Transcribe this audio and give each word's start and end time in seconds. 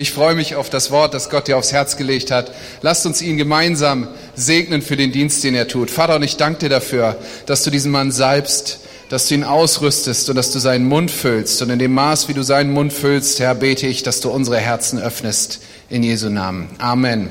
Ich 0.00 0.12
freue 0.12 0.36
mich 0.36 0.54
auf 0.54 0.70
das 0.70 0.92
Wort, 0.92 1.12
das 1.12 1.28
Gott 1.28 1.48
dir 1.48 1.56
aufs 1.58 1.72
Herz 1.72 1.96
gelegt 1.96 2.30
hat. 2.30 2.52
Lasst 2.82 3.04
uns 3.04 3.20
ihn 3.20 3.36
gemeinsam 3.36 4.06
segnen 4.36 4.80
für 4.80 4.96
den 4.96 5.10
Dienst, 5.10 5.42
den 5.42 5.56
er 5.56 5.66
tut. 5.66 5.90
Vater, 5.90 6.14
und 6.14 6.22
ich 6.22 6.36
danke 6.36 6.60
dir 6.60 6.68
dafür, 6.68 7.16
dass 7.46 7.64
du 7.64 7.70
diesen 7.70 7.90
Mann 7.90 8.12
salbst, 8.12 8.78
dass 9.08 9.26
du 9.26 9.34
ihn 9.34 9.42
ausrüstest 9.42 10.30
und 10.30 10.36
dass 10.36 10.52
du 10.52 10.60
seinen 10.60 10.86
Mund 10.86 11.10
füllst. 11.10 11.60
Und 11.62 11.70
in 11.70 11.80
dem 11.80 11.94
Maß, 11.94 12.28
wie 12.28 12.34
du 12.34 12.44
seinen 12.44 12.72
Mund 12.72 12.92
füllst, 12.92 13.40
Herr, 13.40 13.56
bete 13.56 13.88
ich, 13.88 14.04
dass 14.04 14.20
du 14.20 14.30
unsere 14.30 14.58
Herzen 14.58 15.00
öffnest. 15.00 15.62
In 15.88 16.04
Jesu 16.04 16.28
Namen. 16.28 16.68
Amen. 16.78 17.30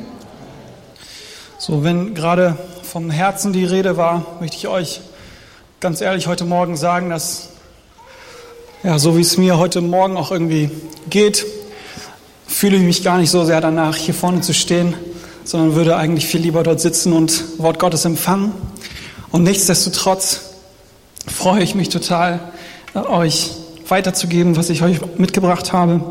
So, 1.60 1.86
wenn 1.86 2.16
gerade 2.16 2.58
vom 2.84 3.10
Herzen 3.10 3.54
die 3.54 3.64
Rede 3.64 3.96
war, 3.96 4.40
möchte 4.42 4.58
ich 4.58 4.68
euch 4.68 5.00
ganz 5.80 6.02
ehrlich 6.02 6.28
heute 6.28 6.44
Morgen 6.44 6.76
sagen, 6.76 7.10
dass, 7.10 7.48
ja, 8.84 9.00
so 9.00 9.16
wie 9.16 9.22
es 9.22 9.38
mir 9.38 9.58
heute 9.58 9.80
Morgen 9.80 10.18
auch 10.18 10.32
irgendwie 10.32 10.70
geht, 11.10 11.46
fühle 12.58 12.78
ich 12.78 12.82
mich 12.82 13.04
gar 13.04 13.20
nicht 13.20 13.30
so 13.30 13.46
sehr 13.46 13.62
danach, 13.62 13.96
hier 13.96 14.16
vorne 14.16 14.42
zu 14.42 14.52
stehen, 14.52 14.96
sondern 15.44 15.76
würde 15.76 15.96
eigentlich 15.96 16.26
viel 16.26 16.42
lieber 16.42 16.64
dort 16.64 16.82
sitzen 16.82 17.14
und 17.14 17.44
Wort 17.60 17.78
Gottes 17.78 18.04
empfangen. 18.04 18.52
Und 19.30 19.44
nichtsdestotrotz 19.44 20.40
freue 21.32 21.62
ich 21.62 21.76
mich 21.76 21.90
total, 21.90 22.40
äh, 22.96 23.00
euch 23.02 23.52
weiterzugeben, 23.88 24.56
was 24.56 24.72
ich 24.72 24.82
euch 24.82 24.98
mitgebracht 25.20 25.72
habe, 25.72 26.02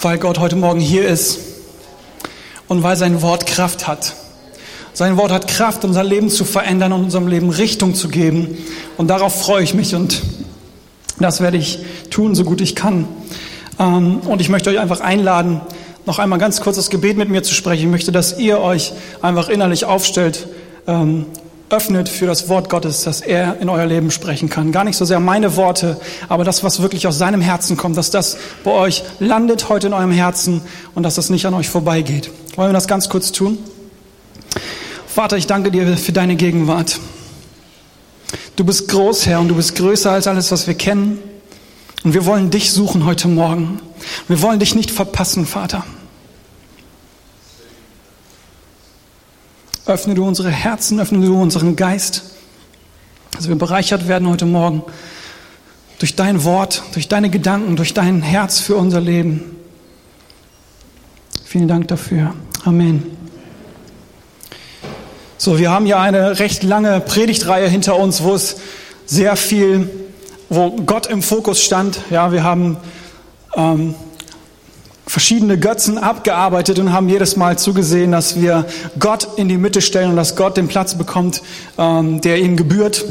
weil 0.00 0.18
Gott 0.18 0.40
heute 0.40 0.56
Morgen 0.56 0.80
hier 0.80 1.06
ist 1.06 1.38
und 2.66 2.82
weil 2.82 2.96
sein 2.96 3.22
Wort 3.22 3.46
Kraft 3.46 3.86
hat. 3.86 4.16
Sein 4.94 5.16
Wort 5.16 5.30
hat 5.30 5.46
Kraft, 5.46 5.84
unser 5.84 6.02
Leben 6.02 6.28
zu 6.28 6.44
verändern 6.44 6.92
und 6.92 7.04
unserem 7.04 7.28
Leben 7.28 7.50
Richtung 7.50 7.94
zu 7.94 8.08
geben. 8.08 8.58
Und 8.96 9.06
darauf 9.10 9.42
freue 9.42 9.62
ich 9.62 9.74
mich 9.74 9.94
und 9.94 10.22
das 11.20 11.40
werde 11.40 11.56
ich 11.56 11.78
tun, 12.10 12.34
so 12.34 12.42
gut 12.42 12.60
ich 12.60 12.74
kann. 12.74 13.06
Ähm, 13.78 14.20
und 14.20 14.40
ich 14.40 14.48
möchte 14.48 14.70
euch 14.70 14.78
einfach 14.78 15.00
einladen, 15.00 15.60
noch 16.06 16.18
einmal 16.18 16.38
ganz 16.38 16.60
kurz 16.60 16.76
das 16.76 16.90
Gebet 16.90 17.16
mit 17.16 17.28
mir 17.28 17.42
zu 17.42 17.52
sprechen. 17.52 17.84
Ich 17.84 17.90
möchte, 17.90 18.12
dass 18.12 18.38
ihr 18.38 18.60
euch 18.60 18.92
einfach 19.22 19.48
innerlich 19.48 19.84
aufstellt, 19.84 20.46
ähm, 20.86 21.26
öffnet 21.68 22.08
für 22.08 22.26
das 22.26 22.48
Wort 22.48 22.70
Gottes, 22.70 23.02
dass 23.02 23.20
er 23.20 23.58
in 23.60 23.68
euer 23.68 23.86
Leben 23.86 24.12
sprechen 24.12 24.48
kann. 24.48 24.70
Gar 24.70 24.84
nicht 24.84 24.96
so 24.96 25.04
sehr 25.04 25.18
meine 25.18 25.56
Worte, 25.56 26.00
aber 26.28 26.44
das, 26.44 26.62
was 26.62 26.80
wirklich 26.80 27.08
aus 27.08 27.18
seinem 27.18 27.40
Herzen 27.40 27.76
kommt, 27.76 27.96
dass 27.96 28.10
das 28.10 28.36
bei 28.62 28.70
euch 28.70 29.02
landet 29.18 29.68
heute 29.68 29.88
in 29.88 29.92
eurem 29.92 30.12
Herzen 30.12 30.62
und 30.94 31.02
dass 31.02 31.16
das 31.16 31.28
nicht 31.28 31.44
an 31.44 31.54
euch 31.54 31.68
vorbeigeht. 31.68 32.30
Wollen 32.54 32.68
wir 32.68 32.74
das 32.74 32.86
ganz 32.86 33.08
kurz 33.08 33.32
tun? 33.32 33.58
Vater, 35.08 35.36
ich 35.36 35.48
danke 35.48 35.72
dir 35.72 35.96
für 35.96 36.12
deine 36.12 36.36
Gegenwart. 36.36 37.00
Du 38.54 38.64
bist 38.64 38.88
groß, 38.88 39.26
Herr, 39.26 39.40
und 39.40 39.48
du 39.48 39.56
bist 39.56 39.74
größer 39.74 40.12
als 40.12 40.28
alles, 40.28 40.52
was 40.52 40.66
wir 40.66 40.74
kennen. 40.74 41.18
Und 42.06 42.14
wir 42.14 42.24
wollen 42.24 42.50
dich 42.50 42.70
suchen 42.70 43.04
heute 43.04 43.26
Morgen. 43.26 43.80
Wir 44.28 44.40
wollen 44.40 44.60
dich 44.60 44.76
nicht 44.76 44.92
verpassen, 44.92 45.44
Vater. 45.44 45.84
Öffne 49.86 50.14
du 50.14 50.24
unsere 50.24 50.48
Herzen, 50.48 51.00
öffne 51.00 51.26
du 51.26 51.36
unseren 51.36 51.74
Geist, 51.74 52.22
dass 53.32 53.48
wir 53.48 53.56
bereichert 53.56 54.06
werden 54.06 54.28
heute 54.28 54.46
Morgen 54.46 54.84
durch 55.98 56.14
dein 56.14 56.44
Wort, 56.44 56.84
durch 56.92 57.08
deine 57.08 57.28
Gedanken, 57.28 57.74
durch 57.74 57.92
dein 57.92 58.22
Herz 58.22 58.60
für 58.60 58.76
unser 58.76 59.00
Leben. 59.00 59.56
Vielen 61.44 61.66
Dank 61.66 61.88
dafür. 61.88 62.36
Amen. 62.64 63.02
So, 65.38 65.58
wir 65.58 65.72
haben 65.72 65.86
ja 65.86 66.00
eine 66.00 66.38
recht 66.38 66.62
lange 66.62 67.00
Predigtreihe 67.00 67.68
hinter 67.68 67.96
uns, 67.96 68.22
wo 68.22 68.32
es 68.36 68.58
sehr 69.06 69.34
viel 69.34 70.05
wo 70.48 70.70
Gott 70.70 71.06
im 71.06 71.22
Fokus 71.22 71.60
stand. 71.60 72.00
Ja, 72.10 72.32
wir 72.32 72.44
haben 72.44 72.76
ähm, 73.56 73.94
verschiedene 75.06 75.58
Götzen 75.58 75.98
abgearbeitet 75.98 76.78
und 76.78 76.92
haben 76.92 77.08
jedes 77.08 77.36
Mal 77.36 77.58
zugesehen, 77.58 78.12
dass 78.12 78.40
wir 78.40 78.66
Gott 78.98 79.28
in 79.36 79.48
die 79.48 79.56
Mitte 79.56 79.80
stellen 79.80 80.10
und 80.10 80.16
dass 80.16 80.36
Gott 80.36 80.56
den 80.56 80.68
Platz 80.68 80.96
bekommt, 80.96 81.42
ähm, 81.78 82.20
der 82.20 82.38
ihm 82.38 82.56
gebührt. 82.56 83.04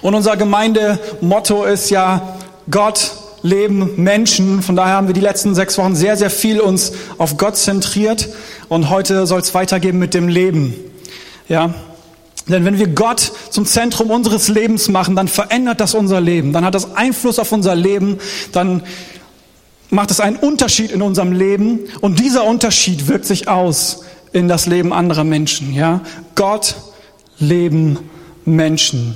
Und 0.00 0.14
unser 0.14 0.36
Gemeindemotto 0.36 1.64
ist 1.64 1.90
ja 1.90 2.36
Gott, 2.70 3.12
Leben, 3.42 3.94
Menschen. 3.96 4.62
Von 4.62 4.76
daher 4.76 4.94
haben 4.94 5.08
wir 5.08 5.14
die 5.14 5.20
letzten 5.20 5.54
sechs 5.54 5.76
Wochen 5.76 5.96
sehr, 5.96 6.16
sehr 6.16 6.30
viel 6.30 6.60
uns 6.60 6.92
auf 7.18 7.36
Gott 7.36 7.56
zentriert 7.56 8.28
und 8.68 8.88
heute 8.88 9.26
soll 9.26 9.40
es 9.40 9.52
weitergehen 9.52 9.98
mit 9.98 10.14
dem 10.14 10.28
Leben. 10.28 10.74
Ja, 11.48 11.74
denn 12.48 12.64
wenn 12.64 12.78
wir 12.78 12.88
Gott 12.88 13.32
zum 13.50 13.66
Zentrum 13.66 14.10
unseres 14.10 14.48
Lebens 14.48 14.88
machen, 14.88 15.14
dann 15.14 15.28
verändert 15.28 15.80
das 15.80 15.94
unser 15.94 16.20
Leben. 16.20 16.52
Dann 16.52 16.64
hat 16.64 16.74
das 16.74 16.96
Einfluss 16.96 17.38
auf 17.38 17.52
unser 17.52 17.74
Leben. 17.74 18.18
Dann 18.50 18.82
macht 19.90 20.10
es 20.10 20.20
einen 20.20 20.36
Unterschied 20.36 20.90
in 20.90 21.02
unserem 21.02 21.32
Leben. 21.32 21.80
Und 22.00 22.18
dieser 22.18 22.44
Unterschied 22.44 23.08
wirkt 23.08 23.26
sich 23.26 23.48
aus 23.48 24.02
in 24.32 24.48
das 24.48 24.66
Leben 24.66 24.92
anderer 24.92 25.24
Menschen. 25.24 25.72
Ja? 25.72 26.00
Gott, 26.34 26.74
Leben, 27.38 27.98
Menschen. 28.44 29.14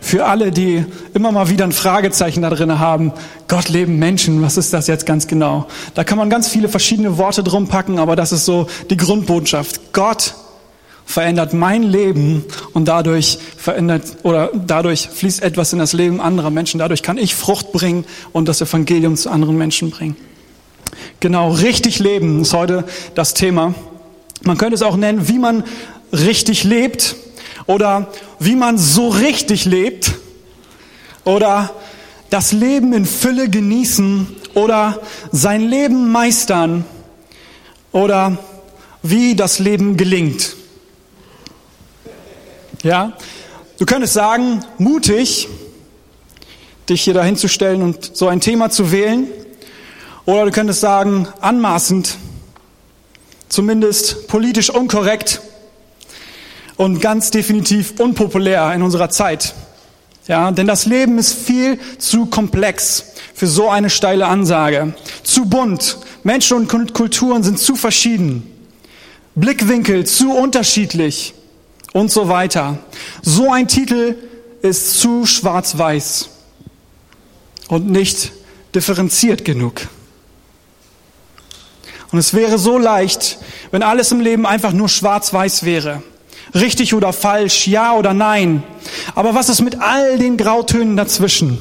Für 0.00 0.24
alle, 0.24 0.50
die 0.50 0.86
immer 1.12 1.30
mal 1.30 1.50
wieder 1.50 1.64
ein 1.64 1.72
Fragezeichen 1.72 2.40
da 2.40 2.48
drin 2.48 2.78
haben, 2.78 3.12
Gott, 3.48 3.68
Leben, 3.68 3.98
Menschen, 3.98 4.40
was 4.40 4.56
ist 4.56 4.72
das 4.72 4.86
jetzt 4.86 5.04
ganz 5.04 5.26
genau? 5.26 5.66
Da 5.94 6.04
kann 6.04 6.16
man 6.16 6.30
ganz 6.30 6.48
viele 6.48 6.70
verschiedene 6.70 7.18
Worte 7.18 7.44
drum 7.44 7.68
packen, 7.68 7.98
aber 7.98 8.16
das 8.16 8.32
ist 8.32 8.46
so 8.46 8.66
die 8.88 8.96
Grundbotschaft. 8.96 9.92
Gott, 9.92 10.34
verändert 11.10 11.52
mein 11.52 11.82
Leben 11.82 12.44
und 12.72 12.86
dadurch 12.86 13.38
verändert 13.56 14.18
oder 14.22 14.50
dadurch 14.54 15.08
fließt 15.08 15.42
etwas 15.42 15.72
in 15.72 15.80
das 15.80 15.92
Leben 15.92 16.20
anderer 16.20 16.50
Menschen. 16.50 16.78
Dadurch 16.78 17.02
kann 17.02 17.18
ich 17.18 17.34
Frucht 17.34 17.72
bringen 17.72 18.04
und 18.32 18.46
das 18.46 18.60
Evangelium 18.60 19.16
zu 19.16 19.28
anderen 19.28 19.58
Menschen 19.58 19.90
bringen. 19.90 20.16
Genau, 21.18 21.50
richtig 21.50 21.98
leben 21.98 22.42
ist 22.42 22.54
heute 22.54 22.84
das 23.16 23.34
Thema. 23.34 23.74
Man 24.44 24.56
könnte 24.56 24.76
es 24.76 24.82
auch 24.82 24.96
nennen, 24.96 25.28
wie 25.28 25.40
man 25.40 25.64
richtig 26.12 26.62
lebt 26.62 27.16
oder 27.66 28.12
wie 28.38 28.54
man 28.54 28.78
so 28.78 29.08
richtig 29.08 29.64
lebt 29.64 30.12
oder 31.24 31.72
das 32.30 32.52
Leben 32.52 32.92
in 32.92 33.04
Fülle 33.04 33.50
genießen 33.50 34.28
oder 34.54 35.00
sein 35.32 35.68
Leben 35.68 36.12
meistern 36.12 36.84
oder 37.90 38.38
wie 39.02 39.34
das 39.34 39.58
Leben 39.58 39.96
gelingt. 39.96 40.59
Ja, 42.82 43.12
du 43.78 43.84
könntest 43.84 44.14
sagen, 44.14 44.64
mutig, 44.78 45.48
dich 46.88 47.02
hier 47.02 47.12
dahin 47.12 47.36
zu 47.36 47.46
stellen 47.46 47.82
und 47.82 48.16
so 48.16 48.26
ein 48.26 48.40
Thema 48.40 48.70
zu 48.70 48.90
wählen. 48.90 49.26
Oder 50.24 50.46
du 50.46 50.50
könntest 50.50 50.80
sagen, 50.80 51.28
anmaßend, 51.42 52.16
zumindest 53.50 54.28
politisch 54.28 54.70
unkorrekt 54.70 55.42
und 56.76 57.00
ganz 57.02 57.30
definitiv 57.30 58.00
unpopulär 58.00 58.72
in 58.72 58.82
unserer 58.82 59.10
Zeit. 59.10 59.54
Ja, 60.26 60.50
denn 60.50 60.66
das 60.66 60.86
Leben 60.86 61.18
ist 61.18 61.34
viel 61.34 61.78
zu 61.98 62.26
komplex 62.26 63.12
für 63.34 63.46
so 63.46 63.68
eine 63.68 63.90
steile 63.90 64.26
Ansage. 64.26 64.94
Zu 65.22 65.44
bunt. 65.44 65.98
Menschen 66.22 66.56
und 66.56 66.94
Kulturen 66.94 67.42
sind 67.42 67.58
zu 67.58 67.76
verschieden. 67.76 68.50
Blickwinkel 69.34 70.06
zu 70.06 70.32
unterschiedlich 70.32 71.34
und 71.92 72.10
so 72.10 72.28
weiter. 72.28 72.78
So 73.22 73.52
ein 73.52 73.68
Titel 73.68 74.16
ist 74.62 75.00
zu 75.00 75.26
schwarz-weiß 75.26 76.30
und 77.68 77.90
nicht 77.90 78.32
differenziert 78.74 79.44
genug. 79.44 79.82
Und 82.12 82.18
es 82.18 82.34
wäre 82.34 82.58
so 82.58 82.76
leicht, 82.78 83.38
wenn 83.70 83.82
alles 83.82 84.10
im 84.10 84.20
Leben 84.20 84.46
einfach 84.46 84.72
nur 84.72 84.88
schwarz-weiß 84.88 85.64
wäre. 85.64 86.02
Richtig 86.54 86.94
oder 86.94 87.12
falsch, 87.12 87.68
ja 87.68 87.94
oder 87.94 88.12
nein. 88.12 88.64
Aber 89.14 89.34
was 89.34 89.48
ist 89.48 89.60
mit 89.60 89.80
all 89.80 90.18
den 90.18 90.36
Grautönen 90.36 90.96
dazwischen? 90.96 91.60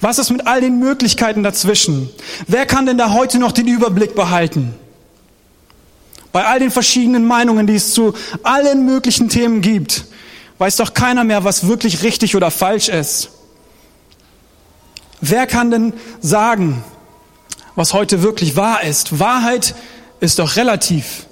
Was 0.00 0.18
ist 0.18 0.30
mit 0.30 0.46
all 0.48 0.60
den 0.60 0.80
Möglichkeiten 0.80 1.44
dazwischen? 1.44 2.10
Wer 2.48 2.66
kann 2.66 2.86
denn 2.86 2.98
da 2.98 3.12
heute 3.12 3.38
noch 3.38 3.52
den 3.52 3.68
Überblick 3.68 4.16
behalten? 4.16 4.74
Bei 6.36 6.44
all 6.44 6.58
den 6.58 6.70
verschiedenen 6.70 7.26
Meinungen, 7.26 7.66
die 7.66 7.76
es 7.76 7.94
zu 7.94 8.12
allen 8.42 8.84
möglichen 8.84 9.30
Themen 9.30 9.62
gibt, 9.62 10.04
weiß 10.58 10.76
doch 10.76 10.92
keiner 10.92 11.24
mehr, 11.24 11.44
was 11.44 11.66
wirklich 11.66 12.02
richtig 12.02 12.36
oder 12.36 12.50
falsch 12.50 12.90
ist. 12.90 13.30
Wer 15.22 15.46
kann 15.46 15.70
denn 15.70 15.94
sagen, 16.20 16.84
was 17.74 17.94
heute 17.94 18.20
wirklich 18.22 18.54
wahr 18.54 18.82
ist? 18.82 19.18
Wahrheit 19.18 19.74
ist 20.20 20.38
doch 20.38 20.56
relativ. 20.56 21.24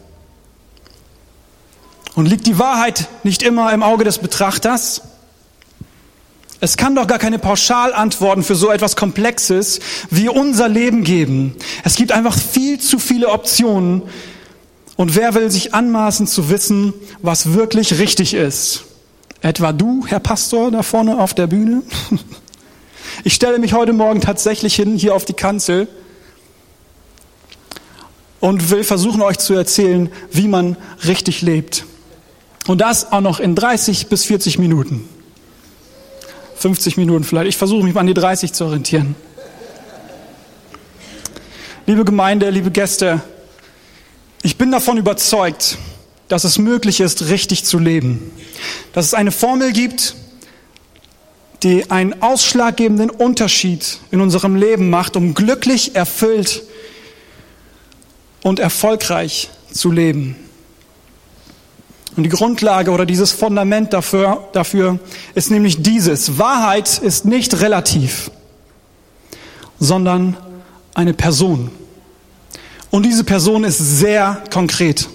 Und 2.14 2.24
liegt 2.24 2.46
die 2.46 2.58
Wahrheit 2.58 3.08
nicht 3.24 3.42
immer 3.42 3.74
im 3.74 3.82
Auge 3.82 4.04
des 4.04 4.16
Betrachters? 4.16 5.02
Es 6.60 6.78
kann 6.78 6.94
doch 6.94 7.06
gar 7.06 7.18
keine 7.18 7.38
Pauschalantworten 7.38 8.42
für 8.42 8.54
so 8.54 8.70
etwas 8.70 8.96
Komplexes 8.96 9.80
wie 10.08 10.30
unser 10.30 10.70
Leben 10.70 11.04
geben. 11.04 11.56
Es 11.82 11.96
gibt 11.96 12.10
einfach 12.10 12.38
viel 12.38 12.80
zu 12.80 12.98
viele 12.98 13.28
Optionen, 13.28 14.00
und 14.96 15.16
wer 15.16 15.34
will 15.34 15.50
sich 15.50 15.74
anmaßen 15.74 16.26
zu 16.26 16.50
wissen, 16.50 16.94
was 17.22 17.52
wirklich 17.52 17.98
richtig 17.98 18.34
ist? 18.34 18.84
Etwa 19.40 19.72
du, 19.72 20.04
Herr 20.06 20.20
Pastor, 20.20 20.70
da 20.70 20.82
vorne 20.82 21.18
auf 21.18 21.34
der 21.34 21.46
Bühne? 21.46 21.82
Ich 23.22 23.34
stelle 23.34 23.60
mich 23.60 23.74
heute 23.74 23.92
Morgen 23.92 24.20
tatsächlich 24.20 24.74
hin, 24.74 24.96
hier 24.96 25.14
auf 25.14 25.24
die 25.24 25.34
Kanzel 25.34 25.86
und 28.40 28.70
will 28.70 28.82
versuchen 28.82 29.22
euch 29.22 29.38
zu 29.38 29.54
erzählen, 29.54 30.10
wie 30.32 30.48
man 30.48 30.76
richtig 31.06 31.40
lebt. 31.40 31.84
Und 32.66 32.80
das 32.80 33.12
auch 33.12 33.20
noch 33.20 33.40
in 33.40 33.54
30 33.54 34.08
bis 34.08 34.24
40 34.24 34.58
Minuten. 34.58 35.08
50 36.56 36.96
Minuten 36.96 37.24
vielleicht. 37.24 37.48
Ich 37.48 37.56
versuche 37.56 37.84
mich 37.84 37.94
mal 37.94 38.00
an 38.00 38.06
die 38.06 38.14
30 38.14 38.52
zu 38.52 38.64
orientieren. 38.64 39.14
Liebe 41.86 42.04
Gemeinde, 42.04 42.50
liebe 42.50 42.70
Gäste, 42.70 43.22
ich 44.44 44.58
bin 44.58 44.70
davon 44.70 44.98
überzeugt, 44.98 45.78
dass 46.28 46.44
es 46.44 46.58
möglich 46.58 47.00
ist, 47.00 47.28
richtig 47.28 47.64
zu 47.64 47.78
leben. 47.78 48.30
Dass 48.92 49.06
es 49.06 49.14
eine 49.14 49.32
Formel 49.32 49.72
gibt, 49.72 50.16
die 51.62 51.90
einen 51.90 52.20
ausschlaggebenden 52.20 53.08
Unterschied 53.08 53.98
in 54.10 54.20
unserem 54.20 54.54
Leben 54.54 54.90
macht, 54.90 55.16
um 55.16 55.32
glücklich, 55.32 55.96
erfüllt 55.96 56.62
und 58.42 58.58
erfolgreich 58.58 59.48
zu 59.72 59.90
leben. 59.90 60.36
Und 62.14 62.24
die 62.24 62.28
Grundlage 62.28 62.90
oder 62.90 63.06
dieses 63.06 63.32
Fundament 63.32 63.94
dafür, 63.94 64.46
dafür 64.52 64.98
ist 65.34 65.50
nämlich 65.50 65.80
dieses. 65.80 66.36
Wahrheit 66.36 66.98
ist 66.98 67.24
nicht 67.24 67.62
relativ, 67.62 68.30
sondern 69.80 70.36
eine 70.92 71.14
Person. 71.14 71.70
Und 72.94 73.02
diese 73.02 73.24
Person 73.24 73.64
ist 73.64 73.78
sehr 73.78 74.40
konkret. 74.52 75.08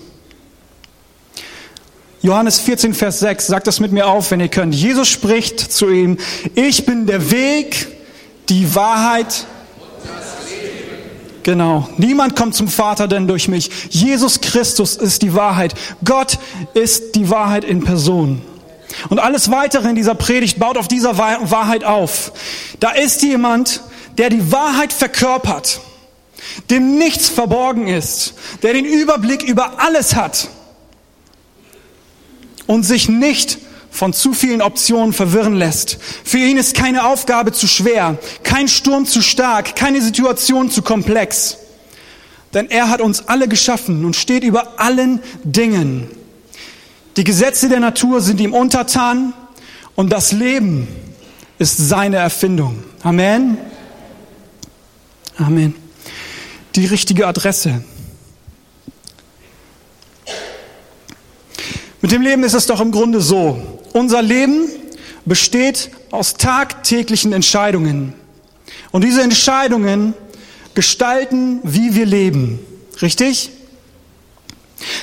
Johannes 2.21 2.59
14, 2.59 2.93
Vers 2.93 3.19
6, 3.19 3.47
sagt 3.47 3.67
das 3.67 3.79
mit 3.79 3.93
mir 3.93 4.07
auf, 4.07 4.31
wenn 4.31 4.41
ihr 4.41 4.49
könnt. 4.49 4.75
Jesus 4.75 5.07
spricht 5.07 5.61
zu 5.61 5.89
ihm, 5.89 6.17
ich 6.55 6.85
bin 6.85 7.05
der 7.05 7.31
Weg, 7.31 7.87
die 8.49 8.75
Wahrheit. 8.75 9.47
Genau. 11.43 11.87
Niemand 11.95 12.35
kommt 12.35 12.53
zum 12.53 12.67
Vater 12.67 13.07
denn 13.07 13.29
durch 13.29 13.47
mich. 13.47 13.69
Jesus 13.89 14.41
Christus 14.41 14.97
ist 14.97 15.21
die 15.21 15.33
Wahrheit. 15.33 15.73
Gott 16.03 16.37
ist 16.73 17.15
die 17.15 17.29
Wahrheit 17.29 17.63
in 17.63 17.81
Person. 17.81 18.41
Und 19.07 19.19
alles 19.19 19.51
weitere 19.51 19.87
in 19.87 19.95
dieser 19.95 20.15
Predigt 20.15 20.59
baut 20.59 20.77
auf 20.77 20.89
dieser 20.89 21.17
Wahrheit 21.17 21.85
auf. 21.85 22.33
Da 22.81 22.91
ist 22.91 23.21
jemand, 23.21 23.79
der 24.17 24.29
die 24.29 24.51
Wahrheit 24.51 24.91
verkörpert, 24.91 25.79
dem 26.69 26.97
nichts 26.97 27.29
verborgen 27.29 27.87
ist, 27.87 28.33
der 28.61 28.73
den 28.73 28.85
Überblick 28.85 29.43
über 29.43 29.79
alles 29.79 30.15
hat 30.15 30.49
und 32.67 32.83
sich 32.83 33.09
nicht 33.09 33.57
von 33.91 34.13
zu 34.13 34.33
vielen 34.33 34.61
Optionen 34.61 35.13
verwirren 35.13 35.55
lässt. 35.55 35.97
Für 36.23 36.37
ihn 36.37 36.57
ist 36.57 36.75
keine 36.75 37.05
Aufgabe 37.05 37.51
zu 37.51 37.67
schwer, 37.67 38.17
kein 38.43 38.67
Sturm 38.67 39.05
zu 39.05 39.21
stark, 39.21 39.75
keine 39.75 40.01
Situation 40.01 40.69
zu 40.69 40.81
komplex. 40.81 41.57
Denn 42.53 42.69
er 42.69 42.89
hat 42.89 43.01
uns 43.01 43.27
alle 43.27 43.47
geschaffen 43.47 44.05
und 44.05 44.15
steht 44.15 44.43
über 44.43 44.79
allen 44.79 45.21
Dingen. 45.43 46.09
Die 47.17 47.23
Gesetze 47.23 47.69
der 47.69 47.79
Natur 47.79 48.21
sind 48.21 48.39
ihm 48.39 48.53
untertan 48.53 49.33
und 49.95 50.11
das 50.11 50.31
Leben 50.31 50.87
ist 51.57 51.77
seine 51.77 52.17
Erfindung. 52.17 52.83
Amen. 53.03 53.57
Amen. 55.37 55.88
Die 56.75 56.85
richtige 56.85 57.27
Adresse. 57.27 57.83
Mit 62.01 62.11
dem 62.11 62.21
Leben 62.21 62.43
ist 62.43 62.53
es 62.53 62.65
doch 62.65 62.79
im 62.79 62.91
Grunde 62.91 63.21
so. 63.21 63.61
Unser 63.93 64.21
Leben 64.21 64.69
besteht 65.25 65.91
aus 66.11 66.35
tagtäglichen 66.35 67.33
Entscheidungen. 67.33 68.13
Und 68.91 69.03
diese 69.03 69.21
Entscheidungen 69.21 70.13
gestalten, 70.73 71.59
wie 71.63 71.95
wir 71.95 72.05
leben. 72.05 72.59
Richtig? 73.01 73.51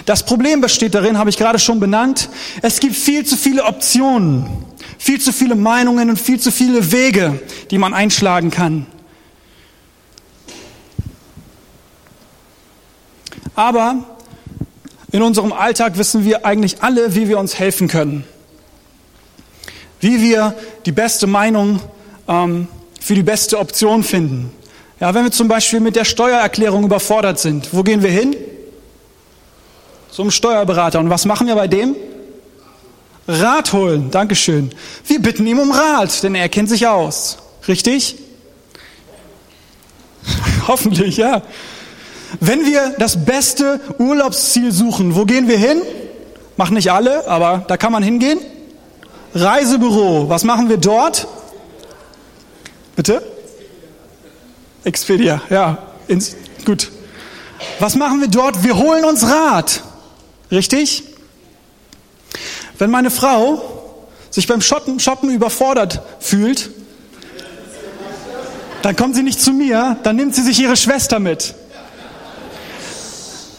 Das 0.06 0.24
Problem 0.24 0.60
besteht 0.60 0.94
darin, 0.94 1.18
habe 1.18 1.28
ich 1.30 1.36
gerade 1.36 1.58
schon 1.58 1.80
benannt, 1.80 2.30
es 2.62 2.80
gibt 2.80 2.96
viel 2.96 3.26
zu 3.26 3.36
viele 3.36 3.64
Optionen, 3.64 4.46
viel 4.98 5.20
zu 5.20 5.32
viele 5.32 5.54
Meinungen 5.54 6.08
und 6.08 6.18
viel 6.18 6.40
zu 6.40 6.50
viele 6.50 6.92
Wege, 6.92 7.40
die 7.70 7.78
man 7.78 7.92
einschlagen 7.92 8.50
kann. 8.50 8.86
Aber 13.56 14.04
in 15.10 15.22
unserem 15.22 15.52
Alltag 15.52 15.96
wissen 15.98 16.24
wir 16.24 16.44
eigentlich 16.44 16.82
alle, 16.82 17.14
wie 17.14 17.26
wir 17.26 17.38
uns 17.38 17.58
helfen 17.58 17.88
können. 17.88 18.24
Wie 19.98 20.20
wir 20.20 20.54
die 20.84 20.92
beste 20.92 21.26
Meinung 21.26 21.80
ähm, 22.28 22.68
für 23.00 23.14
die 23.14 23.22
beste 23.22 23.58
Option 23.58 24.04
finden. 24.04 24.52
Ja, 25.00 25.14
wenn 25.14 25.24
wir 25.24 25.32
zum 25.32 25.48
Beispiel 25.48 25.80
mit 25.80 25.96
der 25.96 26.04
Steuererklärung 26.04 26.84
überfordert 26.84 27.38
sind, 27.38 27.72
wo 27.72 27.82
gehen 27.82 28.02
wir 28.02 28.10
hin? 28.10 28.36
Zum 30.10 30.30
Steuerberater. 30.30 31.00
Und 31.00 31.10
was 31.10 31.24
machen 31.24 31.46
wir 31.46 31.54
bei 31.54 31.68
dem? 31.68 31.96
Rat 33.26 33.72
holen. 33.72 34.10
Dankeschön. 34.10 34.70
Wir 35.06 35.20
bitten 35.20 35.46
ihm 35.46 35.58
um 35.58 35.72
Rat, 35.72 36.22
denn 36.22 36.34
er 36.34 36.48
kennt 36.48 36.68
sich 36.68 36.86
aus. 36.86 37.38
Richtig? 37.66 38.16
Hoffentlich, 40.66 41.16
ja. 41.16 41.42
Wenn 42.40 42.64
wir 42.64 42.94
das 42.98 43.24
beste 43.24 43.80
Urlaubsziel 43.98 44.72
suchen, 44.72 45.14
wo 45.14 45.24
gehen 45.24 45.48
wir 45.48 45.58
hin? 45.58 45.80
Machen 46.56 46.74
nicht 46.74 46.90
alle, 46.90 47.26
aber 47.28 47.64
da 47.68 47.76
kann 47.76 47.92
man 47.92 48.02
hingehen. 48.02 48.40
Reisebüro, 49.34 50.28
was 50.28 50.44
machen 50.44 50.68
wir 50.68 50.78
dort? 50.78 51.26
Bitte? 52.96 53.22
Expedia, 54.84 55.42
ja, 55.50 55.78
ins, 56.08 56.36
gut. 56.64 56.90
Was 57.78 57.94
machen 57.96 58.20
wir 58.20 58.28
dort? 58.28 58.64
Wir 58.64 58.76
holen 58.76 59.04
uns 59.04 59.26
Rat. 59.28 59.82
Richtig? 60.50 61.04
Wenn 62.78 62.90
meine 62.90 63.10
Frau 63.10 63.62
sich 64.30 64.46
beim 64.46 64.60
Shoppen, 64.60 65.00
Shoppen 65.00 65.30
überfordert 65.30 66.02
fühlt, 66.20 66.70
dann 68.82 68.94
kommt 68.94 69.16
sie 69.16 69.22
nicht 69.22 69.40
zu 69.40 69.52
mir, 69.52 69.96
dann 70.02 70.16
nimmt 70.16 70.34
sie 70.34 70.42
sich 70.42 70.60
ihre 70.60 70.76
Schwester 70.76 71.18
mit. 71.18 71.54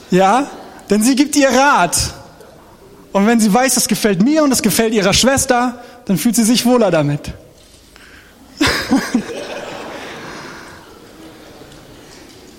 Ja, 0.09 0.49
denn 0.89 1.03
sie 1.03 1.15
gibt 1.15 1.35
ihr 1.35 1.49
Rat. 1.49 2.13
Und 3.11 3.27
wenn 3.27 3.39
sie 3.39 3.53
weiß, 3.53 3.75
das 3.75 3.87
gefällt 3.87 4.21
mir 4.23 4.43
und 4.43 4.49
das 4.49 4.61
gefällt 4.61 4.93
ihrer 4.93 5.13
Schwester, 5.13 5.83
dann 6.05 6.17
fühlt 6.17 6.35
sie 6.35 6.43
sich 6.43 6.65
wohler 6.65 6.91
damit. 6.91 7.33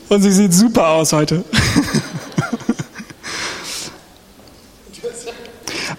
und 0.09 0.23
sie 0.23 0.33
sieht 0.33 0.53
super 0.53 0.89
aus 0.89 1.13
heute. 1.13 1.45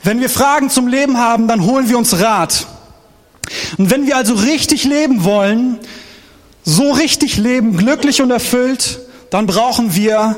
wenn 0.03 0.19
wir 0.19 0.29
Fragen 0.29 0.69
zum 0.69 0.87
Leben 0.87 1.17
haben, 1.17 1.47
dann 1.47 1.63
holen 1.63 1.89
wir 1.89 1.97
uns 1.97 2.19
Rat. 2.19 2.67
Und 3.77 3.89
wenn 3.89 4.05
wir 4.05 4.17
also 4.17 4.33
richtig 4.33 4.83
leben 4.83 5.23
wollen, 5.23 5.79
so 6.63 6.91
richtig 6.91 7.37
leben, 7.37 7.77
glücklich 7.77 8.21
und 8.21 8.29
erfüllt, 8.29 8.99
dann 9.29 9.45
brauchen 9.45 9.95
wir 9.95 10.35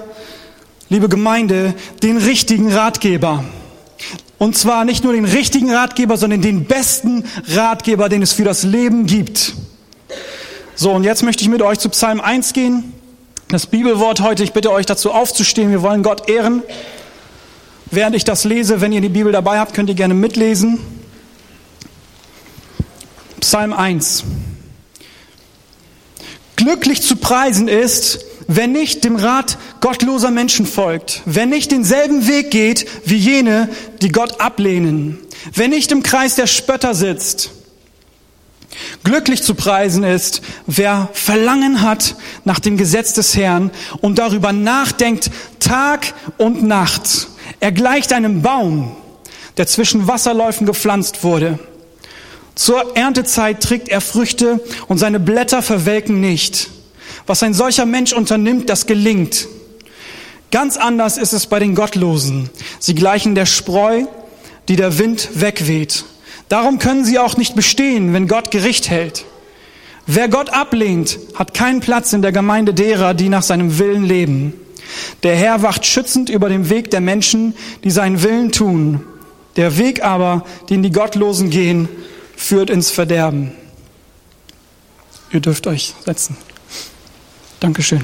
liebe 0.92 1.08
Gemeinde, 1.08 1.74
den 2.04 2.18
richtigen 2.18 2.70
Ratgeber. 2.70 3.46
Und 4.38 4.58
zwar 4.58 4.84
nicht 4.84 5.06
nur 5.06 5.14
den 5.14 5.24
richtigen 5.24 5.74
Ratgeber, 5.74 6.18
sondern 6.18 6.42
den 6.42 6.66
besten 6.66 7.24
Ratgeber, 7.48 8.10
den 8.10 8.22
es 8.22 8.34
für 8.34 8.44
das 8.44 8.64
Leben 8.64 9.06
gibt. 9.06 9.54
So, 10.76 10.92
und 10.92 11.06
jetzt 11.06 11.24
möchte 11.24 11.44
ich 11.44 11.50
mit 11.50 11.62
euch 11.62 11.80
zu 11.80 11.88
Psalm 11.88 12.20
1 12.20 12.52
gehen. 12.52 12.92
Das 13.48 13.68
Bibelwort 13.68 14.20
heute, 14.20 14.44
ich 14.44 14.52
bitte 14.52 14.70
euch 14.70 14.86
dazu 14.86 15.12
aufzustehen. 15.12 15.72
Wir 15.72 15.82
wollen 15.82 16.04
Gott 16.04 16.30
ehren. 16.30 16.62
Während 17.90 18.14
ich 18.14 18.26
das 18.26 18.44
lese, 18.44 18.82
wenn 18.82 18.92
ihr 18.92 19.00
die 19.00 19.08
Bibel 19.08 19.32
dabei 19.32 19.60
habt, 19.60 19.74
könnt 19.74 19.88
ihr 19.88 19.96
gerne 19.96 20.14
mitlesen. 20.14 20.78
Psalm 23.40 23.72
1. 23.72 24.26
Glücklich 26.58 27.02
zu 27.02 27.16
preisen 27.16 27.70
ist, 27.70 28.26
wer 28.48 28.68
nicht 28.68 29.04
dem 29.04 29.16
Rat 29.16 29.58
gottloser 29.80 30.32
Menschen 30.32 30.66
folgt, 30.66 31.22
wer 31.26 31.46
nicht 31.46 31.72
denselben 31.72 32.28
Weg 32.28 32.52
geht 32.52 32.88
wie 33.06 33.18
jene, 33.18 33.70
die 34.02 34.12
Gott 34.12 34.40
ablehnen, 34.40 35.20
wer 35.54 35.68
nicht 35.68 35.92
im 35.92 36.04
Kreis 36.04 36.36
der 36.36 36.48
Spötter 36.48 36.94
sitzt. 36.94 37.52
Glücklich 39.04 39.44
zu 39.44 39.56
preisen 39.56 40.04
ist, 40.04 40.42
wer 40.66 41.10
Verlangen 41.14 41.82
hat 41.82 42.16
nach 42.46 42.60
dem 42.60 42.78
Gesetz 42.78 43.14
des 43.14 43.36
Herrn 43.36 43.72
und 44.00 44.18
darüber 44.18 44.54
nachdenkt 44.54 45.30
Tag 45.60 46.14
und 46.38 46.64
Nacht. 46.64 47.28
Er 47.60 47.72
gleicht 47.72 48.14
einem 48.14 48.42
Baum, 48.42 48.96
der 49.58 49.68
zwischen 49.68 50.08
Wasserläufen 50.08 50.66
gepflanzt 50.66 51.24
wurde. 51.24 51.60
Zur 52.56 52.96
Erntezeit 52.96 53.62
trägt 53.62 53.90
er 53.90 54.02
Früchte 54.02 54.60
und 54.88 54.98
seine 54.98 55.20
Blätter 55.20 55.62
verwelken 55.62 56.20
nicht. 56.20 56.70
Was 57.32 57.44
ein 57.44 57.54
solcher 57.54 57.86
Mensch 57.86 58.12
unternimmt, 58.12 58.70
das 58.70 58.88
gelingt. 58.88 59.48
Ganz 60.52 60.76
anders 60.76 61.18
ist 61.18 61.32
es 61.32 61.48
bei 61.48 61.60
den 61.60 61.76
Gottlosen. 61.76 62.50
Sie 62.78 62.94
gleichen 62.94 63.36
der 63.36 63.46
Spreu, 63.46 64.04
die 64.68 64.76
der 64.76 64.98
Wind 64.98 65.30
wegweht. 65.36 66.04
Darum 66.50 66.78
können 66.78 67.06
sie 67.06 67.20
auch 67.20 67.38
nicht 67.38 67.56
bestehen, 67.56 68.12
wenn 68.12 68.28
Gott 68.28 68.52
Gericht 68.52 68.90
hält. 68.90 69.24
Wer 70.06 70.28
Gott 70.28 70.50
ablehnt, 70.50 71.20
hat 71.34 71.54
keinen 71.54 71.80
Platz 71.80 72.12
in 72.12 72.22
der 72.22 72.34
Gemeinde 72.34 72.74
derer, 72.74 73.14
die 73.14 73.30
nach 73.30 73.44
seinem 73.44 73.80
Willen 73.80 74.04
leben. 74.04 74.54
Der 75.24 75.38
Herr 75.38 75.62
wacht 75.62 75.86
schützend 75.86 76.30
über 76.30 76.50
dem 76.50 76.70
Weg 76.70 76.92
der 76.92 77.00
Menschen, 77.00 77.54
die 77.86 77.92
seinen 77.92 78.24
Willen 78.24 78.52
tun. 78.52 79.06
Der 79.56 79.78
Weg 79.78 80.04
aber, 80.04 80.44
den 80.70 80.84
die 80.84 80.92
Gottlosen 80.92 81.50
gehen, 81.50 81.88
führt 82.36 82.70
ins 82.70 82.92
Verderben. 82.92 83.54
Ihr 85.32 85.40
dürft 85.40 85.66
euch 85.66 85.94
setzen. 86.04 86.36
Dankeschön. 87.62 88.04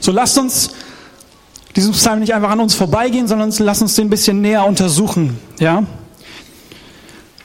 So 0.00 0.12
lasst 0.12 0.36
uns 0.36 0.70
diesen 1.74 1.92
Psalm 1.92 2.20
nicht 2.20 2.34
einfach 2.34 2.50
an 2.50 2.60
uns 2.60 2.74
vorbeigehen, 2.74 3.26
sondern 3.26 3.50
lasst 3.58 3.80
uns 3.80 3.94
den 3.94 4.06
ein 4.06 4.10
bisschen 4.10 4.42
näher 4.42 4.66
untersuchen. 4.66 5.38
Ja? 5.58 5.84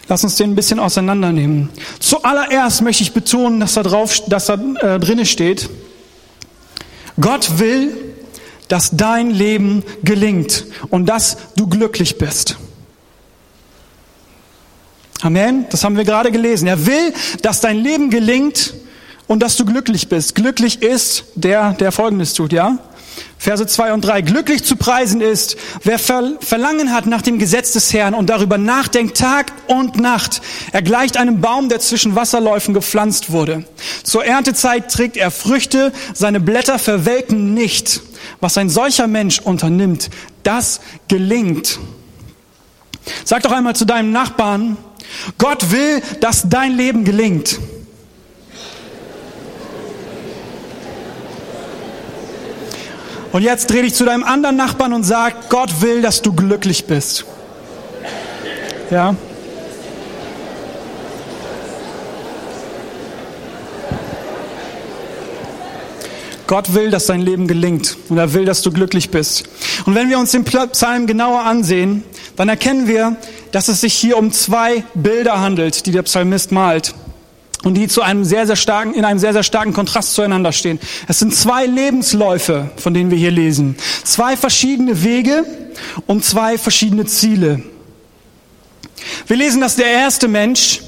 Lass 0.09 0.25
uns 0.25 0.35
den 0.35 0.51
ein 0.51 0.55
bisschen 0.55 0.79
auseinandernehmen. 0.79 1.69
Zuallererst 1.99 2.81
möchte 2.81 3.03
ich 3.03 3.13
betonen, 3.13 3.61
dass 3.61 3.75
da 3.75 3.83
drauf, 3.83 4.21
dass 4.27 4.47
da 4.47 4.55
äh, 4.55 4.99
drinne 4.99 5.25
steht, 5.25 5.69
Gott 7.19 7.57
will, 7.59 7.95
dass 8.67 8.91
dein 8.91 9.31
Leben 9.31 9.83
gelingt 10.03 10.65
und 10.89 11.05
dass 11.05 11.37
du 11.55 11.67
glücklich 11.67 12.17
bist. 12.17 12.57
Amen. 15.21 15.65
Das 15.69 15.85
haben 15.85 15.95
wir 15.95 16.03
gerade 16.03 16.29
gelesen. 16.29 16.67
Er 16.67 16.85
will, 16.85 17.13
dass 17.41 17.61
dein 17.61 17.77
Leben 17.77 18.09
gelingt 18.09 18.73
und 19.27 19.41
dass 19.41 19.57
du 19.57 19.65
glücklich 19.65 20.09
bist. 20.09 20.35
Glücklich 20.35 20.81
ist 20.81 21.25
der, 21.35 21.73
der 21.73 21.91
Folgendes 21.91 22.33
tut, 22.33 22.53
ja? 22.53 22.77
Verse 23.37 23.65
2 23.65 23.93
und 23.93 24.01
3. 24.01 24.21
Glücklich 24.21 24.63
zu 24.63 24.75
preisen 24.75 25.21
ist, 25.21 25.55
wer 25.83 25.99
Verlangen 25.99 26.93
hat 26.93 27.05
nach 27.05 27.21
dem 27.21 27.37
Gesetz 27.37 27.73
des 27.73 27.93
Herrn 27.93 28.13
und 28.13 28.29
darüber 28.29 28.57
nachdenkt 28.57 29.17
Tag 29.17 29.51
und 29.67 29.97
Nacht. 29.97 30.41
Er 30.71 30.81
gleicht 30.81 31.17
einem 31.17 31.41
Baum, 31.41 31.69
der 31.69 31.79
zwischen 31.79 32.15
Wasserläufen 32.15 32.73
gepflanzt 32.73 33.31
wurde. 33.31 33.65
Zur 34.03 34.25
Erntezeit 34.25 34.91
trägt 34.91 35.15
er 35.15 35.31
Früchte, 35.31 35.91
seine 36.13 36.39
Blätter 36.39 36.79
verwelken 36.79 37.53
nicht. 37.53 38.01
Was 38.39 38.57
ein 38.57 38.69
solcher 38.69 39.07
Mensch 39.07 39.39
unternimmt, 39.39 40.09
das 40.43 40.81
gelingt. 41.07 41.79
Sag 43.23 43.43
doch 43.43 43.51
einmal 43.51 43.75
zu 43.75 43.85
deinem 43.85 44.11
Nachbarn, 44.11 44.77
Gott 45.37 45.71
will, 45.71 46.01
dass 46.19 46.49
dein 46.49 46.75
Leben 46.75 47.05
gelingt. 47.05 47.59
Und 53.35 53.41
jetzt 53.41 53.69
dreh 53.69 53.81
dich 53.81 53.93
zu 53.93 54.05
deinem 54.05 54.23
anderen 54.23 54.55
Nachbarn 54.55 54.93
und 54.93 55.03
sag, 55.03 55.49
Gott 55.49 55.81
will, 55.81 56.01
dass 56.01 56.21
du 56.21 56.31
glücklich 56.31 56.85
bist. 56.85 57.25
Ja? 58.89 59.13
Gott 66.47 66.73
will, 66.73 66.89
dass 66.89 67.07
dein 67.07 67.19
Leben 67.19 67.49
gelingt 67.49 67.97
und 68.07 68.17
er 68.17 68.33
will, 68.33 68.45
dass 68.45 68.61
du 68.61 68.71
glücklich 68.71 69.09
bist. 69.09 69.43
Und 69.85 69.95
wenn 69.95 70.09
wir 70.09 70.17
uns 70.17 70.31
den 70.31 70.45
Psalm 70.45 71.05
genauer 71.05 71.41
ansehen, 71.41 72.05
dann 72.37 72.47
erkennen 72.47 72.87
wir, 72.87 73.17
dass 73.51 73.67
es 73.67 73.81
sich 73.81 73.95
hier 73.95 74.17
um 74.17 74.31
zwei 74.31 74.85
Bilder 74.93 75.41
handelt, 75.41 75.85
die 75.87 75.91
der 75.91 76.03
Psalmist 76.03 76.53
malt 76.53 76.95
und 77.65 77.73
die 77.73 77.87
zu 77.87 78.03
einem 78.03 78.23
sehr, 78.23 78.45
sehr 78.45 78.55
starken, 78.55 78.93
in 78.93 79.03
einem 79.03 79.17
sehr, 79.17 79.33
sehr 79.33 79.41
starken 79.41 79.73
Kontrast 79.73 80.13
zueinander 80.13 80.51
stehen. 80.51 80.79
Es 81.07 81.17
sind 81.17 81.35
zwei 81.35 81.65
Lebensläufe, 81.65 82.69
von 82.77 82.93
denen 82.93 83.09
wir 83.09 83.17
hier 83.17 83.31
lesen. 83.31 83.75
Zwei 84.03 84.37
verschiedene 84.37 85.03
Wege 85.03 85.43
und 86.05 86.23
zwei 86.23 86.59
verschiedene 86.59 87.05
Ziele. 87.05 87.63
Wir 89.25 89.37
lesen, 89.37 89.61
dass 89.61 89.75
der 89.75 89.87
erste 89.87 90.27
Mensch 90.27 90.81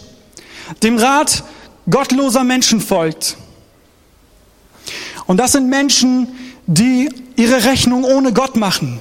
dem 0.83 0.99
Rat 0.99 1.43
gottloser 1.89 2.43
Menschen 2.43 2.79
folgt. 2.79 3.37
Und 5.25 5.37
das 5.37 5.53
sind 5.53 5.69
Menschen, 5.69 6.27
die 6.67 7.09
ihre 7.37 7.63
Rechnung 7.63 8.03
ohne 8.03 8.33
Gott 8.33 8.55
machen. 8.55 8.99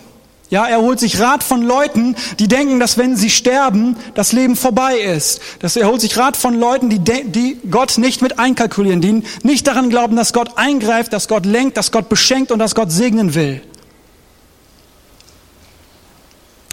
Ja, 0.49 0.67
er 0.67 0.81
holt 0.81 1.01
sich 1.01 1.19
Rat 1.21 1.43
von 1.43 1.63
Leuten, 1.63 2.15
die 2.39 2.47
denken, 2.47 2.79
dass 2.79 2.97
wenn 2.97 3.17
sie 3.17 3.31
sterben, 3.31 3.97
das 4.15 4.33
Leben 4.33 4.55
vorbei 4.55 4.99
ist. 4.99 5.41
Dass 5.59 5.75
er 5.75 5.89
holt 5.89 6.01
sich 6.01 6.17
Rat 6.17 6.37
von 6.37 6.55
Leuten, 6.55 6.89
die, 6.89 7.01
die 7.01 7.59
Gott 7.69 7.99
nicht 7.99 8.23
mit 8.23 8.39
einkalkulieren, 8.39 9.01
die 9.01 9.25
nicht 9.43 9.67
daran 9.67 9.91
glauben, 9.91 10.15
dass 10.15 10.33
Gott 10.33 10.57
eingreift, 10.57 11.13
dass 11.13 11.27
Gott 11.27 11.47
lenkt, 11.47 11.77
dass 11.77 11.91
Gott 11.91 12.09
beschenkt 12.09 12.53
und 12.53 12.61
dass 12.61 12.77
Gott 12.77 12.93
segnen 12.93 13.35
will. 13.35 13.61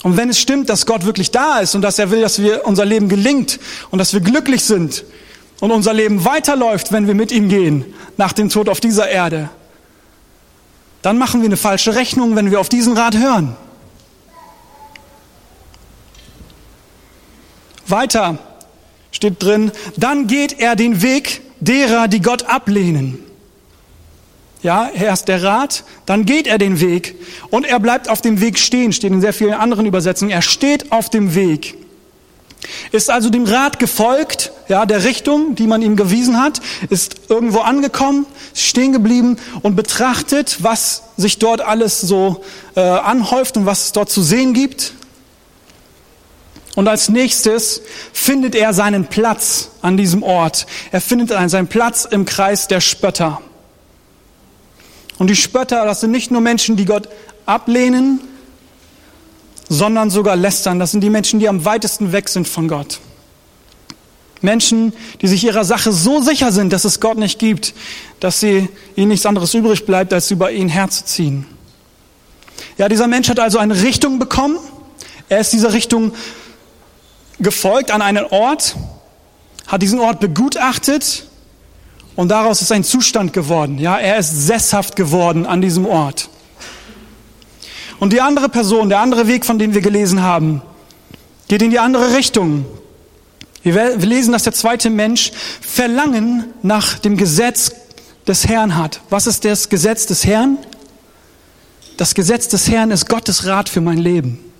Und 0.03 0.17
wenn 0.17 0.29
es 0.29 0.37
stimmt, 0.37 0.69
dass 0.69 0.85
Gott 0.85 1.05
wirklich 1.05 1.31
da 1.31 1.59
ist 1.59 1.73
und 1.73 1.81
dass 1.81 1.97
er 1.97 2.11
will, 2.11 2.21
dass 2.21 2.39
wir 2.39 2.67
unser 2.67 2.85
Leben 2.85 3.09
gelingt 3.09 3.59
und 3.89 3.97
dass 3.97 4.13
wir 4.13 4.19
glücklich 4.19 4.63
sind 4.63 5.03
und 5.61 5.71
unser 5.71 5.93
Leben 5.93 6.25
weiterläuft, 6.25 6.91
wenn 6.91 7.07
wir 7.07 7.15
mit 7.15 7.31
ihm 7.31 7.49
gehen, 7.49 7.85
nach 8.17 8.33
dem 8.33 8.49
Tod 8.49 8.69
auf 8.69 8.81
dieser 8.81 9.07
Erde, 9.07 9.49
dann 11.01 11.17
machen 11.17 11.41
wir 11.41 11.47
eine 11.47 11.57
falsche 11.57 11.95
Rechnung, 11.95 12.35
wenn 12.35 12.51
wir 12.51 12.59
auf 12.59 12.69
diesen 12.69 12.95
Rat 12.97 13.17
hören. 13.17 13.55
Weiter 17.87 18.37
steht 19.11 19.41
drin, 19.41 19.71
dann 19.97 20.27
geht 20.27 20.59
er 20.59 20.75
den 20.75 21.01
Weg 21.01 21.41
derer, 21.59 22.07
die 22.07 22.21
Gott 22.21 22.43
ablehnen. 22.43 23.19
Ja, 24.61 24.89
erst 24.89 25.27
der 25.27 25.43
Rat, 25.43 25.83
dann 26.05 26.25
geht 26.25 26.47
er 26.47 26.57
den 26.57 26.79
Weg 26.79 27.15
und 27.49 27.65
er 27.65 27.79
bleibt 27.79 28.09
auf 28.09 28.21
dem 28.21 28.39
Weg 28.39 28.57
stehen, 28.57 28.93
steht 28.93 29.11
in 29.11 29.19
sehr 29.19 29.33
vielen 29.33 29.53
anderen 29.53 29.85
Übersetzungen. 29.85 30.31
Er 30.31 30.41
steht 30.41 30.91
auf 30.91 31.09
dem 31.09 31.35
Weg. 31.35 31.75
Ist 32.93 33.09
also 33.09 33.29
dem 33.29 33.43
Rat 33.43 33.77
gefolgt, 33.77 34.53
ja, 34.69 34.85
der 34.85 35.03
Richtung, 35.03 35.55
die 35.55 35.67
man 35.67 35.81
ihm 35.81 35.97
gewiesen 35.97 36.41
hat, 36.41 36.61
ist 36.89 37.15
irgendwo 37.27 37.59
angekommen, 37.59 38.25
stehen 38.53 38.93
geblieben 38.93 39.37
und 39.61 39.75
betrachtet, 39.75 40.57
was 40.61 41.03
sich 41.17 41.39
dort 41.39 41.59
alles 41.59 41.99
so 41.99 42.41
äh, 42.75 42.79
anhäuft 42.79 43.57
und 43.57 43.65
was 43.65 43.85
es 43.85 43.91
dort 43.91 44.09
zu 44.09 44.21
sehen 44.21 44.53
gibt. 44.53 44.93
Und 46.75 46.87
als 46.87 47.09
nächstes 47.09 47.81
findet 48.13 48.55
er 48.55 48.73
seinen 48.73 49.05
Platz 49.05 49.69
an 49.81 49.95
diesem 49.95 50.23
Ort. 50.23 50.65
Er 50.91 51.01
findet 51.01 51.29
seinen 51.29 51.67
Platz 51.67 52.05
im 52.05 52.25
Kreis 52.25 52.67
der 52.67 52.81
Spötter. 52.81 53.41
Und 55.19 55.29
die 55.29 55.35
Spötter, 55.35 55.85
das 55.85 56.01
sind 56.01 56.11
nicht 56.11 56.31
nur 56.31 56.41
Menschen, 56.41 56.75
die 56.75 56.85
Gott 56.85 57.07
ablehnen, 57.45 58.19
sondern 59.69 60.09
sogar 60.09 60.35
lästern. 60.35 60.79
Das 60.79 60.91
sind 60.91 61.01
die 61.01 61.09
Menschen, 61.09 61.39
die 61.39 61.47
am 61.47 61.63
weitesten 61.63 62.11
weg 62.11 62.27
sind 62.29 62.47
von 62.47 62.67
Gott. 62.67 62.99
Menschen, 64.41 64.93
die 65.21 65.27
sich 65.27 65.43
ihrer 65.43 65.63
Sache 65.63 65.91
so 65.91 66.21
sicher 66.21 66.51
sind, 66.51 66.73
dass 66.73 66.85
es 66.85 66.99
Gott 66.99 67.17
nicht 67.17 67.39
gibt, 67.39 67.73
dass 68.19 68.39
sie 68.39 68.67
ihnen 68.95 69.09
nichts 69.09 69.25
anderes 69.25 69.53
übrig 69.53 69.85
bleibt, 69.85 70.11
als 70.11 70.31
über 70.31 70.51
ihn 70.51 70.67
herzuziehen. 70.67 71.45
Ja, 72.77 72.89
dieser 72.89 73.07
Mensch 73.07 73.29
hat 73.29 73.39
also 73.39 73.57
eine 73.57 73.81
Richtung 73.81 74.19
bekommen. 74.19 74.57
Er 75.29 75.39
ist 75.39 75.53
dieser 75.53 75.71
Richtung 75.71 76.13
gefolgt 77.39 77.91
an 77.91 78.01
einen 78.01 78.25
Ort, 78.25 78.75
hat 79.67 79.81
diesen 79.81 79.99
Ort 79.99 80.19
begutachtet 80.19 81.25
und 82.15 82.29
daraus 82.29 82.61
ist 82.61 82.71
ein 82.71 82.83
Zustand 82.83 83.33
geworden. 83.33 83.77
Ja, 83.77 83.97
er 83.97 84.17
ist 84.17 84.47
sesshaft 84.47 84.95
geworden 84.95 85.45
an 85.45 85.61
diesem 85.61 85.85
Ort. 85.85 86.29
Und 87.99 88.13
die 88.13 88.21
andere 88.21 88.49
Person, 88.49 88.89
der 88.89 88.99
andere 88.99 89.27
Weg, 89.27 89.45
von 89.45 89.57
dem 89.57 89.73
wir 89.73 89.81
gelesen 89.81 90.21
haben, 90.21 90.61
geht 91.47 91.61
in 91.61 91.71
die 91.71 91.79
andere 91.79 92.15
Richtung. 92.15 92.65
Wir 93.63 93.95
lesen, 93.95 94.33
dass 94.33 94.43
der 94.43 94.53
zweite 94.53 94.89
Mensch 94.89 95.31
Verlangen 95.61 96.53
nach 96.61 96.99
dem 96.99 97.15
Gesetz 97.15 97.71
des 98.27 98.47
Herrn 98.47 98.75
hat. 98.75 99.01
Was 99.09 99.27
ist 99.27 99.45
das 99.45 99.69
Gesetz 99.69 100.05
des 100.05 100.25
Herrn? 100.25 100.57
Das 101.97 102.13
Gesetz 102.13 102.47
des 102.47 102.69
Herrn 102.69 102.91
ist 102.91 103.07
Gottes 103.07 103.45
Rat 103.45 103.69
für 103.69 103.81
mein 103.81 103.97
Leben. 103.97 104.52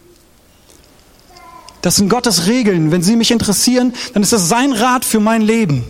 Das 1.84 1.98
sind 1.98 2.08
Gottes 2.08 2.48
Regeln. 2.48 2.92
Wenn 2.94 3.04
sie 3.04 3.18
mich 3.18 3.30
interessieren, 3.30 3.94
dann 4.14 4.24
ist 4.24 4.32
das 4.32 4.48
sein 4.48 4.72
Rat 4.72 5.04
für 5.04 5.20
mein 5.20 5.42
Leben. 5.42 5.84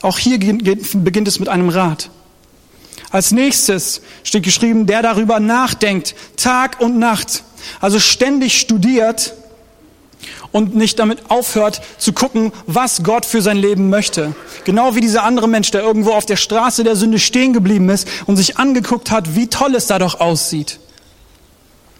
Auch 0.00 0.18
hier 0.18 0.38
beginnt 0.38 1.28
es 1.28 1.38
mit 1.38 1.50
einem 1.50 1.68
Rat. 1.68 2.08
Als 3.10 3.30
nächstes 3.30 4.00
steht 4.24 4.42
geschrieben, 4.42 4.86
der 4.86 5.02
darüber 5.02 5.38
nachdenkt, 5.38 6.14
Tag 6.38 6.80
und 6.80 6.98
Nacht, 6.98 7.44
also 7.78 8.00
ständig 8.00 8.58
studiert 8.58 9.34
und 10.50 10.74
nicht 10.74 10.98
damit 10.98 11.30
aufhört 11.30 11.82
zu 11.98 12.14
gucken, 12.14 12.50
was 12.66 13.02
Gott 13.02 13.26
für 13.26 13.42
sein 13.42 13.58
Leben 13.58 13.90
möchte. 13.90 14.34
Genau 14.64 14.94
wie 14.94 15.02
dieser 15.02 15.24
andere 15.24 15.46
Mensch, 15.46 15.70
der 15.70 15.82
irgendwo 15.82 16.12
auf 16.12 16.24
der 16.24 16.36
Straße 16.36 16.84
der 16.84 16.96
Sünde 16.96 17.18
stehen 17.18 17.52
geblieben 17.52 17.90
ist 17.90 18.08
und 18.24 18.36
sich 18.36 18.56
angeguckt 18.56 19.10
hat, 19.10 19.36
wie 19.36 19.48
toll 19.48 19.74
es 19.74 19.88
da 19.88 19.98
doch 19.98 20.20
aussieht. 20.20 20.78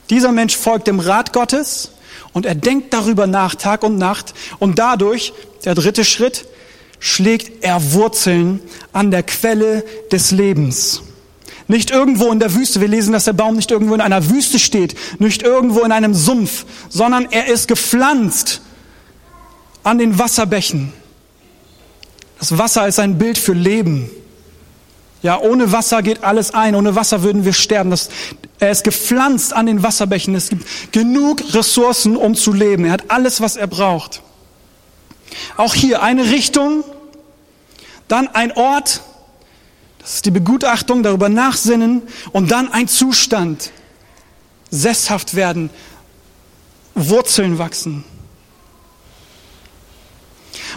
Dieser 0.08 0.32
Mensch 0.32 0.56
folgt 0.56 0.87
dem 0.87 0.99
Rat 0.99 1.35
Gottes 1.35 1.90
und 2.32 2.46
er 2.46 2.54
denkt 2.54 2.92
darüber 2.92 3.26
nach, 3.26 3.54
Tag 3.54 3.82
und 3.82 3.96
Nacht 3.96 4.34
und 4.58 4.78
dadurch, 4.78 5.32
der 5.64 5.75
dritte 5.75 6.04
Schritt, 6.04 6.46
schlägt 7.00 7.64
er 7.64 7.92
Wurzeln 7.92 8.60
an 8.92 9.10
der 9.10 9.22
Quelle 9.22 9.84
des 10.10 10.30
Lebens. 10.30 11.02
Nicht 11.68 11.90
irgendwo 11.90 12.32
in 12.32 12.40
der 12.40 12.54
Wüste. 12.54 12.80
Wir 12.80 12.88
lesen, 12.88 13.12
dass 13.12 13.25
der 13.25 13.34
Baum 13.34 13.56
nicht 13.56 13.70
irgendwo 13.70 13.94
in 13.94 14.00
einer 14.00 14.30
Wüste 14.30 14.58
steht, 14.58 14.94
nicht 15.20 15.42
irgendwo 15.42 15.80
in 15.80 15.92
einem 15.92 16.14
Sumpf, 16.14 16.64
sondern 16.88 17.28
er 17.30 17.48
ist 17.48 17.68
gepflanzt 17.68 18.62
an 19.82 19.98
den 19.98 20.18
Wasserbächen. 20.18 20.92
Das 22.38 22.56
Wasser 22.56 22.88
ist 22.88 22.98
ein 22.98 23.18
Bild 23.18 23.37
für 23.37 23.52
Leben. 23.52 24.08
Ja, 25.22 25.38
ohne 25.40 25.72
Wasser 25.72 26.02
geht 26.02 26.22
alles 26.22 26.54
ein. 26.54 26.75
Ohne 26.75 26.94
Wasser 26.94 27.22
würden 27.22 27.44
wir 27.44 27.52
sterben. 27.52 27.90
Das, 27.90 28.08
er 28.61 28.71
ist 28.71 28.85
gepflanzt 28.85 29.53
an 29.53 29.67
den 29.67 29.83
Wasserbächen. 29.83 30.35
Es 30.35 30.49
gibt 30.49 30.93
genug 30.93 31.43
Ressourcen, 31.55 32.17
um 32.17 32.35
zu 32.35 32.53
leben. 32.53 32.85
Er 32.85 32.93
hat 32.93 33.11
alles, 33.11 33.41
was 33.41 33.57
er 33.57 33.67
braucht. 33.67 34.23
Auch 35.57 35.75
hier 35.75 36.03
eine 36.03 36.31
Richtung, 36.31 36.85
dann 38.09 38.29
ein 38.29 38.53
Ort, 38.53 39.03
das 40.00 40.17
ist 40.17 40.27
die 40.27 40.31
Begutachtung, 40.31 41.03
darüber 41.03 41.29
nachsinnen 41.29 42.03
und 42.33 42.50
dann 42.50 42.73
ein 42.73 42.88
Zustand, 42.88 43.71
sesshaft 44.71 45.35
werden, 45.35 45.71
Wurzeln 46.95 47.59
wachsen. 47.59 48.05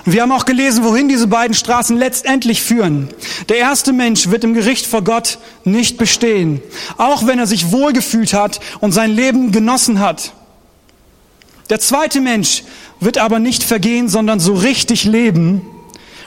Und 0.06 0.14
wir 0.14 0.22
haben 0.22 0.32
auch 0.32 0.46
gelesen, 0.46 0.84
wohin 0.84 1.10
diese 1.10 1.28
beiden 1.28 1.54
Straßen 1.54 1.98
letztendlich 1.98 2.62
führen. 2.62 3.10
Der 3.50 3.58
erste 3.58 3.94
Mensch 3.94 4.30
wird 4.30 4.44
im 4.44 4.54
Gericht 4.54 4.86
vor 4.86 5.04
Gott 5.04 5.38
nicht 5.64 5.98
bestehen, 5.98 6.62
auch 6.98 7.28
wenn 7.28 7.40
er 7.40 7.48
sich 7.48 7.72
wohlgefühlt 7.72 8.34
hat 8.34 8.60
und 8.80 8.92
sein 8.92 9.12
Leben 9.12 9.52
genossen 9.52 10.00
hat. 10.00 10.34
Der 11.70 11.80
zweite 11.80 12.20
Mensch 12.20 12.64
wird 13.00 13.18
aber 13.18 13.40
nicht 13.40 13.64
vergehen, 13.64 14.10
sondern 14.10 14.40
so 14.40 14.54
richtig 14.54 15.06
leben 15.06 15.62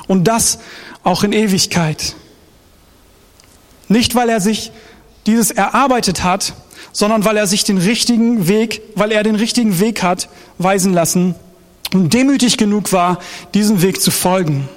und 0.06 0.24
das 0.24 0.58
auch 1.02 1.22
in 1.22 1.32
Ewigkeit. 1.32 2.14
Nicht, 3.88 4.14
weil 4.14 4.28
er 4.28 4.40
sich 4.40 4.72
dieses 5.26 5.50
erarbeitet 5.50 6.22
hat, 6.22 6.54
sondern 6.92 7.24
weil 7.24 7.36
er 7.36 7.46
sich 7.46 7.64
den 7.64 7.78
richtigen 7.78 8.48
Weg, 8.48 8.82
weil 8.94 9.12
er 9.12 9.22
den 9.22 9.34
richtigen 9.34 9.80
Weg 9.80 10.02
hat 10.02 10.28
weisen 10.58 10.92
lassen 10.92 11.34
und 11.94 12.12
demütig 12.12 12.58
genug 12.58 12.92
war, 12.92 13.20
diesen 13.54 13.80
Weg 13.80 14.02
zu 14.02 14.10
folgen. 14.10 14.68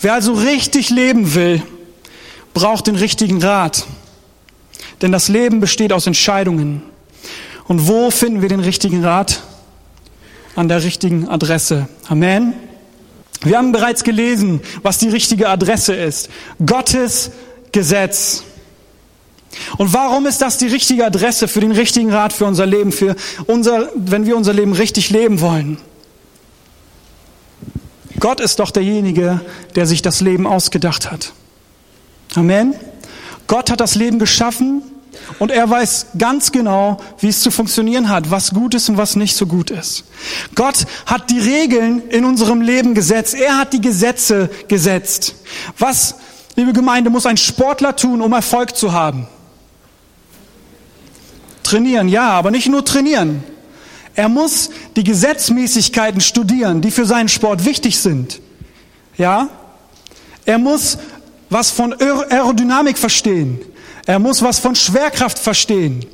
Wer 0.00 0.14
also 0.14 0.32
richtig 0.32 0.90
leben 0.90 1.34
will, 1.34 1.62
braucht 2.54 2.86
den 2.86 2.96
richtigen 2.96 3.42
Rat. 3.42 3.86
Denn 5.00 5.12
das 5.12 5.28
Leben 5.28 5.60
besteht 5.60 5.92
aus 5.92 6.06
Entscheidungen. 6.06 6.82
Und 7.68 7.88
wo 7.88 8.10
finden 8.10 8.42
wir 8.42 8.48
den 8.48 8.60
richtigen 8.60 9.04
Rat? 9.04 9.42
An 10.54 10.68
der 10.68 10.82
richtigen 10.82 11.28
Adresse. 11.28 11.88
Amen. 12.08 12.54
Wir 13.42 13.58
haben 13.58 13.72
bereits 13.72 14.04
gelesen, 14.04 14.60
was 14.82 14.98
die 14.98 15.08
richtige 15.08 15.48
Adresse 15.48 15.94
ist. 15.94 16.28
Gottes 16.64 17.30
Gesetz. 17.72 18.44
Und 19.78 19.92
warum 19.92 20.26
ist 20.26 20.40
das 20.42 20.58
die 20.58 20.66
richtige 20.66 21.04
Adresse 21.04 21.48
für 21.48 21.60
den 21.60 21.72
richtigen 21.72 22.12
Rat 22.12 22.32
für 22.32 22.46
unser 22.46 22.66
Leben, 22.66 22.92
für 22.92 23.16
unser, 23.46 23.90
wenn 23.94 24.26
wir 24.26 24.36
unser 24.36 24.52
Leben 24.52 24.72
richtig 24.72 25.10
leben 25.10 25.40
wollen? 25.40 25.78
Gott 28.20 28.40
ist 28.40 28.60
doch 28.60 28.70
derjenige, 28.70 29.40
der 29.74 29.86
sich 29.86 30.00
das 30.00 30.20
Leben 30.20 30.46
ausgedacht 30.46 31.10
hat. 31.10 31.32
Amen. 32.34 32.74
Gott 33.46 33.70
hat 33.70 33.80
das 33.80 33.94
Leben 33.94 34.18
geschaffen 34.18 34.82
und 35.38 35.50
er 35.50 35.68
weiß 35.68 36.06
ganz 36.16 36.52
genau, 36.52 36.98
wie 37.18 37.28
es 37.28 37.40
zu 37.40 37.50
funktionieren 37.50 38.08
hat, 38.08 38.30
was 38.30 38.52
gut 38.52 38.74
ist 38.74 38.88
und 38.88 38.96
was 38.96 39.16
nicht 39.16 39.36
so 39.36 39.46
gut 39.46 39.70
ist. 39.70 40.04
Gott 40.54 40.86
hat 41.06 41.30
die 41.30 41.38
Regeln 41.38 42.08
in 42.08 42.24
unserem 42.24 42.60
Leben 42.60 42.94
gesetzt. 42.94 43.34
Er 43.34 43.58
hat 43.58 43.72
die 43.72 43.80
Gesetze 43.80 44.48
gesetzt. 44.68 45.34
Was, 45.78 46.14
liebe 46.56 46.72
Gemeinde, 46.72 47.10
muss 47.10 47.26
ein 47.26 47.36
Sportler 47.36 47.96
tun, 47.96 48.22
um 48.22 48.32
Erfolg 48.32 48.76
zu 48.76 48.92
haben? 48.92 49.26
Trainieren, 51.72 52.08
ja, 52.08 52.28
aber 52.28 52.50
nicht 52.50 52.68
nur 52.68 52.84
trainieren. 52.84 53.42
Er 54.14 54.28
muss 54.28 54.68
die 54.94 55.04
Gesetzmäßigkeiten 55.04 56.20
studieren, 56.20 56.82
die 56.82 56.90
für 56.90 57.06
seinen 57.06 57.30
Sport 57.30 57.64
wichtig 57.64 57.98
sind. 57.98 58.42
Ja? 59.16 59.48
Er 60.44 60.58
muss 60.58 60.98
was 61.48 61.70
von 61.70 61.94
Aerodynamik 61.94 62.98
verstehen. 62.98 63.58
Er 64.04 64.18
muss 64.18 64.42
was 64.42 64.58
von 64.58 64.74
Schwerkraft 64.74 65.38
verstehen. 65.38 66.04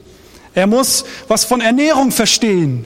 Er 0.55 0.69
muss 0.69 1.05
was 1.27 1.45
von 1.45 1.61
Ernährung 1.61 2.13
verstehen. 2.13 2.85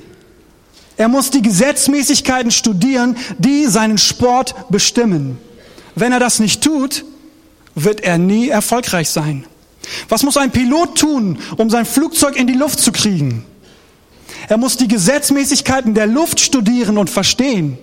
Er 0.96 1.08
muss 1.08 1.28
die 1.28 1.42
Gesetzmäßigkeiten 1.42 2.50
studieren, 2.50 3.18
die 3.36 3.66
seinen 3.66 3.98
Sport 3.98 4.54
bestimmen. 4.70 5.36
Wenn 5.94 6.12
er 6.12 6.20
das 6.20 6.38
nicht 6.38 6.64
tut, 6.64 7.04
wird 7.74 8.00
er 8.00 8.16
nie 8.16 8.48
erfolgreich 8.48 9.10
sein. 9.10 9.44
Was 10.08 10.22
muss 10.22 10.36
ein 10.36 10.50
Pilot 10.50 10.98
tun, 10.98 11.38
um 11.56 11.70
sein 11.70 11.86
Flugzeug 11.86 12.36
in 12.36 12.46
die 12.46 12.54
Luft 12.54 12.80
zu 12.80 12.92
kriegen? 12.92 13.44
Er 14.48 14.56
muss 14.56 14.76
die 14.76 14.88
Gesetzmäßigkeiten 14.88 15.94
der 15.94 16.06
Luft 16.06 16.40
studieren 16.40 16.98
und 16.98 17.10
verstehen. 17.10 17.78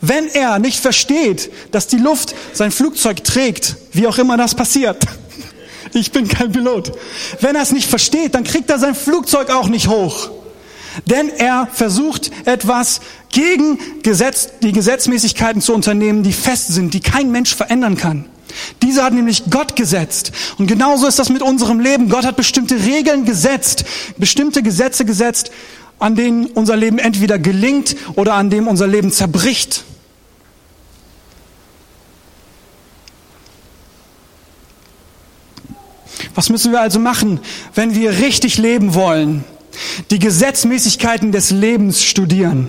Wenn 0.00 0.28
er 0.28 0.58
nicht 0.58 0.80
versteht, 0.80 1.50
dass 1.70 1.86
die 1.86 1.98
Luft 1.98 2.34
sein 2.52 2.70
Flugzeug 2.70 3.22
trägt, 3.22 3.76
wie 3.92 4.06
auch 4.06 4.18
immer 4.18 4.36
das 4.36 4.54
passiert, 4.54 5.04
ich 5.92 6.10
bin 6.10 6.28
kein 6.28 6.52
Pilot. 6.52 6.92
Wenn 7.40 7.54
er 7.54 7.62
es 7.62 7.72
nicht 7.72 7.88
versteht, 7.88 8.34
dann 8.34 8.44
kriegt 8.44 8.70
er 8.70 8.78
sein 8.78 8.94
Flugzeug 8.94 9.50
auch 9.50 9.68
nicht 9.68 9.88
hoch. 9.88 10.30
Denn 11.06 11.28
er 11.28 11.68
versucht 11.72 12.30
etwas 12.44 13.00
gegen 13.30 13.78
Gesetz, 14.02 14.50
die 14.62 14.72
Gesetzmäßigkeiten 14.72 15.60
zu 15.60 15.74
unternehmen, 15.74 16.22
die 16.22 16.32
fest 16.32 16.68
sind, 16.68 16.94
die 16.94 17.00
kein 17.00 17.32
Mensch 17.32 17.54
verändern 17.54 17.96
kann. 17.96 18.26
Dieser 18.82 19.04
hat 19.04 19.12
nämlich 19.12 19.44
Gott 19.50 19.76
gesetzt. 19.76 20.32
Und 20.58 20.66
genauso 20.66 21.06
ist 21.06 21.18
das 21.18 21.28
mit 21.28 21.42
unserem 21.42 21.80
Leben. 21.80 22.08
Gott 22.08 22.24
hat 22.24 22.36
bestimmte 22.36 22.76
Regeln 22.76 23.24
gesetzt, 23.24 23.84
bestimmte 24.16 24.62
Gesetze 24.62 25.04
gesetzt, 25.04 25.50
an 25.98 26.16
denen 26.16 26.46
unser 26.46 26.76
Leben 26.76 26.98
entweder 26.98 27.38
gelingt 27.38 27.96
oder 28.14 28.34
an 28.34 28.50
dem 28.50 28.68
unser 28.68 28.86
Leben 28.86 29.12
zerbricht. 29.12 29.84
Was 36.34 36.48
müssen 36.48 36.72
wir 36.72 36.80
also 36.80 36.98
machen, 36.98 37.40
wenn 37.74 37.94
wir 37.94 38.18
richtig 38.18 38.58
leben 38.58 38.94
wollen? 38.94 39.44
Die 40.10 40.18
Gesetzmäßigkeiten 40.18 41.32
des 41.32 41.50
Lebens 41.50 42.02
studieren. 42.02 42.68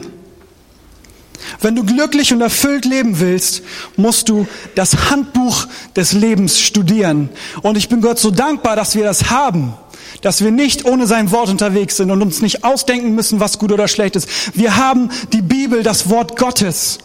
Wenn 1.61 1.75
du 1.75 1.83
glücklich 1.83 2.33
und 2.33 2.41
erfüllt 2.41 2.85
leben 2.85 3.19
willst, 3.19 3.63
musst 3.95 4.29
du 4.29 4.47
das 4.75 5.09
Handbuch 5.09 5.67
des 5.95 6.13
Lebens 6.13 6.59
studieren. 6.59 7.29
Und 7.61 7.77
ich 7.77 7.89
bin 7.89 8.01
Gott 8.01 8.19
so 8.19 8.31
dankbar, 8.31 8.75
dass 8.75 8.95
wir 8.95 9.03
das 9.03 9.29
haben. 9.29 9.73
Dass 10.21 10.43
wir 10.43 10.51
nicht 10.51 10.85
ohne 10.85 11.07
sein 11.07 11.31
Wort 11.31 11.49
unterwegs 11.49 11.97
sind 11.97 12.11
und 12.11 12.21
uns 12.21 12.41
nicht 12.41 12.63
ausdenken 12.63 13.15
müssen, 13.15 13.39
was 13.39 13.59
gut 13.59 13.71
oder 13.71 13.87
schlecht 13.87 14.15
ist. 14.15 14.27
Wir 14.57 14.77
haben 14.77 15.09
die 15.33 15.41
Bibel, 15.41 15.83
das 15.83 16.09
Wort 16.09 16.37
Gottes. 16.37 16.99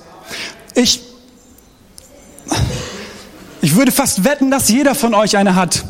Ich, 0.75 1.03
ich 3.61 3.77
würde 3.77 3.93
fast 3.93 4.25
wetten, 4.25 4.51
dass 4.51 4.69
jeder 4.69 4.95
von 4.95 5.15
euch 5.15 5.37
eine 5.37 5.55
hat. 5.55 5.85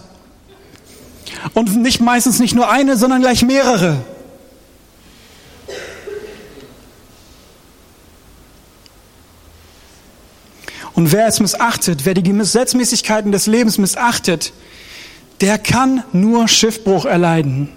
Und 1.54 1.76
nicht 1.76 2.00
meistens 2.00 2.38
nicht 2.38 2.54
nur 2.54 2.70
eine, 2.70 2.96
sondern 2.96 3.20
gleich 3.20 3.42
mehrere. 3.42 4.02
Und 11.00 11.12
wer 11.12 11.26
es 11.26 11.40
missachtet, 11.40 12.04
wer 12.04 12.12
die 12.12 12.22
Gesetzmäßigkeiten 12.22 13.32
des 13.32 13.46
Lebens 13.46 13.78
missachtet, 13.78 14.52
der 15.40 15.56
kann 15.56 16.04
nur 16.12 16.46
Schiffbruch 16.46 17.06
erleiden. 17.06 17.70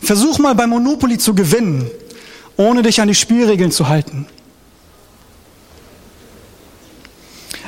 Versuch 0.00 0.38
mal 0.38 0.54
bei 0.54 0.68
Monopoly 0.68 1.18
zu 1.18 1.34
gewinnen, 1.34 1.90
ohne 2.56 2.82
dich 2.82 3.00
an 3.00 3.08
die 3.08 3.16
Spielregeln 3.16 3.72
zu 3.72 3.88
halten. 3.88 4.24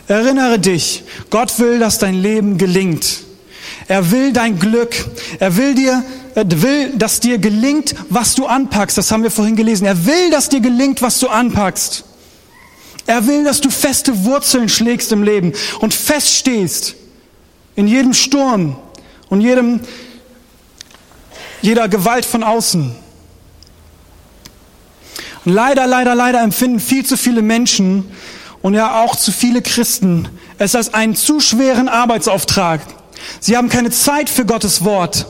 Erinnere 0.07 0.61
dich, 0.61 1.03
Gott 1.31 1.59
will, 1.59 1.81
dass 1.81 1.99
dein 1.99 2.15
Leben 2.15 2.57
gelingt. 2.57 3.25
Er 3.89 4.13
will 4.13 4.33
dein 4.33 4.61
Glück. 4.61 4.95
Er 5.41 5.57
will 5.57 5.75
dir, 5.75 6.05
er 6.37 6.63
will, 6.63 6.93
dass 6.97 7.19
dir 7.19 7.39
gelingt, 7.39 7.97
was 8.09 8.37
du 8.37 8.47
anpackst. 8.47 8.97
Das 8.97 9.11
haben 9.11 9.25
wir 9.25 9.33
vorhin 9.33 9.57
gelesen. 9.57 9.85
Er 9.85 10.07
will, 10.07 10.31
dass 10.31 10.49
dir 10.49 10.61
gelingt, 10.61 11.03
was 11.03 11.19
du 11.19 11.27
anpackst. 11.27 12.05
Er 13.07 13.27
will, 13.27 13.45
dass 13.45 13.61
du 13.61 13.71
feste 13.71 14.25
Wurzeln 14.25 14.69
schlägst 14.69 15.13
im 15.13 15.23
Leben 15.23 15.53
und 15.81 15.93
feststehst 15.93 16.95
in 17.75 17.89
jedem 17.89 18.15
Sturm 18.15 18.77
und 19.29 19.41
jedem, 19.41 19.81
jeder 21.63 21.89
Gewalt 21.89 22.25
von 22.25 22.43
außen. 22.43 22.95
Und 25.45 25.53
leider, 25.53 25.87
leider, 25.87 26.15
leider 26.15 26.41
empfinden 26.43 26.79
viel 26.79 27.05
zu 27.05 27.17
viele 27.17 27.43
Menschen 27.43 28.05
und 28.63 28.75
ja 28.75 29.03
auch 29.03 29.17
zu 29.17 29.33
viele 29.33 29.63
Christen 29.63 30.29
es 30.63 30.75
als 30.75 30.95
einen 30.95 31.17
zu 31.17 31.41
schweren 31.41 31.89
Arbeitsauftrag. 31.89 32.81
Sie 33.41 33.57
haben 33.57 33.69
keine 33.69 33.91
Zeit 33.91 34.31
für 34.31 34.45
Gottes 34.45 34.85
Wort. 34.85 35.27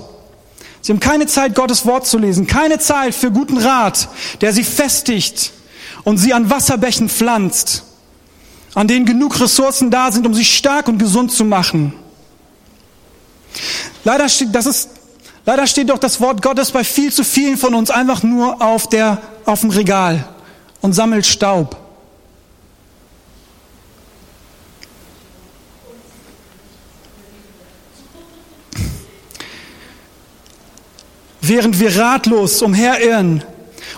Sie 0.82 0.92
haben 0.92 1.00
keine 1.00 1.26
Zeit, 1.26 1.54
Gottes 1.54 1.86
Wort 1.86 2.06
zu 2.06 2.18
lesen, 2.18 2.46
keine 2.46 2.78
Zeit 2.78 3.14
für 3.14 3.30
guten 3.30 3.56
Rat, 3.56 4.08
der 4.40 4.52
sie 4.52 4.64
festigt 4.64 5.52
und 6.04 6.18
sie 6.18 6.32
an 6.32 6.50
Wasserbächen 6.50 7.08
pflanzt, 7.08 7.84
an 8.74 8.88
denen 8.88 9.06
genug 9.06 9.40
Ressourcen 9.40 9.90
da 9.90 10.10
sind, 10.10 10.26
um 10.26 10.34
sie 10.34 10.44
stark 10.44 10.88
und 10.88 10.98
gesund 10.98 11.32
zu 11.32 11.44
machen. 11.44 11.94
Leider 14.04 14.28
steht, 14.28 14.54
das 14.54 14.66
ist, 14.66 14.90
leider 15.44 15.66
steht 15.66 15.90
doch 15.90 15.98
das 15.98 16.20
Wort 16.20 16.42
Gottes 16.42 16.70
bei 16.70 16.84
viel 16.84 17.12
zu 17.12 17.24
vielen 17.24 17.56
von 17.56 17.74
uns 17.74 17.90
einfach 17.90 18.22
nur 18.22 18.60
auf, 18.62 18.88
der, 18.88 19.20
auf 19.44 19.60
dem 19.60 19.70
Regal 19.70 20.28
und 20.80 20.92
sammelt 20.92 21.26
Staub. 21.26 21.76
Während 31.44 31.80
wir 31.80 31.96
ratlos 31.96 32.62
umherirren, 32.62 33.42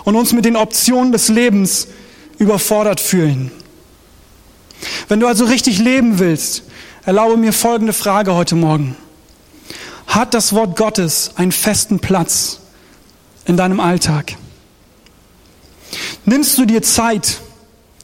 und 0.05 0.15
uns 0.15 0.31
mit 0.31 0.45
den 0.45 0.55
Optionen 0.55 1.11
des 1.11 1.27
Lebens 1.27 1.87
überfordert 2.37 2.99
fühlen. 2.99 3.51
Wenn 5.07 5.19
du 5.19 5.27
also 5.27 5.45
richtig 5.45 5.79
leben 5.79 6.19
willst, 6.19 6.63
erlaube 7.05 7.37
mir 7.37 7.53
folgende 7.53 7.93
Frage 7.93 8.33
heute 8.33 8.55
Morgen. 8.55 8.95
Hat 10.07 10.33
das 10.33 10.53
Wort 10.53 10.77
Gottes 10.77 11.31
einen 11.35 11.51
festen 11.51 11.99
Platz 11.99 12.59
in 13.45 13.57
deinem 13.57 13.79
Alltag? 13.79 14.35
Nimmst 16.25 16.57
du 16.57 16.65
dir 16.65 16.81
Zeit, 16.81 17.39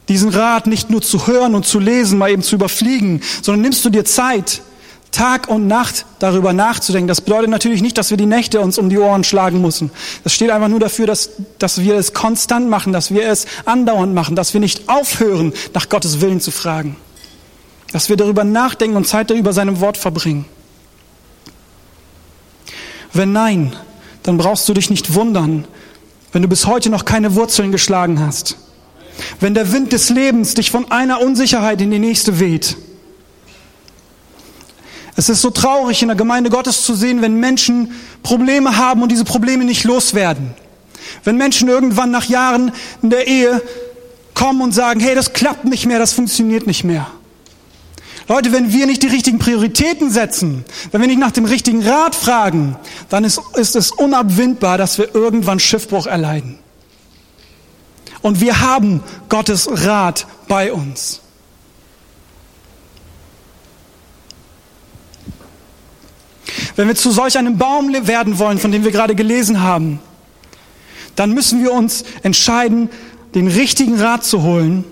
diesen 0.09 0.29
Rat 0.29 0.67
nicht 0.67 0.89
nur 0.89 1.01
zu 1.01 1.27
hören 1.27 1.55
und 1.55 1.65
zu 1.65 1.79
lesen, 1.79 2.17
mal 2.17 2.31
eben 2.31 2.43
zu 2.43 2.55
überfliegen, 2.55 3.21
sondern 3.41 3.61
nimmst 3.61 3.85
du 3.85 3.89
dir 3.89 4.05
Zeit, 4.05 4.61
Tag 5.11 5.49
und 5.49 5.67
Nacht 5.67 6.05
darüber 6.19 6.53
nachzudenken. 6.53 7.07
Das 7.07 7.21
bedeutet 7.21 7.49
natürlich 7.49 7.81
nicht, 7.81 7.97
dass 7.97 8.09
wir 8.09 8.17
die 8.17 8.25
Nächte 8.25 8.61
uns 8.61 8.77
um 8.77 8.89
die 8.89 8.97
Ohren 8.97 9.25
schlagen 9.25 9.61
müssen. 9.61 9.91
Das 10.23 10.33
steht 10.33 10.49
einfach 10.49 10.69
nur 10.69 10.79
dafür, 10.79 11.05
dass, 11.05 11.31
dass 11.59 11.81
wir 11.81 11.95
es 11.95 12.13
konstant 12.13 12.69
machen, 12.69 12.93
dass 12.93 13.13
wir 13.13 13.27
es 13.27 13.45
andauernd 13.65 14.13
machen, 14.13 14.37
dass 14.37 14.53
wir 14.53 14.61
nicht 14.61 14.87
aufhören, 14.87 15.53
nach 15.73 15.89
Gottes 15.89 16.21
Willen 16.21 16.39
zu 16.39 16.51
fragen. 16.51 16.95
Dass 17.91 18.07
wir 18.07 18.15
darüber 18.15 18.45
nachdenken 18.45 18.95
und 18.95 19.05
Zeit 19.05 19.29
darüber 19.29 19.51
seinem 19.51 19.81
Wort 19.81 19.97
verbringen. 19.97 20.45
Wenn 23.11 23.33
nein, 23.33 23.75
dann 24.23 24.37
brauchst 24.37 24.67
du 24.69 24.73
dich 24.73 24.89
nicht 24.89 25.13
wundern, 25.13 25.67
wenn 26.31 26.41
du 26.41 26.47
bis 26.47 26.65
heute 26.65 26.89
noch 26.89 27.03
keine 27.03 27.35
Wurzeln 27.35 27.73
geschlagen 27.73 28.21
hast. 28.21 28.55
Wenn 29.41 29.53
der 29.53 29.73
Wind 29.73 29.91
des 29.91 30.09
Lebens 30.09 30.53
dich 30.53 30.71
von 30.71 30.89
einer 30.89 31.19
Unsicherheit 31.19 31.81
in 31.81 31.91
die 31.91 31.99
nächste 31.99 32.39
weht 32.39 32.77
es 35.15 35.29
ist 35.29 35.41
so 35.41 35.49
traurig 35.49 36.01
in 36.01 36.07
der 36.07 36.17
Gemeinde 36.17 36.49
Gottes 36.49 36.83
zu 36.83 36.93
sehen, 36.95 37.21
wenn 37.21 37.35
Menschen 37.35 37.93
Probleme 38.23 38.77
haben 38.77 39.01
und 39.01 39.11
diese 39.11 39.25
Probleme 39.25 39.65
nicht 39.65 39.83
loswerden. 39.83 40.53
Wenn 41.23 41.37
Menschen 41.37 41.67
irgendwann 41.67 42.11
nach 42.11 42.25
Jahren 42.25 42.71
in 43.01 43.09
der 43.09 43.27
Ehe 43.27 43.61
kommen 44.33 44.61
und 44.61 44.71
sagen, 44.71 44.99
hey, 44.99 45.15
das 45.15 45.33
klappt 45.33 45.65
nicht 45.65 45.85
mehr, 45.85 45.99
das 45.99 46.13
funktioniert 46.13 46.67
nicht 46.67 46.83
mehr. 46.83 47.07
Leute, 48.27 48.53
wenn 48.53 48.71
wir 48.71 48.85
nicht 48.85 49.03
die 49.03 49.07
richtigen 49.07 49.39
Prioritäten 49.39 50.09
setzen, 50.09 50.63
wenn 50.91 51.01
wir 51.01 51.07
nicht 51.07 51.19
nach 51.19 51.31
dem 51.31 51.45
richtigen 51.45 51.85
Rat 51.85 52.15
fragen, 52.15 52.77
dann 53.09 53.25
ist, 53.25 53.41
ist 53.55 53.75
es 53.75 53.91
unabwindbar, 53.91 54.77
dass 54.77 54.97
wir 54.97 55.13
irgendwann 55.13 55.59
Schiffbruch 55.59 56.07
erleiden. 56.07 56.57
Und 58.21 58.39
wir 58.39 58.61
haben 58.61 59.03
Gottes 59.27 59.67
Rat 59.85 60.27
bei 60.47 60.71
uns. 60.71 61.20
Wenn 66.75 66.87
wir 66.87 66.95
zu 66.95 67.11
solch 67.11 67.37
einem 67.37 67.57
Baum 67.57 67.91
werden 68.07 68.39
wollen, 68.39 68.57
von 68.57 68.71
dem 68.71 68.83
wir 68.83 68.91
gerade 68.91 69.15
gelesen 69.15 69.61
haben, 69.61 69.99
dann 71.15 71.31
müssen 71.31 71.61
wir 71.61 71.71
uns 71.71 72.03
entscheiden, 72.23 72.89
den 73.35 73.47
richtigen 73.47 73.99
Rat 73.99 74.23
zu 74.23 74.43
holen 74.43 74.83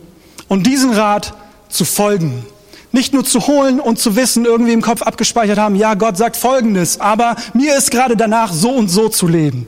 und 0.48 0.67
diesen 0.67 0.93
Rat 0.93 1.34
zu 1.69 1.86
folgen. 1.86 2.45
Nicht 2.91 3.13
nur 3.13 3.24
zu 3.24 3.45
holen 3.48 3.80
und 3.80 4.00
zu 4.00 4.15
wissen, 4.15 4.45
irgendwie 4.45 4.74
im 4.74 4.82
Kopf 4.82 5.02
abgespeichert 5.02 5.60
haben, 5.60 5.76
ja, 5.76 5.93
Gott 5.93 6.17
sagt 6.17 6.38
Folgendes, 6.38 7.00
aber 7.00 7.36
mir 7.54 7.78
ist 7.78 7.91
gerade 7.91 8.17
danach 8.17 8.52
so 8.52 8.72
und 8.72 8.89
so 8.89 9.10
zu 9.10 9.28
leben, 9.28 9.67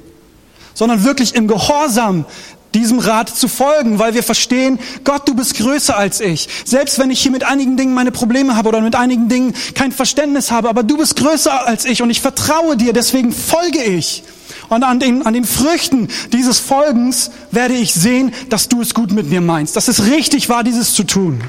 sondern 0.73 1.03
wirklich 1.03 1.35
im 1.35 1.47
Gehorsam 1.47 2.25
diesem 2.73 2.99
Rat 2.99 3.29
zu 3.29 3.47
folgen, 3.47 3.99
weil 3.99 4.13
wir 4.13 4.23
verstehen, 4.23 4.79
Gott, 5.03 5.27
du 5.27 5.35
bist 5.35 5.55
größer 5.55 5.97
als 5.97 6.19
ich. 6.19 6.47
Selbst 6.65 6.99
wenn 6.99 7.11
ich 7.11 7.21
hier 7.21 7.31
mit 7.31 7.43
einigen 7.43 7.77
Dingen 7.77 7.93
meine 7.93 8.11
Probleme 8.11 8.55
habe 8.55 8.69
oder 8.69 8.81
mit 8.81 8.95
einigen 8.95 9.29
Dingen 9.29 9.53
kein 9.75 9.91
Verständnis 9.91 10.51
habe, 10.51 10.69
aber 10.69 10.83
du 10.83 10.97
bist 10.97 11.15
größer 11.15 11.67
als 11.67 11.85
ich 11.85 12.01
und 12.01 12.09
ich 12.09 12.21
vertraue 12.21 12.77
dir, 12.77 12.93
deswegen 12.93 13.31
folge 13.31 13.83
ich. 13.83 14.23
Und 14.69 14.83
an 14.83 14.99
den, 14.99 15.25
an 15.25 15.33
den 15.33 15.43
Früchten 15.43 16.07
dieses 16.31 16.59
Folgens 16.59 17.31
werde 17.51 17.73
ich 17.73 17.93
sehen, 17.93 18.33
dass 18.49 18.69
du 18.69 18.81
es 18.81 18.93
gut 18.93 19.11
mit 19.11 19.29
mir 19.29 19.41
meinst, 19.41 19.75
dass 19.75 19.87
es 19.87 20.05
richtig 20.05 20.49
war, 20.49 20.63
dieses 20.63 20.93
zu 20.93 21.03
tun. 21.03 21.41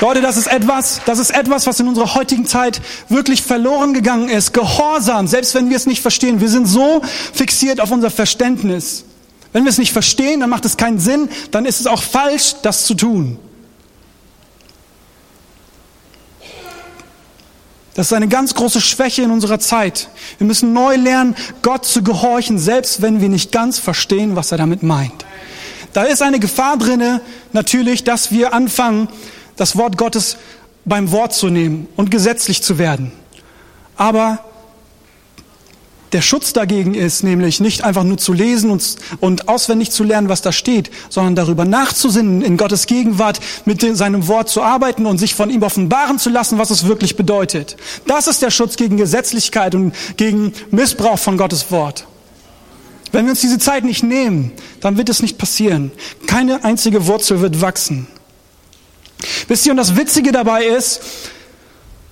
Leute, 0.00 0.22
das 0.22 0.38
ist 0.38 0.46
etwas, 0.46 1.02
das 1.04 1.18
ist 1.18 1.30
etwas, 1.30 1.66
was 1.66 1.78
in 1.78 1.86
unserer 1.86 2.14
heutigen 2.14 2.46
Zeit 2.46 2.80
wirklich 3.10 3.42
verloren 3.42 3.92
gegangen 3.92 4.30
ist. 4.30 4.54
Gehorsam, 4.54 5.26
selbst 5.26 5.54
wenn 5.54 5.68
wir 5.68 5.76
es 5.76 5.86
nicht 5.86 6.00
verstehen. 6.00 6.40
Wir 6.40 6.48
sind 6.48 6.66
so 6.66 7.02
fixiert 7.34 7.80
auf 7.80 7.90
unser 7.90 8.10
Verständnis. 8.10 9.04
Wenn 9.52 9.64
wir 9.64 9.70
es 9.70 9.78
nicht 9.78 9.92
verstehen, 9.92 10.40
dann 10.40 10.48
macht 10.48 10.64
es 10.64 10.76
keinen 10.76 10.98
Sinn, 10.98 11.28
dann 11.50 11.66
ist 11.66 11.80
es 11.80 11.86
auch 11.86 12.02
falsch, 12.02 12.54
das 12.62 12.86
zu 12.86 12.94
tun. 12.94 13.38
Das 17.94 18.06
ist 18.06 18.12
eine 18.14 18.28
ganz 18.28 18.54
große 18.54 18.80
Schwäche 18.80 19.22
in 19.22 19.30
unserer 19.30 19.58
Zeit. 19.58 20.08
Wir 20.38 20.46
müssen 20.46 20.72
neu 20.72 20.96
lernen, 20.96 21.36
Gott 21.60 21.84
zu 21.84 22.02
gehorchen, 22.02 22.58
selbst 22.58 23.02
wenn 23.02 23.20
wir 23.20 23.28
nicht 23.28 23.52
ganz 23.52 23.78
verstehen, 23.78 24.36
was 24.36 24.52
er 24.52 24.58
damit 24.58 24.82
meint. 24.82 25.26
Da 25.92 26.04
ist 26.04 26.22
eine 26.22 26.38
Gefahr 26.38 26.78
drinne, 26.78 27.20
natürlich, 27.52 28.04
dass 28.04 28.30
wir 28.30 28.54
anfangen, 28.54 29.08
das 29.60 29.76
Wort 29.76 29.98
Gottes 29.98 30.38
beim 30.86 31.12
Wort 31.12 31.34
zu 31.34 31.50
nehmen 31.50 31.86
und 31.96 32.10
gesetzlich 32.10 32.62
zu 32.62 32.78
werden. 32.78 33.12
Aber 33.94 34.38
der 36.12 36.22
Schutz 36.22 36.54
dagegen 36.54 36.94
ist 36.94 37.22
nämlich 37.22 37.60
nicht 37.60 37.84
einfach 37.84 38.02
nur 38.02 38.16
zu 38.16 38.32
lesen 38.32 38.70
und, 38.70 38.96
und 39.20 39.48
auswendig 39.48 39.90
zu 39.90 40.02
lernen, 40.02 40.30
was 40.30 40.40
da 40.40 40.50
steht, 40.50 40.90
sondern 41.10 41.34
darüber 41.36 41.66
nachzusinnen, 41.66 42.40
in 42.40 42.56
Gottes 42.56 42.86
Gegenwart 42.86 43.38
mit 43.66 43.82
seinem 43.96 44.26
Wort 44.28 44.48
zu 44.48 44.62
arbeiten 44.62 45.04
und 45.04 45.18
sich 45.18 45.34
von 45.34 45.50
ihm 45.50 45.62
offenbaren 45.62 46.18
zu 46.18 46.30
lassen, 46.30 46.56
was 46.56 46.70
es 46.70 46.86
wirklich 46.86 47.16
bedeutet. 47.16 47.76
Das 48.06 48.28
ist 48.28 48.40
der 48.40 48.50
Schutz 48.50 48.76
gegen 48.76 48.96
Gesetzlichkeit 48.96 49.74
und 49.74 49.94
gegen 50.16 50.54
Missbrauch 50.70 51.18
von 51.18 51.36
Gottes 51.36 51.70
Wort. 51.70 52.06
Wenn 53.12 53.26
wir 53.26 53.32
uns 53.32 53.42
diese 53.42 53.58
Zeit 53.58 53.84
nicht 53.84 54.02
nehmen, 54.02 54.52
dann 54.80 54.96
wird 54.96 55.10
es 55.10 55.20
nicht 55.20 55.36
passieren. 55.36 55.92
Keine 56.26 56.64
einzige 56.64 57.06
Wurzel 57.06 57.42
wird 57.42 57.60
wachsen. 57.60 58.06
Wisst 59.48 59.66
ihr, 59.66 59.72
und 59.72 59.76
das 59.76 59.96
Witzige 59.96 60.32
dabei 60.32 60.64
ist, 60.64 61.00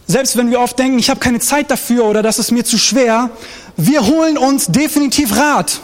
selbst 0.06 0.36
wenn 0.36 0.50
wir 0.50 0.60
oft 0.60 0.78
denken, 0.78 0.98
ich 0.98 1.10
habe 1.10 1.20
keine 1.20 1.38
Zeit 1.38 1.70
dafür 1.70 2.04
oder 2.04 2.22
das 2.22 2.38
ist 2.38 2.50
mir 2.50 2.64
zu 2.64 2.78
schwer, 2.78 3.30
wir 3.76 4.06
holen 4.06 4.38
uns 4.38 4.66
definitiv 4.66 5.36
Rat. 5.36 5.80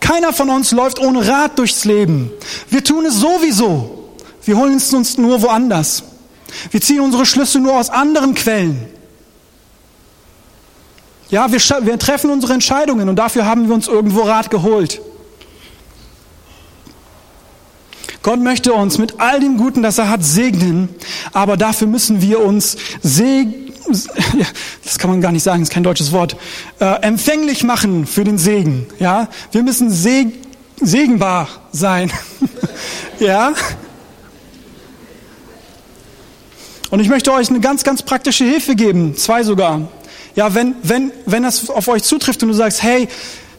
Keiner 0.00 0.32
von 0.32 0.50
uns 0.50 0.72
läuft 0.72 0.98
ohne 0.98 1.26
Rat 1.26 1.58
durchs 1.58 1.84
Leben. 1.84 2.30
Wir 2.68 2.82
tun 2.82 3.06
es 3.06 3.14
sowieso. 3.14 4.16
Wir 4.44 4.56
holen 4.56 4.76
es 4.76 4.92
uns 4.92 5.16
nur 5.16 5.42
woanders. 5.42 6.02
Wir 6.70 6.80
ziehen 6.80 7.00
unsere 7.00 7.26
Schlüsse 7.26 7.58
nur 7.58 7.74
aus 7.78 7.90
anderen 7.90 8.34
Quellen. 8.34 8.86
Ja, 11.30 11.50
wir, 11.50 11.58
wir 11.58 11.98
treffen 11.98 12.30
unsere 12.30 12.52
Entscheidungen 12.52 13.08
und 13.08 13.16
dafür 13.16 13.46
haben 13.46 13.66
wir 13.68 13.74
uns 13.74 13.88
irgendwo 13.88 14.22
Rat 14.22 14.50
geholt. 14.50 15.00
Gott 18.24 18.40
möchte 18.40 18.72
uns 18.72 18.96
mit 18.96 19.20
all 19.20 19.38
dem 19.38 19.58
Guten, 19.58 19.82
das 19.82 19.98
er 19.98 20.08
hat, 20.08 20.24
segnen, 20.24 20.88
aber 21.34 21.58
dafür 21.58 21.86
müssen 21.86 22.22
wir 22.22 22.40
uns 22.40 22.78
segnen, 23.02 23.70
das 24.82 24.98
kann 24.98 25.10
man 25.10 25.20
gar 25.20 25.30
nicht 25.30 25.42
sagen, 25.42 25.62
ist 25.62 25.70
kein 25.70 25.82
deutsches 25.82 26.10
Wort, 26.10 26.34
äh, 26.80 27.02
empfänglich 27.02 27.64
machen 27.64 28.06
für 28.06 28.24
den 28.24 28.38
Segen. 28.38 28.86
Ja, 28.98 29.28
wir 29.52 29.62
müssen 29.62 29.90
seg 29.90 30.32
segenbar 30.80 31.48
sein. 31.70 32.10
ja. 33.20 33.52
Und 36.88 37.00
ich 37.00 37.10
möchte 37.10 37.30
euch 37.30 37.50
eine 37.50 37.60
ganz, 37.60 37.84
ganz 37.84 38.00
praktische 38.00 38.44
Hilfe 38.44 38.74
geben, 38.74 39.18
zwei 39.18 39.42
sogar. 39.42 39.86
Ja, 40.34 40.54
wenn, 40.54 40.76
wenn, 40.82 41.12
wenn 41.26 41.42
das 41.42 41.68
auf 41.68 41.88
euch 41.88 42.02
zutrifft 42.02 42.42
und 42.42 42.48
du 42.48 42.54
sagst, 42.54 42.82
hey, 42.82 43.06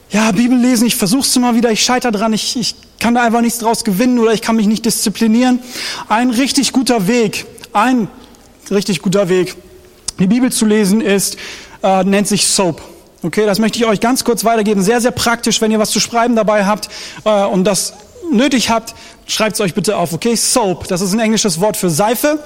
ja, 0.10 0.32
Bibel 0.32 0.58
lesen, 0.58 0.88
ich 0.88 0.95
versuch's 0.95 1.36
mal 1.38 1.54
wieder, 1.54 1.69
ich 1.71 1.84
scheitere 1.84 2.12
dran, 2.12 2.34
ich, 2.34 2.58
ich 2.58 2.75
kann 3.00 3.16
da 3.16 3.24
einfach 3.24 3.42
nichts 3.42 3.60
draus 3.60 3.84
gewinnen 3.84 4.20
oder 4.20 4.34
ich 4.34 4.42
kann 4.42 4.56
mich 4.56 4.68
nicht 4.68 4.86
disziplinieren. 4.86 5.60
Ein 6.08 6.30
richtig 6.30 6.72
guter 6.72 7.08
Weg, 7.08 7.46
ein 7.74 8.08
richtig 8.72 9.02
guter 9.02 9.30
Weg, 9.30 9.56
die 10.20 10.28
Bibel 10.28 10.52
zu 10.52 10.66
lesen 10.66 11.02
ist, 11.02 11.38
äh, 11.84 12.04
nennt 12.04 12.28
sich 12.28 12.46
Soap. 12.46 12.82
Okay, 13.22 13.46
das 13.46 13.60
möchte 13.60 13.80
ich 13.80 13.86
euch 13.86 14.00
ganz 14.00 14.24
kurz 14.24 14.44
weitergeben. 14.44 14.82
Sehr, 14.82 15.02
sehr 15.02 15.12
praktisch, 15.12 15.62
wenn 15.62 15.72
ihr 15.72 15.80
was 15.80 15.92
zu 15.92 16.00
schreiben 16.00 16.36
dabei 16.36 16.66
habt 16.66 16.90
äh, 17.26 17.44
und 17.46 17.64
das 17.64 17.94
nötig 18.32 18.70
habt, 18.70 18.96
schreibt 19.28 19.56
es 19.56 19.62
euch 19.62 19.74
bitte 19.74 19.98
auf. 19.98 20.14
Okay, 20.14 20.36
Soap, 20.36 20.88
das 20.88 21.02
ist 21.02 21.14
ein 21.14 21.20
englisches 21.20 21.60
Wort 21.60 21.78
für 21.78 21.90
Seife 21.90 22.40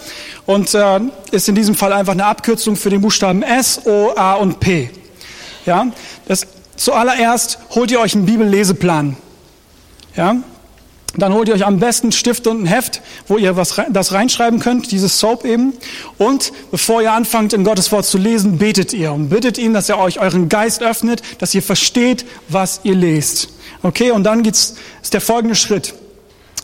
und 0.45 0.73
äh, 0.73 0.99
ist 1.31 1.49
in 1.49 1.55
diesem 1.55 1.75
Fall 1.75 1.93
einfach 1.93 2.13
eine 2.13 2.25
Abkürzung 2.25 2.75
für 2.75 2.89
den 2.89 3.01
Buchstaben 3.01 3.43
S, 3.43 3.81
O, 3.85 4.11
A 4.15 4.33
und 4.35 4.59
P. 4.59 4.89
Ja, 5.65 5.87
das 6.27 6.47
Zuallererst 6.79 7.59
holt 7.71 7.91
ihr 7.91 7.99
euch 7.99 8.15
einen 8.15 8.25
Bibelleseplan. 8.25 9.17
Ja? 10.15 10.37
Dann 11.17 11.33
holt 11.33 11.47
ihr 11.47 11.55
euch 11.55 11.65
am 11.65 11.79
besten 11.79 12.11
Stift 12.11 12.45
und 12.45 12.63
ein 12.63 12.65
Heft, 12.67 13.01
wo 13.27 13.37
ihr 13.37 13.55
was, 13.55 13.81
das 13.89 14.13
reinschreiben 14.13 14.59
könnt, 14.59 14.91
dieses 14.91 15.19
Soap 15.19 15.43
eben. 15.43 15.73
Und 16.17 16.51
bevor 16.69 17.01
ihr 17.01 17.13
anfangt, 17.13 17.53
in 17.53 17.63
Gottes 17.63 17.91
Wort 17.91 18.05
zu 18.05 18.17
lesen, 18.17 18.59
betet 18.59 18.93
ihr 18.93 19.11
und 19.11 19.29
bittet 19.29 19.57
ihn, 19.57 19.73
dass 19.73 19.89
er 19.89 19.97
euch 19.97 20.19
euren 20.19 20.49
Geist 20.49 20.83
öffnet, 20.83 21.23
dass 21.39 21.55
ihr 21.55 21.63
versteht, 21.63 22.25
was 22.47 22.81
ihr 22.83 22.95
lest. 22.95 23.49
Okay, 23.81 24.11
und 24.11 24.23
dann 24.23 24.43
geht's, 24.43 24.75
ist 25.01 25.13
der 25.13 25.21
folgende 25.21 25.55
Schritt. 25.55 25.95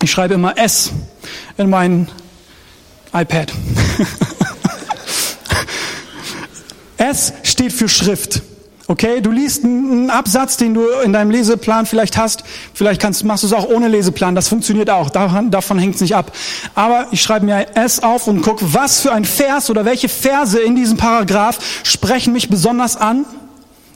Ich 0.01 0.11
schreibe 0.11 0.35
immer 0.35 0.57
S 0.57 0.91
in 1.57 1.69
mein 1.69 2.07
iPad. 3.13 3.51
S 6.97 7.33
steht 7.43 7.73
für 7.73 7.89
Schrift. 7.89 8.41
Okay, 8.87 9.19
du 9.19 9.31
liest 9.31 9.63
einen 9.63 10.11
Absatz, 10.11 10.57
den 10.57 10.75
du 10.75 10.87
in 11.03 11.11
deinem 11.11 11.31
Leseplan 11.31 11.87
vielleicht 11.87 12.17
hast. 12.17 12.43
Vielleicht 12.75 13.01
kannst, 13.01 13.23
machst 13.23 13.41
du 13.41 13.47
es 13.47 13.53
auch 13.53 13.67
ohne 13.67 13.87
Leseplan. 13.87 14.35
Das 14.35 14.47
funktioniert 14.47 14.91
auch. 14.91 15.09
Davon, 15.09 15.49
davon 15.49 15.79
hängt 15.79 15.95
es 15.95 16.01
nicht 16.01 16.15
ab. 16.15 16.31
Aber 16.75 17.07
ich 17.09 17.23
schreibe 17.23 17.47
mir 17.47 17.65
es 17.73 18.03
auf 18.03 18.27
und 18.27 18.43
gucke, 18.43 18.73
was 18.73 19.01
für 19.01 19.11
ein 19.11 19.25
Vers 19.25 19.71
oder 19.71 19.85
welche 19.85 20.07
Verse 20.07 20.59
in 20.59 20.75
diesem 20.75 20.97
Paragraph 20.97 21.57
sprechen 21.83 22.31
mich 22.31 22.49
besonders 22.49 22.95
an. 22.95 23.25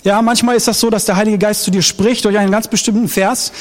Ja, 0.04 0.24
manchmal 0.24 0.56
ist 0.56 0.68
das 0.68 0.80
so, 0.80 0.90
dass 0.90 1.06
der 1.06 1.18
Heilige 1.18 1.38
Geist 1.38 1.64
zu 1.64 1.72
dir 1.72 1.84
spricht 1.84 2.26
durch 2.26 2.38
einen 2.40 2.52
ganz 2.52 2.68
bestimmten 2.68 3.10
Vers. 3.10 3.52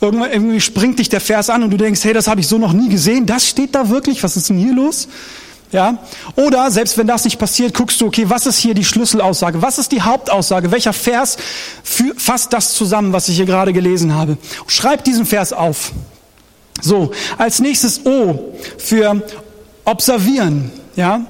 Irgendwann 0.00 0.32
irgendwie 0.32 0.60
springt 0.60 0.98
dich 0.98 1.08
der 1.08 1.20
Vers 1.20 1.48
an 1.48 1.62
und 1.62 1.70
du 1.70 1.76
denkst, 1.76 2.02
hey, 2.02 2.12
das 2.12 2.26
habe 2.26 2.40
ich 2.40 2.48
so 2.48 2.58
noch 2.58 2.72
nie 2.72 2.88
gesehen. 2.88 3.24
Das 3.24 3.46
steht 3.46 3.76
da 3.76 3.88
wirklich? 3.88 4.24
Was 4.24 4.36
ist 4.36 4.48
denn 4.48 4.58
hier 4.58 4.74
los? 4.74 5.06
Ja? 5.72 5.98
Oder 6.36 6.70
selbst 6.70 6.98
wenn 6.98 7.06
das 7.06 7.24
nicht 7.24 7.38
passiert, 7.38 7.74
guckst 7.74 8.00
du, 8.00 8.06
okay, 8.06 8.28
was 8.28 8.46
ist 8.46 8.58
hier 8.58 8.74
die 8.74 8.84
Schlüsselaussage? 8.84 9.62
Was 9.62 9.78
ist 9.78 9.90
die 9.90 10.02
Hauptaussage? 10.02 10.70
Welcher 10.70 10.92
Vers 10.92 11.38
fasst 11.82 12.52
das 12.52 12.74
zusammen, 12.74 13.12
was 13.12 13.28
ich 13.28 13.36
hier 13.36 13.46
gerade 13.46 13.72
gelesen 13.72 14.14
habe? 14.14 14.36
Schreib 14.66 15.02
diesen 15.04 15.24
Vers 15.24 15.52
auf. 15.52 15.92
So, 16.80 17.10
als 17.38 17.58
nächstes 17.60 18.04
O 18.04 18.54
für 18.76 19.22
observieren, 19.84 20.70
ja? 20.94 21.22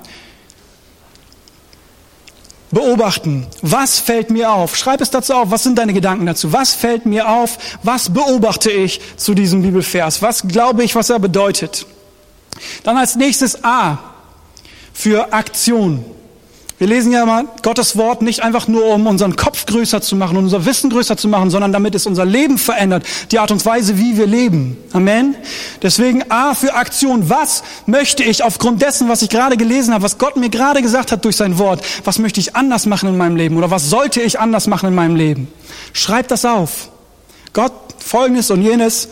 Beobachten. 2.73 3.47
Was 3.61 4.01
fällt 4.01 4.31
mir 4.31 4.51
auf? 4.51 4.77
Schreib 4.77 5.03
es 5.03 5.11
dazu 5.11 5.35
auf. 5.35 5.51
Was 5.51 5.63
sind 5.63 5.77
deine 5.77 5.93
Gedanken 5.93 6.25
dazu? 6.25 6.55
Was 6.55 6.73
fällt 6.73 7.05
mir 7.05 7.29
auf? 7.29 7.59
Was 7.83 8.09
beobachte 8.09 8.71
ich 8.71 8.99
zu 9.17 9.35
diesem 9.35 9.61
Bibelvers? 9.61 10.23
Was 10.23 10.49
glaube 10.49 10.83
ich, 10.83 10.95
was 10.95 11.11
er 11.11 11.19
bedeutet? 11.19 11.87
Dann 12.83 12.97
als 12.97 13.15
nächstes 13.15 13.63
A 13.63 13.99
für 14.93 15.33
Aktion. 15.33 16.05
Wir 16.83 16.89
lesen 16.89 17.13
ja 17.13 17.25
mal 17.25 17.45
Gottes 17.63 17.97
Wort 17.97 18.23
nicht 18.23 18.43
einfach 18.43 18.67
nur, 18.67 18.87
um 18.87 19.07
unseren 19.07 19.37
Kopf 19.37 19.67
größer 19.67 20.03
zu 20.03 20.17
machen, 20.17 20.37
unser 20.37 20.67
Wissen 20.67 20.91
größer 20.91 21.17
zu 21.17 21.29
machen, 21.29 21.49
sondern 21.49 21.71
damit 21.71 21.95
es 21.95 22.09
unser 22.09 22.25
Leben 22.25 22.59
verändert, 22.59 23.07
die 23.31 23.39
Art 23.39 23.53
und 23.53 23.65
Weise, 23.65 23.99
wie 23.99 24.17
wir 24.17 24.27
leben. 24.27 24.77
Amen. 24.93 25.37
Deswegen 25.81 26.29
A 26.29 26.55
für 26.55 26.75
Aktion. 26.75 27.31
Was 27.31 27.63
möchte 27.87 28.25
ich 28.25 28.43
aufgrund 28.43 28.83
dessen, 28.83 29.09
was 29.09 29.23
ich 29.23 29.29
gerade 29.29 29.57
gelesen 29.57 29.95
habe, 29.95 30.03
was 30.03 30.19
Gott 30.19 30.37
mir 30.37 30.49
gerade 30.49 30.83
gesagt 30.83 31.13
hat 31.13 31.25
durch 31.25 31.37
sein 31.37 31.57
Wort, 31.57 31.85
was 32.03 32.19
möchte 32.19 32.41
ich 32.41 32.57
anders 32.57 32.85
machen 32.87 33.09
in 33.11 33.17
meinem 33.17 33.37
Leben 33.37 33.57
oder 33.57 33.71
was 33.71 33.89
sollte 33.89 34.21
ich 34.21 34.41
anders 34.41 34.67
machen 34.67 34.89
in 34.89 34.95
meinem 34.97 35.15
Leben? 35.15 35.47
Schreib 35.93 36.27
das 36.27 36.45
auf. 36.45 36.89
Gott, 37.53 37.73
folgendes 37.99 38.51
und 38.51 38.61
jenes 38.61 39.09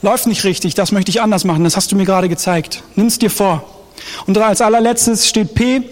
läuft 0.00 0.28
nicht 0.28 0.44
richtig, 0.44 0.76
das 0.76 0.92
möchte 0.92 1.10
ich 1.10 1.20
anders 1.22 1.42
machen, 1.42 1.64
das 1.64 1.74
hast 1.76 1.90
du 1.90 1.96
mir 1.96 2.04
gerade 2.04 2.28
gezeigt. 2.28 2.84
Nimm 2.94 3.08
es 3.08 3.18
dir 3.18 3.30
vor. 3.30 3.77
Und 4.26 4.38
als 4.38 4.60
allerletztes 4.60 5.28
steht 5.28 5.54
P 5.54 5.82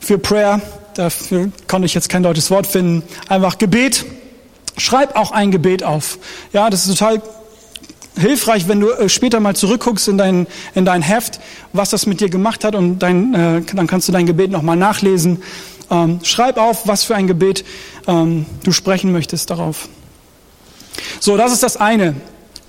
für 0.00 0.18
Prayer. 0.18 0.60
Dafür 0.94 1.50
konnte 1.68 1.86
ich 1.86 1.94
jetzt 1.94 2.08
kein 2.08 2.22
deutsches 2.22 2.50
Wort 2.50 2.66
finden. 2.66 3.02
Einfach 3.28 3.58
Gebet. 3.58 4.04
Schreib 4.76 5.16
auch 5.16 5.30
ein 5.30 5.50
Gebet 5.50 5.82
auf. 5.82 6.18
Ja, 6.52 6.70
das 6.70 6.86
ist 6.86 6.98
total 6.98 7.22
hilfreich, 8.16 8.68
wenn 8.68 8.80
du 8.80 8.90
äh, 8.90 9.08
später 9.08 9.40
mal 9.40 9.54
zurückguckst 9.54 10.08
in 10.08 10.18
dein, 10.18 10.46
in 10.74 10.84
dein 10.84 11.02
Heft, 11.02 11.40
was 11.72 11.90
das 11.90 12.06
mit 12.06 12.20
dir 12.20 12.28
gemacht 12.28 12.64
hat 12.64 12.74
und 12.74 12.98
dein, 12.98 13.34
äh, 13.34 13.62
dann 13.74 13.86
kannst 13.86 14.08
du 14.08 14.12
dein 14.12 14.26
Gebet 14.26 14.50
nochmal 14.50 14.76
nachlesen. 14.76 15.42
Ähm, 15.90 16.20
schreib 16.22 16.56
auf, 16.56 16.86
was 16.86 17.04
für 17.04 17.16
ein 17.16 17.26
Gebet 17.26 17.64
ähm, 18.06 18.46
du 18.62 18.72
sprechen 18.72 19.12
möchtest 19.12 19.50
darauf. 19.50 19.88
So, 21.18 21.36
das 21.36 21.52
ist 21.52 21.62
das 21.62 21.76
eine. 21.76 22.14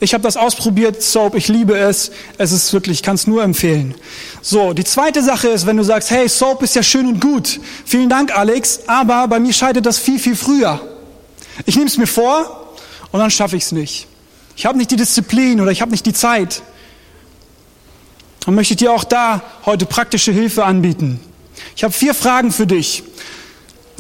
Ich 0.03 0.15
habe 0.15 0.23
das 0.23 0.35
ausprobiert, 0.35 1.03
Soap, 1.03 1.35
ich 1.35 1.47
liebe 1.47 1.77
es. 1.77 2.11
Es 2.39 2.51
ist 2.51 2.73
wirklich, 2.73 2.97
ich 2.97 3.03
kann 3.03 3.13
es 3.13 3.27
nur 3.27 3.43
empfehlen. 3.43 3.93
So, 4.41 4.73
die 4.73 4.83
zweite 4.83 5.21
Sache 5.21 5.49
ist, 5.49 5.67
wenn 5.67 5.77
du 5.77 5.83
sagst, 5.83 6.09
hey, 6.09 6.27
Soap 6.27 6.63
ist 6.63 6.73
ja 6.75 6.81
schön 6.81 7.05
und 7.05 7.21
gut. 7.21 7.59
Vielen 7.85 8.09
Dank, 8.09 8.35
Alex, 8.35 8.79
aber 8.87 9.27
bei 9.27 9.39
mir 9.39 9.53
scheitert 9.53 9.85
das 9.85 9.99
viel, 9.99 10.17
viel 10.17 10.35
früher. 10.35 10.81
Ich 11.67 11.75
nehme 11.75 11.87
es 11.87 11.97
mir 11.97 12.07
vor 12.07 12.73
und 13.11 13.19
dann 13.19 13.29
schaffe 13.29 13.55
ich 13.55 13.63
es 13.63 13.71
nicht. 13.73 14.07
Ich 14.55 14.65
habe 14.65 14.75
nicht 14.75 14.89
die 14.89 14.95
Disziplin 14.95 15.61
oder 15.61 15.69
ich 15.69 15.81
habe 15.81 15.91
nicht 15.91 16.07
die 16.07 16.13
Zeit. 16.13 16.63
Dann 18.43 18.55
möchte 18.55 18.73
ich 18.73 18.79
dir 18.79 18.93
auch 18.93 19.03
da 19.03 19.43
heute 19.67 19.85
praktische 19.85 20.31
Hilfe 20.31 20.65
anbieten. 20.65 21.19
Ich 21.75 21.83
habe 21.83 21.93
vier 21.93 22.15
Fragen 22.15 22.51
für 22.51 22.65
dich, 22.65 23.03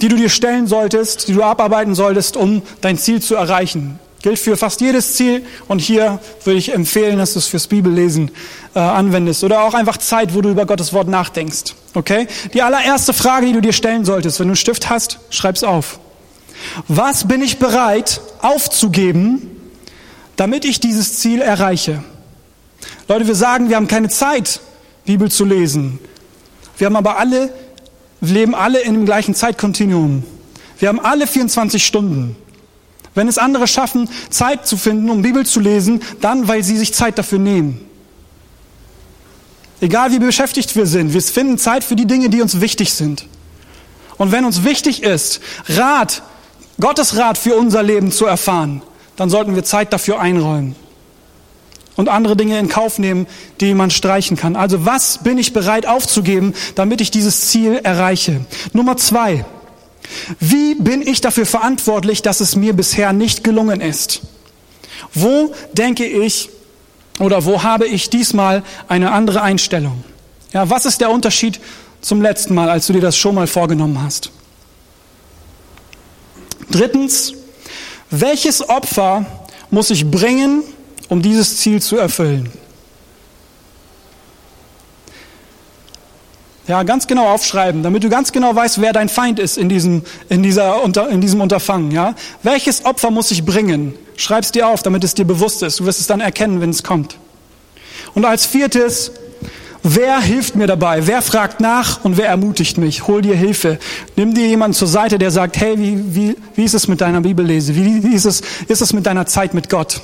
die 0.01 0.07
du 0.07 0.15
dir 0.15 0.29
stellen 0.29 0.65
solltest, 0.65 1.27
die 1.27 1.33
du 1.33 1.43
abarbeiten 1.43 1.93
solltest, 1.93 2.37
um 2.37 2.63
dein 2.81 2.97
Ziel 2.97 3.21
zu 3.21 3.35
erreichen. 3.35 3.99
Gilt 4.21 4.37
für 4.37 4.55
fast 4.55 4.81
jedes 4.81 5.15
Ziel 5.15 5.43
und 5.67 5.79
hier 5.79 6.19
würde 6.43 6.59
ich 6.59 6.73
empfehlen, 6.73 7.17
dass 7.17 7.33
du 7.33 7.39
es 7.39 7.47
fürs 7.47 7.67
Bibellesen 7.67 8.31
äh, 8.75 8.79
anwendest 8.79 9.43
oder 9.43 9.63
auch 9.63 9.73
einfach 9.73 9.97
Zeit, 9.97 10.35
wo 10.35 10.41
du 10.41 10.49
über 10.49 10.65
Gottes 10.65 10.93
Wort 10.93 11.07
nachdenkst. 11.07 11.75
Okay? 11.95 12.27
Die 12.53 12.61
allererste 12.61 13.13
Frage, 13.13 13.47
die 13.47 13.53
du 13.53 13.61
dir 13.61 13.73
stellen 13.73 14.05
solltest, 14.05 14.39
wenn 14.39 14.47
du 14.47 14.51
einen 14.51 14.57
Stift 14.57 14.89
hast, 14.89 15.19
schreib's 15.31 15.63
auf. 15.63 15.99
Was 16.87 17.27
bin 17.27 17.41
ich 17.41 17.57
bereit 17.57 18.21
aufzugeben, 18.41 19.49
damit 20.35 20.65
ich 20.65 20.79
dieses 20.79 21.19
Ziel 21.19 21.41
erreiche? 21.41 22.03
Leute, 23.07 23.27
wir 23.27 23.35
sagen, 23.35 23.69
wir 23.69 23.75
haben 23.75 23.87
keine 23.87 24.09
Zeit, 24.09 24.59
Bibel 25.05 25.31
zu 25.31 25.45
lesen. 25.45 25.99
Wir 26.77 26.85
haben 26.85 26.95
aber 26.95 27.17
alle, 27.17 27.53
wir 28.21 28.33
leben 28.33 28.55
alle 28.55 28.79
in 28.79 28.93
dem 28.93 29.05
gleichen 29.05 29.35
Zeitkontinuum. 29.35 30.23
Wir 30.79 30.89
haben 30.89 30.99
alle 30.99 31.27
24 31.27 31.85
Stunden. 31.85 32.35
Wenn 33.13 33.27
es 33.27 33.37
andere 33.37 33.67
schaffen, 33.67 34.09
Zeit 34.29 34.67
zu 34.67 34.77
finden, 34.77 35.09
um 35.09 35.21
Bibel 35.21 35.45
zu 35.45 35.59
lesen, 35.59 36.01
dann, 36.21 36.47
weil 36.47 36.63
sie 36.63 36.77
sich 36.77 36.93
Zeit 36.93 37.17
dafür 37.17 37.39
nehmen. 37.39 37.85
Egal 39.81 40.11
wie 40.11 40.19
beschäftigt 40.19 40.75
wir 40.75 40.85
sind, 40.85 41.13
wir 41.13 41.21
finden 41.21 41.57
Zeit 41.57 41.83
für 41.83 41.95
die 41.95 42.05
Dinge, 42.05 42.29
die 42.29 42.41
uns 42.41 42.61
wichtig 42.61 42.93
sind. 42.93 43.25
Und 44.17 44.31
wenn 44.31 44.45
uns 44.45 44.63
wichtig 44.63 45.03
ist, 45.03 45.41
Rat, 45.67 46.21
Gottes 46.79 47.17
Rat 47.17 47.37
für 47.37 47.55
unser 47.55 47.81
Leben 47.81 48.11
zu 48.11 48.25
erfahren, 48.25 48.83
dann 49.15 49.29
sollten 49.29 49.55
wir 49.55 49.63
Zeit 49.63 49.91
dafür 49.91 50.19
einräumen 50.19 50.75
und 51.95 52.09
andere 52.09 52.35
Dinge 52.35 52.57
in 52.59 52.69
Kauf 52.69 52.99
nehmen, 52.99 53.27
die 53.59 53.73
man 53.73 53.91
streichen 53.91 54.37
kann. 54.37 54.55
Also 54.55 54.85
was 54.85 55.19
bin 55.19 55.37
ich 55.37 55.53
bereit 55.53 55.85
aufzugeben, 55.85 56.53
damit 56.75 57.01
ich 57.01 57.11
dieses 57.11 57.49
Ziel 57.49 57.79
erreiche? 57.83 58.41
Nummer 58.73 58.97
zwei. 58.97 59.45
Wie 60.39 60.75
bin 60.75 61.01
ich 61.01 61.21
dafür 61.21 61.45
verantwortlich, 61.45 62.21
dass 62.21 62.39
es 62.39 62.55
mir 62.55 62.73
bisher 62.73 63.13
nicht 63.13 63.43
gelungen 63.43 63.81
ist? 63.81 64.21
Wo 65.13 65.53
denke 65.73 66.05
ich 66.05 66.49
oder 67.19 67.45
wo 67.45 67.63
habe 67.63 67.87
ich 67.87 68.09
diesmal 68.09 68.63
eine 68.87 69.11
andere 69.11 69.41
Einstellung? 69.41 70.03
Ja, 70.53 70.69
was 70.69 70.85
ist 70.85 71.01
der 71.01 71.11
Unterschied 71.11 71.59
zum 72.01 72.21
letzten 72.21 72.53
Mal, 72.53 72.69
als 72.69 72.87
du 72.87 72.93
dir 72.93 73.01
das 73.01 73.17
schon 73.17 73.35
mal 73.35 73.47
vorgenommen 73.47 74.01
hast? 74.01 74.31
Drittens, 76.69 77.33
welches 78.09 78.67
Opfer 78.67 79.25
muss 79.69 79.89
ich 79.89 80.09
bringen, 80.09 80.63
um 81.09 81.21
dieses 81.21 81.57
Ziel 81.57 81.81
zu 81.81 81.97
erfüllen? 81.97 82.51
Ja, 86.67 86.83
ganz 86.83 87.07
genau 87.07 87.27
aufschreiben, 87.27 87.81
damit 87.81 88.03
du 88.03 88.09
ganz 88.09 88.31
genau 88.31 88.55
weißt, 88.55 88.81
wer 88.81 88.93
dein 88.93 89.09
Feind 89.09 89.39
ist 89.39 89.57
in 89.57 89.67
diesem, 89.67 90.03
in 90.29 90.43
dieser, 90.43 90.83
in 91.09 91.19
diesem 91.19 91.41
Unterfangen. 91.41 91.91
Ja? 91.91 92.13
Welches 92.43 92.85
Opfer 92.85 93.09
muss 93.09 93.31
ich 93.31 93.43
bringen? 93.43 93.93
Schreib's 94.15 94.51
dir 94.51 94.67
auf, 94.67 94.83
damit 94.83 95.03
es 95.03 95.15
dir 95.15 95.25
bewusst 95.25 95.63
ist. 95.63 95.79
Du 95.79 95.85
wirst 95.85 95.99
es 95.99 96.07
dann 96.07 96.21
erkennen, 96.21 96.61
wenn 96.61 96.69
es 96.69 96.83
kommt. 96.83 97.17
Und 98.13 98.25
als 98.25 98.45
viertes, 98.45 99.11
wer 99.81 100.21
hilft 100.21 100.55
mir 100.55 100.67
dabei? 100.67 101.07
Wer 101.07 101.23
fragt 101.23 101.61
nach 101.61 102.05
und 102.05 102.17
wer 102.17 102.27
ermutigt 102.27 102.77
mich? 102.77 103.07
Hol 103.07 103.23
dir 103.23 103.35
Hilfe. 103.35 103.79
Nimm 104.15 104.35
dir 104.35 104.47
jemanden 104.47 104.75
zur 104.75 104.87
Seite, 104.87 105.17
der 105.17 105.31
sagt, 105.31 105.57
hey, 105.57 105.79
wie, 105.79 106.15
wie, 106.15 106.35
wie 106.55 106.63
ist 106.63 106.75
es 106.75 106.87
mit 106.87 107.01
deiner 107.01 107.21
Bibellese? 107.21 107.75
Wie, 107.75 108.03
wie 108.03 108.13
ist, 108.13 108.25
es, 108.25 108.41
ist 108.67 108.81
es 108.81 108.93
mit 108.93 109.07
deiner 109.07 109.25
Zeit 109.25 109.55
mit 109.55 109.69
Gott? 109.69 110.01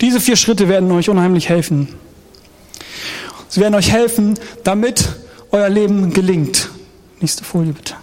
Diese 0.00 0.20
vier 0.20 0.36
Schritte 0.36 0.68
werden 0.68 0.90
euch 0.92 1.10
unheimlich 1.10 1.50
helfen. 1.50 1.88
Sie 3.48 3.60
werden 3.60 3.74
euch 3.74 3.92
helfen, 3.92 4.38
damit 4.64 5.08
euer 5.54 5.68
Leben 5.68 6.12
gelingt. 6.12 6.68
Nächste 7.20 7.44
Folie 7.44 7.72
bitte. 7.72 7.94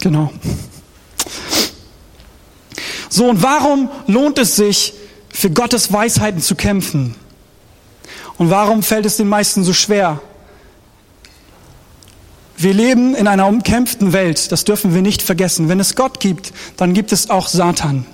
Genau. 0.00 0.32
So, 3.08 3.28
und 3.28 3.40
warum 3.42 3.88
lohnt 4.08 4.38
es 4.38 4.56
sich, 4.56 4.94
für 5.30 5.48
Gottes 5.48 5.92
Weisheiten 5.92 6.42
zu 6.42 6.56
kämpfen? 6.56 7.14
Und 8.36 8.50
warum 8.50 8.82
fällt 8.82 9.06
es 9.06 9.16
den 9.16 9.28
meisten 9.28 9.62
so 9.62 9.72
schwer? 9.72 10.20
Wir 12.56 12.74
leben 12.74 13.14
in 13.14 13.28
einer 13.28 13.46
umkämpften 13.46 14.12
Welt, 14.12 14.50
das 14.50 14.64
dürfen 14.64 14.92
wir 14.92 15.02
nicht 15.02 15.22
vergessen. 15.22 15.68
Wenn 15.68 15.78
es 15.78 15.94
Gott 15.94 16.18
gibt, 16.18 16.52
dann 16.76 16.94
gibt 16.94 17.12
es 17.12 17.30
auch 17.30 17.46
Satan. 17.46 18.06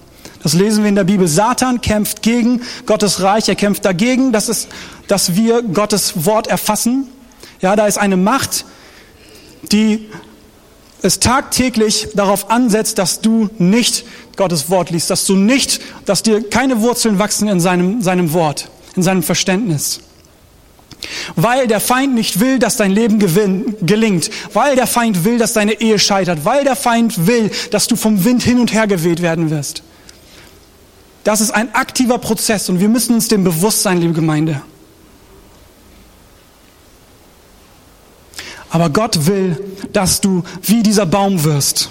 Das 0.43 0.55
lesen 0.55 0.83
wir 0.83 0.89
in 0.89 0.95
der 0.95 1.05
Bibel. 1.05 1.29
Satan 1.29 1.81
kämpft 1.81 2.23
gegen 2.23 2.63
Gottes 2.87 3.21
Reich. 3.21 3.49
Er 3.49 3.57
kämpft 3.57 3.85
dagegen, 3.85 4.33
dass, 4.33 4.49
es, 4.49 4.69
dass 5.07 5.35
wir 5.35 5.63
Gottes 5.63 6.25
Wort 6.25 6.47
erfassen. 6.47 7.09
Ja, 7.61 7.77
da 7.77 7.87
ist 7.87 7.99
eine 7.99 8.17
Macht, 8.17 8.65
die 9.71 10.09
es 11.03 11.21
tagtäglich 11.21 12.09
darauf 12.15 12.51
ansetzt, 12.51 12.99
dass 12.99 13.21
du 13.21 13.49
nicht 13.59 14.05
Gottes 14.37 14.71
Wort 14.71 14.91
liest, 14.91 15.11
dass 15.11 15.27
du 15.27 15.37
nicht, 15.37 15.81
dass 16.07 16.23
dir 16.23 16.49
keine 16.49 16.81
Wurzeln 16.81 17.19
wachsen 17.19 17.49
in 17.49 17.61
seinem, 17.61 18.03
seinem 18.03 18.33
Wort, 18.33 18.71
in 18.97 19.03
seinem 19.03 19.23
Verständnis. 19.23 20.01
Weil 21.37 21.67
der 21.67 21.81
Feind 21.81 22.15
nicht 22.15 22.41
will, 22.41 22.59
dass 22.59 22.77
dein 22.77 22.91
Leben 22.91 23.19
gewinn, 23.19 23.75
gelingt. 23.81 24.31
Weil 24.53 24.77
der 24.77 24.87
Feind 24.87 25.25
will, 25.25 25.39
dass 25.39 25.55
deine 25.55 25.81
Ehe 25.81 25.99
scheitert. 25.99 26.45
Weil 26.45 26.65
der 26.65 26.77
Feind 26.77 27.27
will, 27.27 27.51
dass 27.71 27.87
du 27.87 27.97
vom 27.97 28.25
Wind 28.25 28.43
hin 28.43 28.59
und 28.59 28.73
her 28.73 28.87
geweht 28.87 29.23
werden 29.23 29.51
wirst. 29.51 29.83
Das 31.25 31.41
ist 31.41 31.51
ein 31.51 31.75
aktiver 31.75 32.19
Prozess 32.19 32.69
und 32.69 32.81
wir 32.81 32.89
müssen 32.89 33.15
uns 33.15 33.29
dem 33.29 33.45
bewusst 33.45 33.83
sein, 33.83 33.99
liebe 33.99 34.15
Gemeinde. 34.15 34.63
Aber 38.71 38.89
Gott 38.89 39.27
will, 39.27 39.59
dass 39.93 40.21
du 40.21 40.45
wie 40.63 40.83
dieser 40.83 41.07
Baum 41.07 41.43
wirst. 41.45 41.91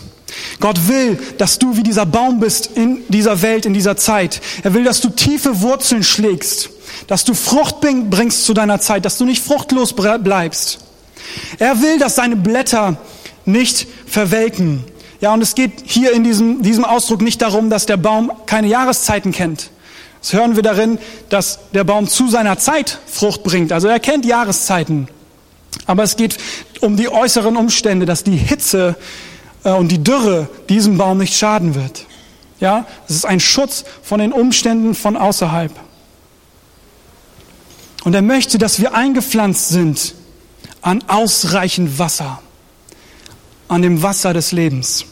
Gott 0.59 0.87
will, 0.87 1.17
dass 1.37 1.59
du 1.59 1.75
wie 1.75 1.83
dieser 1.83 2.05
Baum 2.05 2.39
bist 2.39 2.67
in 2.75 3.03
dieser 3.09 3.41
Welt, 3.41 3.65
in 3.65 3.73
dieser 3.73 3.97
Zeit. 3.97 4.41
Er 4.63 4.73
will, 4.73 4.83
dass 4.83 5.01
du 5.01 5.09
tiefe 5.09 5.61
Wurzeln 5.61 6.03
schlägst, 6.03 6.69
dass 7.07 7.25
du 7.25 7.33
Frucht 7.33 7.81
bringst 7.81 8.45
zu 8.45 8.53
deiner 8.53 8.79
Zeit, 8.79 9.05
dass 9.05 9.17
du 9.17 9.25
nicht 9.25 9.43
fruchtlos 9.43 9.93
bleibst. 9.93 10.79
Er 11.59 11.81
will, 11.81 11.99
dass 11.99 12.15
seine 12.15 12.35
Blätter 12.35 12.97
nicht 13.45 13.87
verwelken. 14.05 14.83
Ja, 15.21 15.33
und 15.33 15.41
es 15.41 15.55
geht 15.55 15.83
hier 15.85 16.13
in 16.13 16.23
diesem, 16.23 16.61
diesem 16.61 16.85
Ausdruck 16.85 17.21
nicht 17.21 17.41
darum, 17.41 17.69
dass 17.69 17.85
der 17.85 17.97
Baum 17.97 18.31
keine 18.45 18.67
Jahreszeiten 18.67 19.31
kennt. 19.31 19.69
Das 20.21 20.33
hören 20.33 20.55
wir 20.55 20.63
darin, 20.63 20.97
dass 21.29 21.59
der 21.73 21.83
Baum 21.83 22.07
zu 22.07 22.29
seiner 22.29 22.57
Zeit 22.57 22.99
Frucht 23.07 23.43
bringt. 23.43 23.71
Also 23.71 23.87
er 23.87 23.99
kennt 23.99 24.25
Jahreszeiten. 24.25 25.07
Aber 25.85 26.03
es 26.03 26.15
geht 26.15 26.37
um 26.81 26.97
die 26.97 27.09
äußeren 27.09 27.55
Umstände, 27.55 28.05
dass 28.05 28.23
die 28.23 28.35
Hitze 28.35 28.95
äh, 29.63 29.71
und 29.71 29.89
die 29.89 30.03
Dürre 30.03 30.49
diesem 30.67 30.97
Baum 30.97 31.19
nicht 31.19 31.35
schaden 31.35 31.75
wird. 31.75 32.05
Ja, 32.59 32.85
es 33.07 33.15
ist 33.15 33.25
ein 33.25 33.39
Schutz 33.39 33.85
von 34.03 34.19
den 34.19 34.33
Umständen 34.33 34.93
von 34.93 35.15
außerhalb. 35.15 35.71
Und 38.03 38.13
er 38.13 38.21
möchte, 38.21 38.57
dass 38.57 38.79
wir 38.79 38.93
eingepflanzt 38.93 39.69
sind 39.69 40.15
an 40.81 41.03
ausreichend 41.07 41.99
Wasser, 41.99 42.41
an 43.67 43.81
dem 43.81 44.01
Wasser 44.01 44.33
des 44.33 44.51
Lebens. 44.51 45.05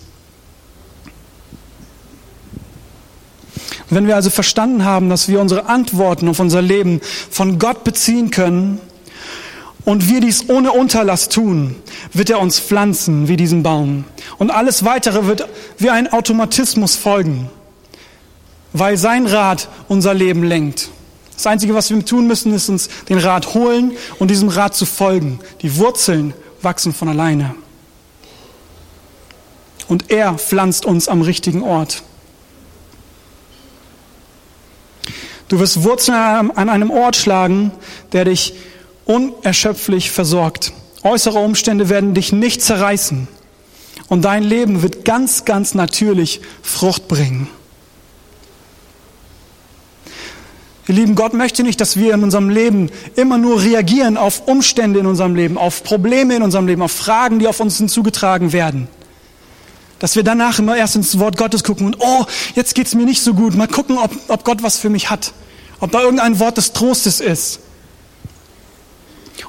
Wenn 3.89 4.07
wir 4.07 4.15
also 4.15 4.29
verstanden 4.29 4.83
haben, 4.83 5.09
dass 5.09 5.27
wir 5.27 5.39
unsere 5.39 5.67
Antworten 5.67 6.27
auf 6.29 6.39
unser 6.39 6.61
Leben 6.61 7.01
von 7.29 7.59
Gott 7.59 7.83
beziehen 7.83 8.31
können, 8.31 8.79
und 9.87 10.09
wir 10.09 10.19
dies 10.19 10.49
ohne 10.49 10.73
Unterlass 10.73 11.29
tun, 11.29 11.77
wird 12.11 12.29
er 12.29 12.41
uns 12.41 12.59
pflanzen 12.59 13.29
wie 13.29 13.37
diesen 13.37 13.63
Baum. 13.63 14.03
Und 14.37 14.51
alles 14.51 14.83
weitere 14.83 15.27
wird 15.27 15.47
wie 15.77 15.89
ein 15.89 16.11
Automatismus 16.11 16.97
folgen, 16.97 17.49
weil 18.73 18.97
sein 18.97 19.25
Rat 19.25 19.69
unser 19.87 20.13
Leben 20.13 20.43
lenkt. 20.43 20.89
Das 21.37 21.47
Einzige, 21.47 21.73
was 21.73 21.89
wir 21.89 22.03
tun 22.03 22.27
müssen, 22.27 22.53
ist 22.53 22.67
uns 22.67 22.89
den 23.07 23.17
Rat 23.17 23.53
holen 23.53 23.93
und 24.19 24.29
diesem 24.29 24.49
Rat 24.49 24.75
zu 24.75 24.85
folgen. 24.85 25.39
Die 25.61 25.77
Wurzeln 25.77 26.33
wachsen 26.61 26.93
von 26.93 27.07
alleine. 27.07 27.55
Und 29.87 30.11
er 30.11 30.33
pflanzt 30.33 30.85
uns 30.85 31.07
am 31.07 31.21
richtigen 31.21 31.63
Ort. 31.63 32.03
Du 35.49 35.59
wirst 35.59 35.83
Wurzeln 35.83 36.51
an 36.51 36.69
einem 36.69 36.91
Ort 36.91 37.15
schlagen, 37.15 37.71
der 38.11 38.25
dich 38.25 38.53
unerschöpflich 39.05 40.11
versorgt. 40.11 40.73
Äußere 41.03 41.39
Umstände 41.39 41.89
werden 41.89 42.13
dich 42.13 42.33
nicht 42.33 42.61
zerreißen. 42.61 43.27
Und 44.09 44.25
dein 44.25 44.43
Leben 44.43 44.81
wird 44.83 45.05
ganz, 45.05 45.45
ganz 45.45 45.73
natürlich 45.73 46.41
Frucht 46.61 47.07
bringen. 47.07 47.47
Ihr 50.87 50.95
Lieben, 50.95 51.15
Gott 51.15 51.33
möchte 51.33 51.63
nicht, 51.63 51.81
dass 51.81 51.97
wir 51.97 52.13
in 52.13 52.23
unserem 52.23 52.49
Leben 52.49 52.89
immer 53.15 53.37
nur 53.37 53.61
reagieren 53.61 54.15
auf 54.15 54.47
Umstände 54.47 55.01
in 55.01 55.05
unserem 55.05 55.35
Leben, 55.35 55.57
auf 55.57 55.83
Probleme 55.83 56.35
in 56.35 56.43
unserem 56.43 56.65
Leben, 56.65 56.81
auf 56.81 56.93
Fragen, 56.93 57.39
die 57.39 57.47
auf 57.47 57.59
uns 57.59 57.77
hinzugetragen 57.77 58.53
werden. 58.53 58.87
Dass 59.99 60.15
wir 60.15 60.23
danach 60.23 60.59
immer 60.59 60.77
erst 60.77 60.95
ins 60.95 61.17
Wort 61.19 61.37
Gottes 61.37 61.63
gucken 61.63 61.87
und, 61.87 61.97
oh, 61.99 62.25
jetzt 62.55 62.75
geht's 62.75 62.93
mir 62.93 63.05
nicht 63.05 63.21
so 63.21 63.33
gut. 63.33 63.55
Mal 63.55 63.67
gucken, 63.67 63.97
ob, 63.97 64.11
ob 64.27 64.43
Gott 64.43 64.63
was 64.63 64.77
für 64.77 64.89
mich 64.89 65.09
hat. 65.09 65.33
Ob 65.79 65.91
da 65.91 66.01
irgendein 66.01 66.39
Wort 66.39 66.57
des 66.57 66.73
Trostes 66.73 67.19
ist 67.19 67.59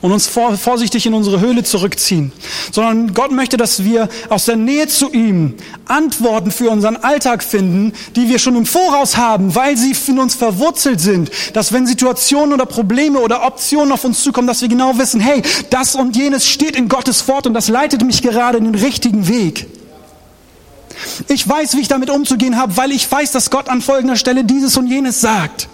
und 0.01 0.13
uns 0.13 0.27
vorsichtig 0.27 1.07
in 1.07 1.15
unsere 1.15 1.41
Höhle 1.41 1.65
zurückziehen, 1.65 2.33
sondern 2.73 3.15
Gott 3.15 3.33
möchte, 3.33 3.57
dass 3.57 3.85
wir 3.85 4.09
aus 4.29 4.45
der 4.45 4.57
Nähe 4.57 4.87
zu 4.87 5.11
ihm 5.11 5.55
Antworten 5.87 6.51
für 6.51 6.71
unseren 6.71 6.97
Alltag 6.97 7.43
finden, 7.43 7.93
die 8.15 8.29
wir 8.29 8.39
schon 8.39 8.57
im 8.57 8.67
Voraus 8.67 9.17
haben, 9.17 9.55
weil 9.55 9.77
sie 9.77 9.95
in 10.07 10.19
uns 10.19 10.35
verwurzelt 10.35 11.01
sind, 11.01 11.31
dass 11.55 11.73
wenn 11.73 11.87
Situationen 11.87 12.55
oder 12.55 12.67
Probleme 12.67 13.19
oder 13.19 13.45
Optionen 13.47 13.93
auf 13.93 14.05
uns 14.05 14.23
zukommen, 14.23 14.47
dass 14.47 14.61
wir 14.61 14.69
genau 14.69 14.99
wissen, 14.99 15.21
hey, 15.21 15.43
das 15.71 15.95
und 15.95 16.17
jenes 16.17 16.47
steht 16.47 16.77
in 16.77 16.89
Gottes 16.89 17.27
Wort 17.29 17.47
und 17.47 17.55
das 17.55 17.69
leitet 17.69 18.05
mich 18.05 18.23
gerade 18.23 18.59
in 18.59 18.65
den 18.65 18.75
richtigen 18.75 19.29
Weg. 19.29 19.67
Ich 21.29 21.49
weiß, 21.49 21.77
wie 21.77 21.81
ich 21.81 21.89
damit 21.89 22.11
umzugehen 22.11 22.57
habe, 22.57 22.77
weil 22.77 22.93
ich 22.93 23.11
weiß, 23.11 23.33
dass 23.33 23.51
Gott 23.51 23.69
an 23.69 23.81
folgender 23.81 24.17
Stelle 24.17 24.45
dieses 24.45 24.77
und 24.77 24.87
jenes 24.87 25.21
sagt. 25.21 25.69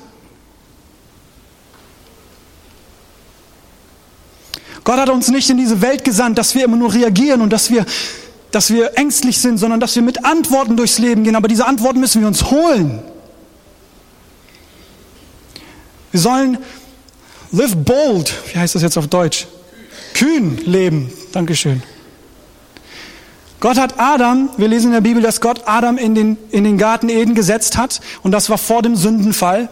Gott 4.85 4.99
hat 4.99 5.09
uns 5.09 5.29
nicht 5.29 5.49
in 5.49 5.57
diese 5.57 5.81
Welt 5.81 6.05
gesandt, 6.05 6.37
dass 6.39 6.55
wir 6.55 6.65
immer 6.65 6.77
nur 6.77 6.93
reagieren 6.93 7.41
und 7.41 7.51
dass 7.51 7.71
wir, 7.71 7.87
dass 8.51 8.71
wir 8.71 8.99
ängstlich 8.99 9.39
sind, 9.39 9.57
sondern 9.57 9.81
dass 9.81 9.95
wir 9.97 10.03
mit 10.03 10.25
Antworten 10.27 10.77
durchs 10.77 10.99
Leben 10.99 11.25
gehen. 11.25 11.37
Aber 11.37 11.49
diese 11.49 11.67
Antworten 11.67 12.01
müssen 12.01 12.21
wir 12.21 12.29
uns 12.29 12.51
holen. 12.51 13.03
Wir 16.11 16.21
sollen 16.21 16.59
live 17.51 17.75
bold, 17.77 18.35
wie 18.53 18.59
heißt 18.59 18.75
das 18.75 18.83
jetzt 18.83 18.99
auf 18.99 19.09
Deutsch? 19.09 19.47
Kühn 20.13 20.59
leben. 20.65 21.11
Dankeschön. 21.33 21.83
Gott 23.65 23.79
hat 23.79 23.95
Adam, 23.99 24.51
wir 24.59 24.69
lesen 24.69 24.89
in 24.89 24.93
der 24.93 25.01
Bibel, 25.01 25.23
dass 25.23 25.41
Gott 25.41 25.63
Adam 25.65 25.97
in 25.97 26.15
den, 26.15 26.37
in 26.51 26.65
den 26.65 26.77
Garten 26.77 27.09
Eden 27.09 27.35
gesetzt 27.35 27.79
hat 27.79 28.03
und 28.23 28.31
das 28.31 28.51
war 28.51 28.59
vor 28.59 28.83
dem 28.83 28.95
Sündenfall. 28.95 29.71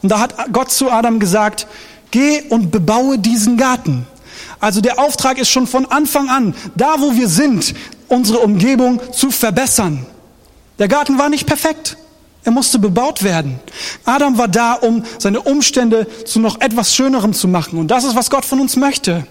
Und 0.00 0.08
da 0.08 0.18
hat 0.18 0.34
Gott 0.50 0.70
zu 0.70 0.90
Adam 0.90 1.20
gesagt, 1.20 1.66
geh 2.10 2.40
und 2.48 2.70
bebaue 2.70 3.18
diesen 3.18 3.58
Garten. 3.58 4.06
Also 4.60 4.80
der 4.80 4.98
Auftrag 4.98 5.36
ist 5.36 5.50
schon 5.50 5.66
von 5.66 5.84
Anfang 5.84 6.30
an, 6.30 6.54
da 6.74 6.94
wo 7.00 7.16
wir 7.16 7.28
sind, 7.28 7.74
unsere 8.08 8.38
Umgebung 8.38 8.98
zu 9.12 9.30
verbessern. 9.30 10.06
Der 10.78 10.88
Garten 10.88 11.18
war 11.18 11.28
nicht 11.28 11.46
perfekt. 11.46 11.98
Er 12.44 12.52
musste 12.52 12.78
bebaut 12.78 13.22
werden. 13.22 13.60
Adam 14.06 14.38
war 14.38 14.48
da, 14.48 14.72
um 14.72 15.04
seine 15.18 15.42
Umstände 15.42 16.06
zu 16.24 16.40
noch 16.40 16.62
etwas 16.62 16.94
Schönerem 16.94 17.34
zu 17.34 17.46
machen. 17.46 17.78
Und 17.78 17.88
das 17.88 18.04
ist, 18.04 18.16
was 18.16 18.30
Gott 18.30 18.46
von 18.46 18.58
uns 18.58 18.76
möchte. 18.76 19.26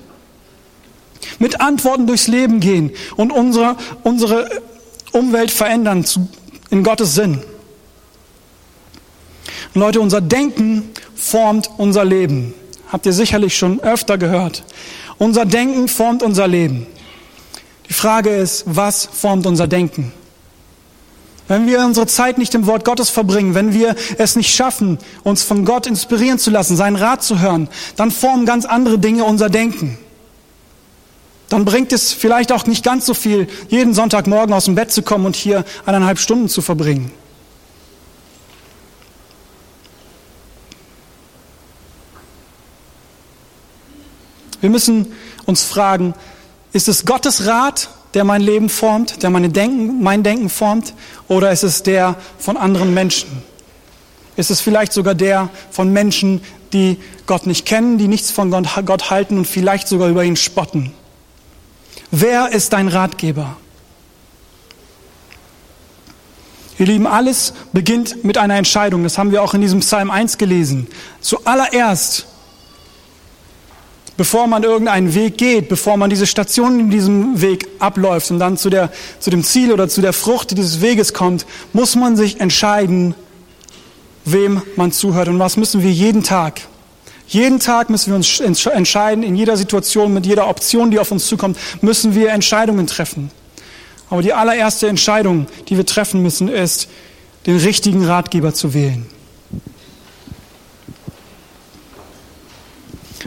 Mit 1.39 1.61
Antworten 1.61 2.07
durchs 2.07 2.27
Leben 2.27 2.59
gehen 2.59 2.91
und 3.15 3.31
unsere, 3.31 3.75
unsere 4.03 4.49
Umwelt 5.11 5.51
verändern 5.51 6.05
zu, 6.05 6.27
in 6.69 6.83
Gottes 6.83 7.15
Sinn. 7.15 7.41
Und 9.73 9.81
Leute, 9.81 10.01
unser 10.01 10.21
Denken 10.21 10.89
formt 11.15 11.69
unser 11.77 12.05
Leben. 12.05 12.53
Habt 12.91 13.05
ihr 13.05 13.13
sicherlich 13.13 13.57
schon 13.57 13.79
öfter 13.79 14.17
gehört. 14.17 14.63
Unser 15.17 15.45
Denken 15.45 15.87
formt 15.87 16.21
unser 16.21 16.47
Leben. 16.47 16.85
Die 17.89 17.93
Frage 17.93 18.29
ist, 18.29 18.63
was 18.65 19.05
formt 19.05 19.45
unser 19.45 19.67
Denken? 19.67 20.11
Wenn 21.47 21.67
wir 21.67 21.79
unsere 21.85 22.07
Zeit 22.07 22.37
nicht 22.37 22.55
im 22.55 22.65
Wort 22.67 22.85
Gottes 22.85 23.09
verbringen, 23.09 23.53
wenn 23.53 23.73
wir 23.73 23.95
es 24.17 24.35
nicht 24.35 24.53
schaffen, 24.53 24.97
uns 25.23 25.43
von 25.43 25.65
Gott 25.65 25.87
inspirieren 25.87 26.39
zu 26.39 26.49
lassen, 26.49 26.77
seinen 26.77 26.95
Rat 26.95 27.21
zu 27.23 27.39
hören, 27.39 27.67
dann 27.97 28.11
formen 28.11 28.45
ganz 28.45 28.65
andere 28.65 28.97
Dinge 28.97 29.25
unser 29.25 29.49
Denken. 29.49 29.97
Dann 31.49 31.65
bringt 31.65 31.93
es 31.93 32.13
vielleicht 32.13 32.51
auch 32.51 32.65
nicht 32.65 32.83
ganz 32.83 33.05
so 33.05 33.13
viel, 33.13 33.47
jeden 33.69 33.93
Sonntagmorgen 33.93 34.53
aus 34.53 34.65
dem 34.65 34.75
Bett 34.75 34.91
zu 34.91 35.01
kommen 35.01 35.25
und 35.25 35.35
hier 35.35 35.65
eineinhalb 35.85 36.19
Stunden 36.19 36.49
zu 36.49 36.61
verbringen. 36.61 37.11
Wir 44.61 44.69
müssen 44.69 45.13
uns 45.45 45.65
fragen, 45.65 46.13
ist 46.71 46.87
es 46.87 47.05
Gottes 47.05 47.45
Rat, 47.45 47.89
der 48.13 48.23
mein 48.23 48.41
Leben 48.41 48.69
formt, 48.69 49.21
der 49.21 49.29
meine 49.29 49.49
Denken, 49.49 50.01
mein 50.01 50.23
Denken 50.23 50.49
formt, 50.49 50.93
oder 51.27 51.51
ist 51.51 51.63
es 51.63 51.83
der 51.83 52.15
von 52.37 52.55
anderen 52.55 52.93
Menschen? 52.93 53.43
Ist 54.35 54.51
es 54.51 54.61
vielleicht 54.61 54.93
sogar 54.93 55.15
der 55.15 55.49
von 55.69 55.91
Menschen, 55.91 56.41
die 56.71 56.97
Gott 57.25 57.45
nicht 57.45 57.65
kennen, 57.65 57.97
die 57.97 58.07
nichts 58.07 58.31
von 58.31 58.51
Gott 58.51 59.09
halten 59.09 59.37
und 59.37 59.45
vielleicht 59.45 59.87
sogar 59.87 60.09
über 60.09 60.23
ihn 60.23 60.35
spotten? 60.35 60.93
Wer 62.15 62.51
ist 62.51 62.73
dein 62.73 62.89
Ratgeber? 62.89 63.57
Ihr 66.77 66.85
Lieben, 66.85 67.07
alles 67.07 67.55
beginnt 67.71 68.23
mit 68.23 68.37
einer 68.37 68.55
Entscheidung. 68.55 69.01
Das 69.01 69.17
haben 69.17 69.31
wir 69.31 69.41
auch 69.41 69.55
in 69.55 69.61
diesem 69.61 69.79
Psalm 69.79 70.11
1 70.11 70.37
gelesen. 70.37 70.85
Zuallererst 71.21 72.27
bevor 74.15 74.45
man 74.45 74.61
irgendeinen 74.61 75.15
Weg 75.15 75.39
geht, 75.39 75.69
bevor 75.69 75.97
man 75.97 76.11
diese 76.11 76.27
Station 76.27 76.79
in 76.81 76.89
diesem 76.91 77.41
Weg 77.41 77.67
abläuft 77.79 78.29
und 78.29 78.37
dann 78.37 78.57
zu, 78.57 78.69
der, 78.69 78.91
zu 79.19 79.31
dem 79.31 79.43
Ziel 79.43 79.71
oder 79.73 79.89
zu 79.89 80.01
der 80.01 80.13
Frucht 80.13 80.55
dieses 80.55 80.81
Weges 80.81 81.15
kommt, 81.15 81.47
muss 81.73 81.95
man 81.95 82.15
sich 82.15 82.39
entscheiden, 82.39 83.15
wem 84.23 84.61
man 84.75 84.91
zuhört. 84.91 85.29
Und 85.29 85.39
was 85.39 85.57
müssen 85.57 85.81
wir 85.81 85.91
jeden 85.91 86.21
Tag, 86.21 86.61
Jeden 87.33 87.59
Tag 87.59 87.89
müssen 87.89 88.11
wir 88.11 88.15
uns 88.45 88.65
entscheiden, 88.67 89.23
in 89.23 89.35
jeder 89.35 89.57
Situation, 89.57 90.13
mit 90.13 90.27
jeder 90.27 90.47
Option, 90.47 90.91
die 90.91 90.99
auf 90.99 91.11
uns 91.11 91.25
zukommt, 91.25 91.57
müssen 91.81 92.13
wir 92.13 92.29
Entscheidungen 92.29 92.85
treffen. 92.85 93.31
Aber 94.11 94.21
die 94.21 94.33
allererste 94.33 94.87
Entscheidung, 94.87 95.47
die 95.67 95.75
wir 95.75 95.85
treffen 95.87 96.21
müssen, 96.21 96.47
ist, 96.47 96.89
den 97.47 97.57
richtigen 97.57 98.05
Ratgeber 98.05 98.53
zu 98.53 98.75
wählen. 98.75 99.07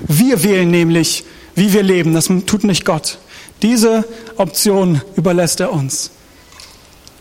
Wir 0.06 0.44
wählen 0.44 0.70
nämlich, 0.70 1.24
wie 1.56 1.72
wir 1.72 1.82
leben. 1.82 2.14
Das 2.14 2.30
tut 2.46 2.62
nicht 2.62 2.84
Gott. 2.84 3.18
Diese 3.62 4.04
Option 4.36 5.02
überlässt 5.16 5.58
er 5.58 5.72
uns. 5.72 6.12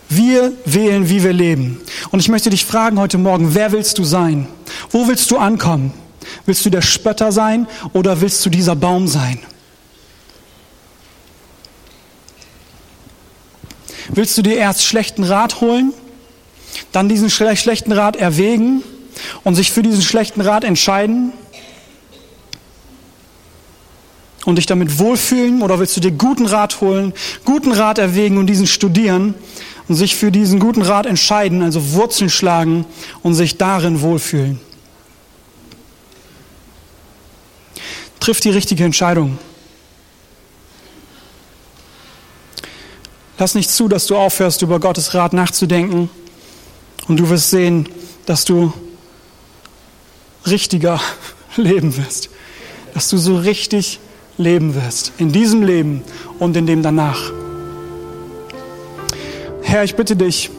Wir 0.08 0.54
wählen, 0.66 1.10
wie 1.10 1.24
wir 1.24 1.34
leben. 1.34 1.82
Und 2.12 2.20
ich 2.20 2.30
möchte 2.30 2.52
dich 2.52 2.64
fragen 2.64 3.00
heute 3.00 3.18
Morgen, 3.18 3.56
wer 3.56 3.72
willst 3.72 3.98
du 3.98 4.04
sein? 4.04 4.48
Wo 4.92 5.08
willst 5.08 5.32
du 5.32 5.38
ankommen? 5.38 6.05
Willst 6.46 6.66
du 6.66 6.70
der 6.70 6.82
Spötter 6.82 7.32
sein 7.32 7.68
oder 7.94 8.22
willst 8.22 8.46
du 8.46 8.50
dieser 8.50 8.76
Baum 8.76 9.08
sein? 9.08 9.40
Willst 14.10 14.38
du 14.38 14.42
dir 14.42 14.56
erst 14.56 14.84
schlechten 14.84 15.24
Rat 15.24 15.62
holen, 15.62 15.94
dann 16.92 17.10
diesen 17.10 17.30
schlechten 17.30 17.92
Rat 17.92 18.16
erwägen 18.16 18.84
und 19.44 19.56
sich 19.56 19.72
für 19.72 19.82
diesen 19.82 20.02
schlechten 20.02 20.42
Rat 20.42 20.64
entscheiden 20.64 21.34
und 24.46 24.58
dich 24.58 24.68
damit 24.68 25.00
wohlfühlen? 25.00 25.62
Oder 25.62 25.80
willst 25.80 25.98
du 25.98 26.02
dir 26.02 26.12
guten 26.12 26.46
Rat 26.46 26.82
holen, 26.82 27.14
guten 27.46 27.72
Rat 27.72 27.98
erwägen 27.98 28.38
und 28.38 28.48
diesen 28.48 28.68
studieren 28.68 29.34
und 29.88 29.96
sich 29.96 30.16
für 30.16 30.32
diesen 30.32 30.60
guten 30.60 30.82
Rat 30.82 31.06
entscheiden, 31.06 31.64
also 31.64 31.94
Wurzeln 31.94 32.30
schlagen 32.30 32.86
und 33.24 33.34
sich 33.34 33.58
darin 33.58 34.02
wohlfühlen? 34.02 34.60
Triff 38.26 38.40
die 38.40 38.50
richtige 38.50 38.84
Entscheidung. 38.84 39.38
Lass 43.38 43.54
nicht 43.54 43.70
zu, 43.70 43.88
dass 43.88 44.08
du 44.08 44.18
aufhörst, 44.18 44.64
über 44.64 44.80
Gottes 44.80 45.14
Rat 45.14 45.32
nachzudenken 45.32 46.10
und 47.08 47.18
du 47.18 47.30
wirst 47.30 47.52
sehen, 47.52 47.88
dass 48.26 48.44
du 48.44 48.74
richtiger 50.48 51.00
leben 51.56 51.96
wirst. 51.98 52.30
Dass 52.96 53.10
du 53.10 53.18
so 53.18 53.38
richtig 53.38 54.00
leben 54.40 54.74
wirst. 54.74 55.12
In 55.20 55.32
diesem 55.32 55.62
Leben 55.62 56.02
und 56.40 56.58
in 56.58 56.66
dem 56.66 56.82
danach. 56.82 57.32
Herr, 59.62 59.84
ich 59.84 59.96
bitte 59.96 60.16
dich, 60.16 60.50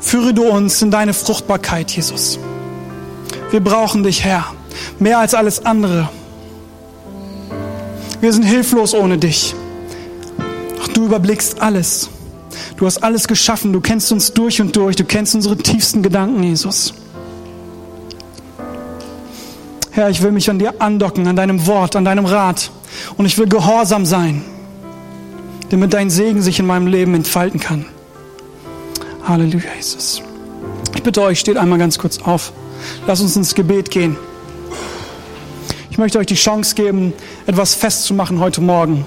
führe 0.00 0.32
du 0.32 0.44
uns 0.44 0.80
in 0.80 0.90
deine 0.90 1.12
Fruchtbarkeit, 1.12 1.90
Jesus. 1.90 2.38
Wir 3.50 3.60
brauchen 3.60 4.04
dich, 4.04 4.24
Herr, 4.24 4.54
mehr 4.98 5.18
als 5.18 5.34
alles 5.34 5.66
andere. 5.66 6.08
Wir 8.20 8.32
sind 8.32 8.42
hilflos 8.42 8.94
ohne 8.94 9.18
dich. 9.18 9.54
Doch 10.78 10.88
du 10.88 11.06
überblickst 11.06 11.60
alles. 11.60 12.08
Du 12.76 12.86
hast 12.86 12.98
alles 12.98 13.28
geschaffen. 13.28 13.72
Du 13.72 13.80
kennst 13.80 14.10
uns 14.10 14.32
durch 14.32 14.60
und 14.60 14.74
durch. 14.76 14.96
Du 14.96 15.04
kennst 15.04 15.34
unsere 15.34 15.56
tiefsten 15.56 16.02
Gedanken, 16.02 16.42
Jesus. 16.42 16.94
Herr, 19.90 20.10
ich 20.10 20.22
will 20.22 20.32
mich 20.32 20.50
an 20.50 20.58
dir 20.58 20.80
andocken, 20.80 21.26
an 21.26 21.36
deinem 21.36 21.66
Wort, 21.66 21.96
an 21.96 22.04
deinem 22.04 22.24
Rat. 22.24 22.70
Und 23.16 23.26
ich 23.26 23.38
will 23.38 23.48
gehorsam 23.48 24.04
sein, 24.06 24.44
damit 25.70 25.92
dein 25.92 26.10
Segen 26.10 26.42
sich 26.42 26.58
in 26.58 26.66
meinem 26.66 26.86
Leben 26.86 27.14
entfalten 27.14 27.60
kann. 27.60 27.84
Halleluja, 29.24 29.70
Jesus. 29.76 30.22
Ich 30.94 31.02
bitte 31.02 31.22
euch, 31.22 31.38
steht 31.38 31.56
einmal 31.56 31.78
ganz 31.78 31.98
kurz 31.98 32.18
auf. 32.18 32.52
Lass 33.06 33.20
uns 33.20 33.36
ins 33.36 33.54
Gebet 33.54 33.90
gehen. 33.90 34.16
Ich 35.98 36.00
möchte 36.00 36.20
euch 36.20 36.26
die 36.26 36.36
Chance 36.36 36.76
geben, 36.76 37.12
etwas 37.48 37.74
festzumachen 37.74 38.38
heute 38.38 38.60
Morgen. 38.60 39.04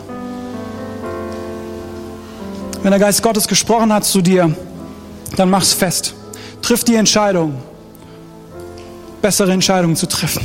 Wenn 2.83 2.91
der 2.91 2.99
Geist 2.99 3.23
Gottes 3.23 3.47
gesprochen 3.47 3.93
hat 3.93 4.03
zu 4.03 4.21
dir, 4.21 4.53
dann 5.37 5.49
mach's 5.49 5.71
fest. 5.71 6.13
Triff 6.61 6.83
die 6.83 6.95
Entscheidung, 6.95 7.55
bessere 9.21 9.53
Entscheidungen 9.53 9.95
zu 9.95 10.05
treffen. 10.05 10.41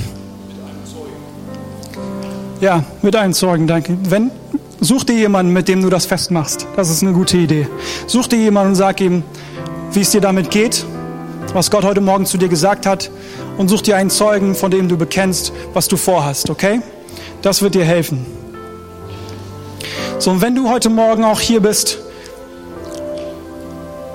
Ja, 2.61 2.85
mit 3.03 3.17
einem 3.17 3.33
Zeugen, 3.33 3.67
danke. 3.67 3.99
Wenn, 4.05 4.31
such 4.81 5.03
dir 5.03 5.17
jemanden, 5.17 5.53
mit 5.53 5.67
dem 5.67 5.83
du 5.83 5.91
das 5.91 6.07
festmachst. 6.07 6.65
Das 6.77 6.91
ist 6.91 7.03
eine 7.03 7.13
gute 7.13 7.39
Idee. 7.39 7.67
Such 8.07 8.29
dir 8.29 8.39
jemanden 8.39 8.69
und 8.69 8.77
sag 8.77 9.01
ihm, 9.01 9.25
wie 9.91 10.03
es 10.03 10.13
dir 10.13 10.21
damit 10.21 10.53
geht, 10.53 10.87
was 11.55 11.71
Gott 11.71 11.85
heute 11.85 12.01
Morgen 12.01 12.27
zu 12.27 12.39
dir 12.39 12.49
gesagt 12.49 12.87
hat 12.87 13.11
und 13.59 13.69
such 13.69 13.83
dir 13.83 13.97
einen 13.97 14.11
Zeugen, 14.11 14.55
von 14.55 14.71
dem 14.71 14.89
du 14.89 14.97
bekennst, 14.97 15.53
was 15.73 15.89
du 15.89 15.97
vorhast, 15.97 16.51
okay? 16.51 16.81
Das 17.43 17.63
wird 17.63 17.75
dir 17.75 17.85
helfen. 17.85 18.27
So, 20.19 20.31
und 20.31 20.41
wenn 20.41 20.55
du 20.55 20.69
heute 20.69 20.89
Morgen 20.89 21.25
auch 21.25 21.41
hier 21.41 21.61
bist 21.61 21.99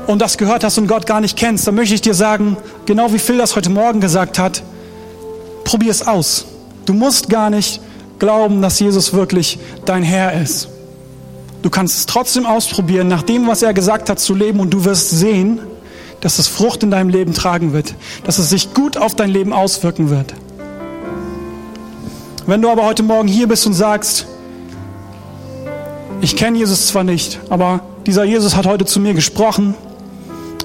und 0.07 0.21
das 0.21 0.37
gehört 0.37 0.63
hast 0.63 0.77
und 0.77 0.87
Gott 0.87 1.05
gar 1.05 1.21
nicht 1.21 1.37
kennst, 1.37 1.67
dann 1.67 1.75
möchte 1.75 1.95
ich 1.95 2.01
dir 2.01 2.13
sagen, 2.13 2.57
genau 2.85 3.13
wie 3.13 3.19
Phil 3.19 3.37
das 3.37 3.55
heute 3.55 3.69
Morgen 3.69 4.01
gesagt 4.01 4.39
hat, 4.39 4.63
probier 5.63 5.91
es 5.91 6.05
aus. 6.05 6.45
Du 6.85 6.93
musst 6.93 7.29
gar 7.29 7.49
nicht 7.49 7.81
glauben, 8.19 8.61
dass 8.61 8.79
Jesus 8.79 9.13
wirklich 9.13 9.59
dein 9.85 10.03
Herr 10.03 10.41
ist. 10.41 10.69
Du 11.61 11.69
kannst 11.69 11.97
es 11.97 12.05
trotzdem 12.07 12.45
ausprobieren, 12.45 13.07
nach 13.07 13.23
dem, 13.23 13.47
was 13.47 13.61
er 13.61 13.73
gesagt 13.73 14.09
hat, 14.09 14.19
zu 14.19 14.33
leben 14.33 14.59
und 14.59 14.71
du 14.71 14.83
wirst 14.83 15.11
sehen, 15.11 15.59
dass 16.21 16.39
es 16.39 16.47
Frucht 16.47 16.83
in 16.83 16.91
deinem 16.91 17.09
Leben 17.09 17.33
tragen 17.33 17.73
wird, 17.73 17.95
dass 18.23 18.37
es 18.37 18.49
sich 18.49 18.73
gut 18.73 18.97
auf 18.97 19.15
dein 19.15 19.29
Leben 19.29 19.53
auswirken 19.53 20.09
wird. 20.09 20.33
Wenn 22.45 22.61
du 22.61 22.69
aber 22.69 22.85
heute 22.85 23.03
Morgen 23.03 23.27
hier 23.27 23.47
bist 23.47 23.65
und 23.67 23.73
sagst, 23.73 24.25
ich 26.21 26.35
kenne 26.35 26.57
Jesus 26.57 26.87
zwar 26.87 27.03
nicht, 27.03 27.39
aber 27.49 27.81
dieser 28.05 28.23
Jesus 28.23 28.55
hat 28.55 28.65
heute 28.65 28.85
zu 28.85 28.99
mir 28.99 29.13
gesprochen, 29.13 29.75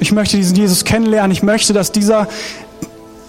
ich 0.01 0.13
möchte 0.13 0.37
diesen 0.37 0.57
Jesus 0.57 0.85
kennenlernen, 0.85 1.31
ich 1.31 1.43
möchte, 1.43 1.73
dass 1.73 1.93
dieser, 1.93 2.29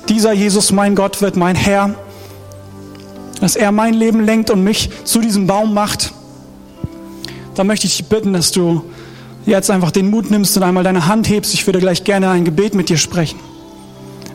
dieser 0.09 0.33
Jesus 0.33 0.71
mein 0.71 0.95
Gott 0.95 1.21
wird, 1.21 1.37
mein 1.37 1.55
Herr, 1.55 1.95
dass 3.39 3.55
er 3.55 3.71
mein 3.71 3.93
Leben 3.93 4.25
lenkt 4.25 4.49
und 4.49 4.63
mich 4.63 4.89
zu 5.05 5.19
diesem 5.19 5.47
Baum 5.47 5.73
macht, 5.73 6.11
dann 7.55 7.67
möchte 7.67 7.87
ich 7.87 7.97
dich 7.97 8.07
bitten, 8.07 8.33
dass 8.33 8.51
du 8.51 8.83
jetzt 9.47 9.71
einfach 9.71 9.91
den 9.91 10.09
Mut 10.09 10.29
nimmst 10.29 10.55
und 10.57 10.63
einmal 10.63 10.83
deine 10.83 11.07
Hand 11.07 11.29
hebst. 11.29 11.53
Ich 11.53 11.65
würde 11.65 11.79
gleich 11.79 12.03
gerne 12.03 12.29
ein 12.29 12.45
Gebet 12.45 12.75
mit 12.75 12.89
dir 12.89 12.97
sprechen. 12.97 13.39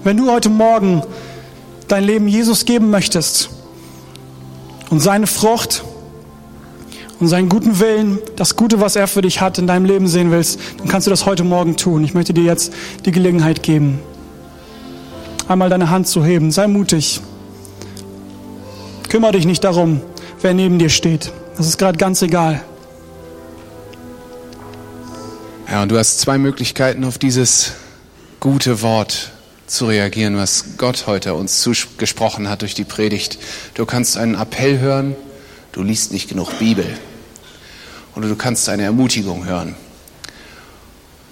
Wenn 0.05 0.17
du 0.17 0.31
heute 0.33 0.49
Morgen 0.49 1.03
dein 1.87 2.05
Leben 2.05 2.27
Jesus 2.27 2.65
geben 2.65 2.91
möchtest 2.91 3.51
und 4.91 5.01
seine 5.01 5.27
Frucht 5.27 5.85
und 7.21 7.29
seinen 7.29 7.49
guten 7.49 7.79
Willen, 7.79 8.19
das 8.37 8.57
Gute, 8.57 8.81
was 8.81 8.97
er 8.97 9.07
für 9.07 9.23
dich 9.23 9.41
hat, 9.41 9.59
in 9.59 9.67
deinem 9.67 9.85
Leben 9.85 10.09
sehen 10.09 10.31
willst, 10.31 10.59
dann 10.79 10.89
kannst 10.89 11.07
du 11.07 11.11
das 11.11 11.27
heute 11.27 11.45
Morgen 11.45 11.77
tun. 11.77 12.03
Ich 12.03 12.15
möchte 12.15 12.33
dir 12.33 12.45
jetzt 12.45 12.73
die 13.05 13.13
Gelegenheit 13.13 13.63
geben, 13.63 14.01
einmal 15.47 15.69
deine 15.69 15.91
Hand 15.91 16.09
zu 16.09 16.25
heben. 16.25 16.51
Sei 16.51 16.67
mutig. 16.67 17.21
Kümmere 19.09 19.33
dich 19.33 19.45
nicht 19.45 19.63
darum, 19.63 20.01
wer 20.41 20.55
neben 20.55 20.79
dir 20.79 20.89
steht. 20.89 21.31
Das 21.59 21.67
ist 21.67 21.77
gerade 21.77 21.99
ganz 21.99 22.23
egal. 22.23 22.63
Ja, 25.73 25.81
und 25.83 25.89
du 25.89 25.97
hast 25.97 26.21
zwei 26.21 26.37
Möglichkeiten, 26.37 27.03
auf 27.03 27.17
dieses 27.17 27.73
gute 28.41 28.83
Wort 28.83 29.31
zu 29.67 29.87
reagieren, 29.87 30.37
was 30.37 30.77
Gott 30.77 31.07
heute 31.07 31.33
uns 31.33 31.63
zugesprochen 31.63 32.51
hat 32.51 32.61
durch 32.61 32.75
die 32.75 32.85
Predigt. 32.85 33.39
Du 33.73 33.87
kannst 33.87 34.19
einen 34.19 34.35
Appell 34.35 34.81
hören, 34.81 35.17
du 35.73 35.83
liest 35.83 36.13
nicht 36.13 36.29
genug 36.29 36.59
Bibel. 36.59 36.85
Oder 38.15 38.29
du 38.29 38.37
kannst 38.37 38.69
eine 38.69 38.83
Ermutigung 38.83 39.47
hören. 39.47 39.75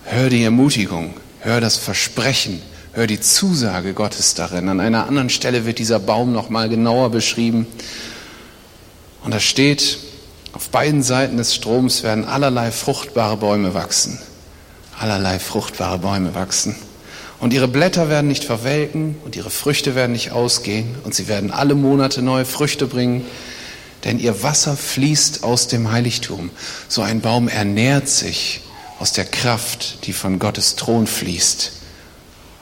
Hör 0.05 0.31
die 0.31 0.43
Ermutigung, 0.43 1.13
hör 1.41 1.61
das 1.61 1.77
Versprechen, 1.77 2.63
hör 2.95 3.07
die 3.07 3.21
Zusage 3.21 3.93
Gottes 3.93 4.33
darin. 4.33 4.71
An 4.71 4.81
einer 4.81 5.07
anderen 5.07 5.29
Stelle 5.29 5.67
wird 5.67 5.79
dieser 5.79 5.99
Baum 5.99 6.33
noch 6.33 6.49
mal 6.49 6.71
genauer 6.71 7.11
beschrieben. 7.11 7.67
Und 9.23 9.35
da 9.35 9.39
steht, 9.39 9.99
auf 10.55 10.71
beiden 10.71 11.03
Seiten 11.03 11.37
des 11.37 11.55
Stroms 11.55 12.03
werden 12.03 12.25
allerlei 12.25 12.71
fruchtbare 12.71 13.37
Bäume 13.37 13.75
wachsen 13.75 14.19
allerlei 15.01 15.39
fruchtbare 15.39 15.99
Bäume 15.99 16.35
wachsen. 16.35 16.77
Und 17.41 17.55
ihre 17.55 17.69
Blätter 17.69 18.11
werden 18.11 18.29
nicht 18.29 18.45
verwelken 18.45 19.17
und 19.25 19.35
ihre 19.35 19.51
Früchte 19.51 19.95
werden 19.95 20.13
nicht 20.13 20.31
ausgehen 20.31 20.95
und 21.05 21.15
sie 21.15 21.27
werden 21.27 21.51
alle 21.51 21.75
Monate 21.75 22.21
neue 22.21 22.45
Früchte 22.45 22.87
bringen, 22.87 23.25
denn 24.05 24.19
ihr 24.19 24.43
Wasser 24.43 24.77
fließt 24.77 25.43
aus 25.43 25.67
dem 25.67 25.91
Heiligtum. 25.91 26.51
So 26.89 27.01
ein 27.01 27.23
Baum 27.23 27.49
ernährt 27.49 28.09
sich 28.09 28.61
aus 28.99 29.13
der 29.13 29.25
Kraft, 29.25 30.07
die 30.07 30.13
von 30.13 30.39
Gottes 30.39 30.77
Thron 30.77 31.07
fließt. 31.07 31.73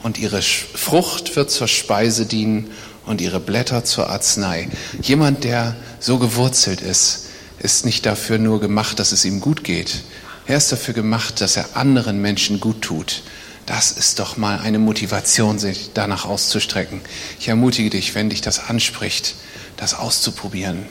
Und 0.05 0.17
ihre 0.17 0.41
Frucht 0.41 1.35
wird 1.35 1.51
zur 1.51 1.67
Speise 1.67 2.25
dienen 2.25 2.71
und 3.05 3.21
ihre 3.21 3.41
Blätter 3.41 3.85
zur 3.85 4.11
Arznei. 4.11 4.69
Jemand, 5.03 5.43
der 5.43 5.75
so 5.99 6.19
gewurzelt 6.19 6.83
ist, 6.83 7.27
ist 7.59 7.85
nicht 7.85 8.07
dafür 8.07 8.39
nur 8.39 8.61
gemacht, 8.61 9.01
dass 9.01 9.11
es 9.11 9.25
ihm 9.25 9.41
gut 9.41 9.65
geht, 9.65 10.03
er 10.49 10.57
ist 10.57 10.73
dafür 10.73 10.95
gemacht, 10.95 11.43
dass 11.43 11.57
er 11.57 11.77
anderen 11.77 12.23
Menschen 12.23 12.59
gut 12.59 12.81
tut. 12.81 13.23
Das 13.67 13.93
ist 13.93 14.19
doch 14.19 14.39
mal 14.39 14.59
eine 14.59 14.79
Motivation, 14.79 15.59
sich 15.59 15.91
danach 15.93 16.25
auszustrecken. 16.25 17.03
Ich 17.39 17.49
ermutige 17.49 17.91
dich, 17.91 18.15
wenn 18.15 18.31
dich 18.31 18.41
das 18.41 18.59
anspricht, 18.59 19.35
das 19.77 19.93
auszuprobieren. 19.93 20.87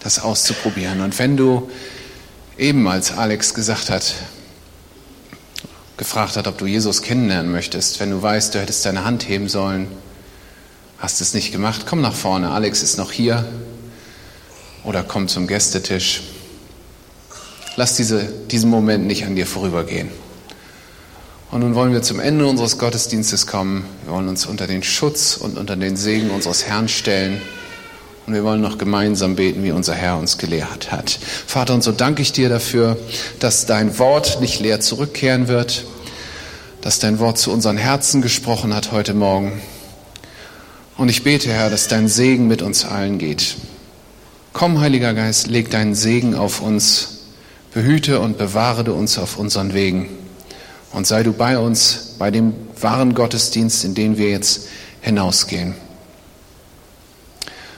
Das 0.00 0.18
auszuprobieren. 0.18 1.00
Und 1.00 1.16
wenn 1.20 1.36
du 1.36 1.70
eben, 2.58 2.88
als 2.88 3.12
Alex 3.12 3.54
gesagt 3.54 3.88
hat, 3.88 4.16
gefragt 5.96 6.36
hat, 6.36 6.48
ob 6.48 6.58
du 6.58 6.66
Jesus 6.66 7.02
kennenlernen 7.02 7.52
möchtest, 7.52 8.00
wenn 8.00 8.10
du 8.10 8.20
weißt, 8.20 8.52
du 8.52 8.60
hättest 8.60 8.84
deine 8.84 9.04
Hand 9.04 9.28
heben 9.28 9.48
sollen, 9.48 9.86
hast 10.98 11.20
es 11.20 11.34
nicht 11.34 11.52
gemacht, 11.52 11.82
komm 11.86 12.00
nach 12.00 12.14
vorne. 12.14 12.50
Alex 12.50 12.82
ist 12.82 12.98
noch 12.98 13.12
hier. 13.12 13.46
Oder 14.82 15.04
komm 15.04 15.28
zum 15.28 15.46
Gästetisch. 15.46 16.22
Lass 17.76 17.96
diese, 17.96 18.24
diesen 18.50 18.70
Moment 18.70 19.06
nicht 19.06 19.24
an 19.24 19.34
dir 19.34 19.46
vorübergehen. 19.46 20.08
Und 21.50 21.60
nun 21.60 21.74
wollen 21.74 21.92
wir 21.92 22.02
zum 22.02 22.18
Ende 22.18 22.46
unseres 22.46 22.78
Gottesdienstes 22.78 23.46
kommen. 23.46 23.84
Wir 24.04 24.14
wollen 24.14 24.28
uns 24.28 24.46
unter 24.46 24.66
den 24.66 24.82
Schutz 24.82 25.36
und 25.36 25.58
unter 25.58 25.76
den 25.76 25.96
Segen 25.96 26.30
unseres 26.30 26.64
Herrn 26.64 26.88
stellen. 26.88 27.42
Und 28.26 28.34
wir 28.34 28.44
wollen 28.44 28.60
noch 28.60 28.78
gemeinsam 28.78 29.36
beten, 29.36 29.62
wie 29.62 29.72
unser 29.72 29.94
Herr 29.94 30.16
uns 30.16 30.38
gelehrt 30.38 30.92
hat. 30.92 31.18
Vater, 31.46 31.74
und 31.74 31.82
so 31.82 31.92
danke 31.92 32.22
ich 32.22 32.32
dir 32.32 32.48
dafür, 32.48 32.96
dass 33.38 33.66
dein 33.66 33.98
Wort 33.98 34.40
nicht 34.40 34.60
leer 34.60 34.80
zurückkehren 34.80 35.48
wird, 35.48 35.84
dass 36.80 37.00
dein 37.00 37.18
Wort 37.18 37.38
zu 37.38 37.50
unseren 37.50 37.76
Herzen 37.76 38.22
gesprochen 38.22 38.74
hat 38.74 38.92
heute 38.92 39.12
Morgen. 39.12 39.60
Und 40.96 41.08
ich 41.08 41.24
bete, 41.24 41.50
Herr, 41.50 41.68
dass 41.68 41.88
dein 41.88 42.08
Segen 42.08 42.48
mit 42.48 42.62
uns 42.62 42.84
allen 42.84 43.18
geht. 43.18 43.56
Komm, 44.52 44.80
Heiliger 44.80 45.14
Geist, 45.14 45.48
leg 45.48 45.70
deinen 45.70 45.94
Segen 45.94 46.34
auf 46.34 46.60
uns, 46.60 47.11
behüte 47.74 48.20
und 48.20 48.38
bewahre 48.38 48.84
du 48.84 48.92
uns 48.92 49.18
auf 49.18 49.38
unseren 49.38 49.74
Wegen. 49.74 50.08
Und 50.92 51.06
sei 51.06 51.22
du 51.22 51.32
bei 51.32 51.58
uns, 51.58 52.16
bei 52.18 52.30
dem 52.30 52.54
wahren 52.80 53.14
Gottesdienst, 53.14 53.84
in 53.84 53.94
den 53.94 54.18
wir 54.18 54.30
jetzt 54.30 54.68
hinausgehen. 55.00 55.74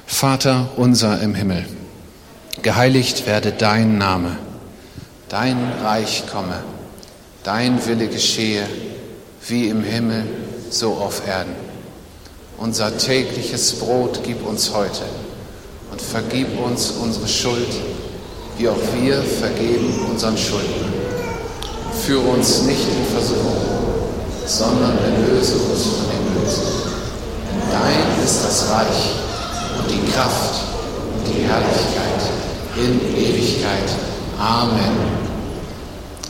Vater 0.07 0.70
unser 0.76 1.20
im 1.22 1.34
Himmel, 1.34 1.64
geheiligt 2.62 3.26
werde 3.26 3.53
dein 3.53 3.99
Name, 3.99 4.36
dein 5.28 5.57
Reich 5.82 6.24
komme, 6.30 6.62
dein 7.42 7.84
Wille 7.86 8.09
geschehe, 8.09 8.68
wie 9.49 9.68
im 9.68 9.82
Himmel, 9.82 10.24
so 10.70 10.95
auf 10.95 11.26
Erden. 11.26 11.55
Unser 12.59 12.97
tägliches 12.97 13.78
Brot 13.78 14.20
gib 14.24 14.47
uns 14.47 14.72
heute 14.72 15.03
und 15.90 16.01
vergib 16.01 16.59
uns 16.61 16.90
unsere 16.90 17.28
Schuld, 17.28 17.68
wie 18.59 18.69
auch 18.69 18.77
wir 19.01 19.23
vergeben 19.23 20.07
unseren 20.11 20.37
Schuldnern. 20.37 20.93
Führe 22.05 22.29
uns 22.29 22.63
nicht 22.63 22.87
in 22.89 23.15
Versuchung, 23.15 23.57
sondern 24.47 24.99
erlöse 24.99 25.55
uns 25.55 25.83
von 25.83 26.07
dem 26.11 26.43
Bösen. 26.43 26.63
Denn 27.51 27.71
dein 27.71 28.25
ist 28.25 28.45
das 28.45 28.71
Reich 28.71 29.11
und 29.79 29.91
die 29.91 30.13
Kraft 30.13 30.61
und 31.17 31.35
die 31.35 31.43
Herrlichkeit 31.43 32.05
in 32.77 33.01
Ewigkeit. 33.17 33.89
Amen. 34.39 34.97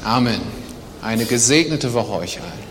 Amen. 0.04 0.40
Eine 1.02 1.24
gesegnete 1.24 1.92
Woche 1.92 2.12
euch 2.12 2.38
allen. 2.40 2.63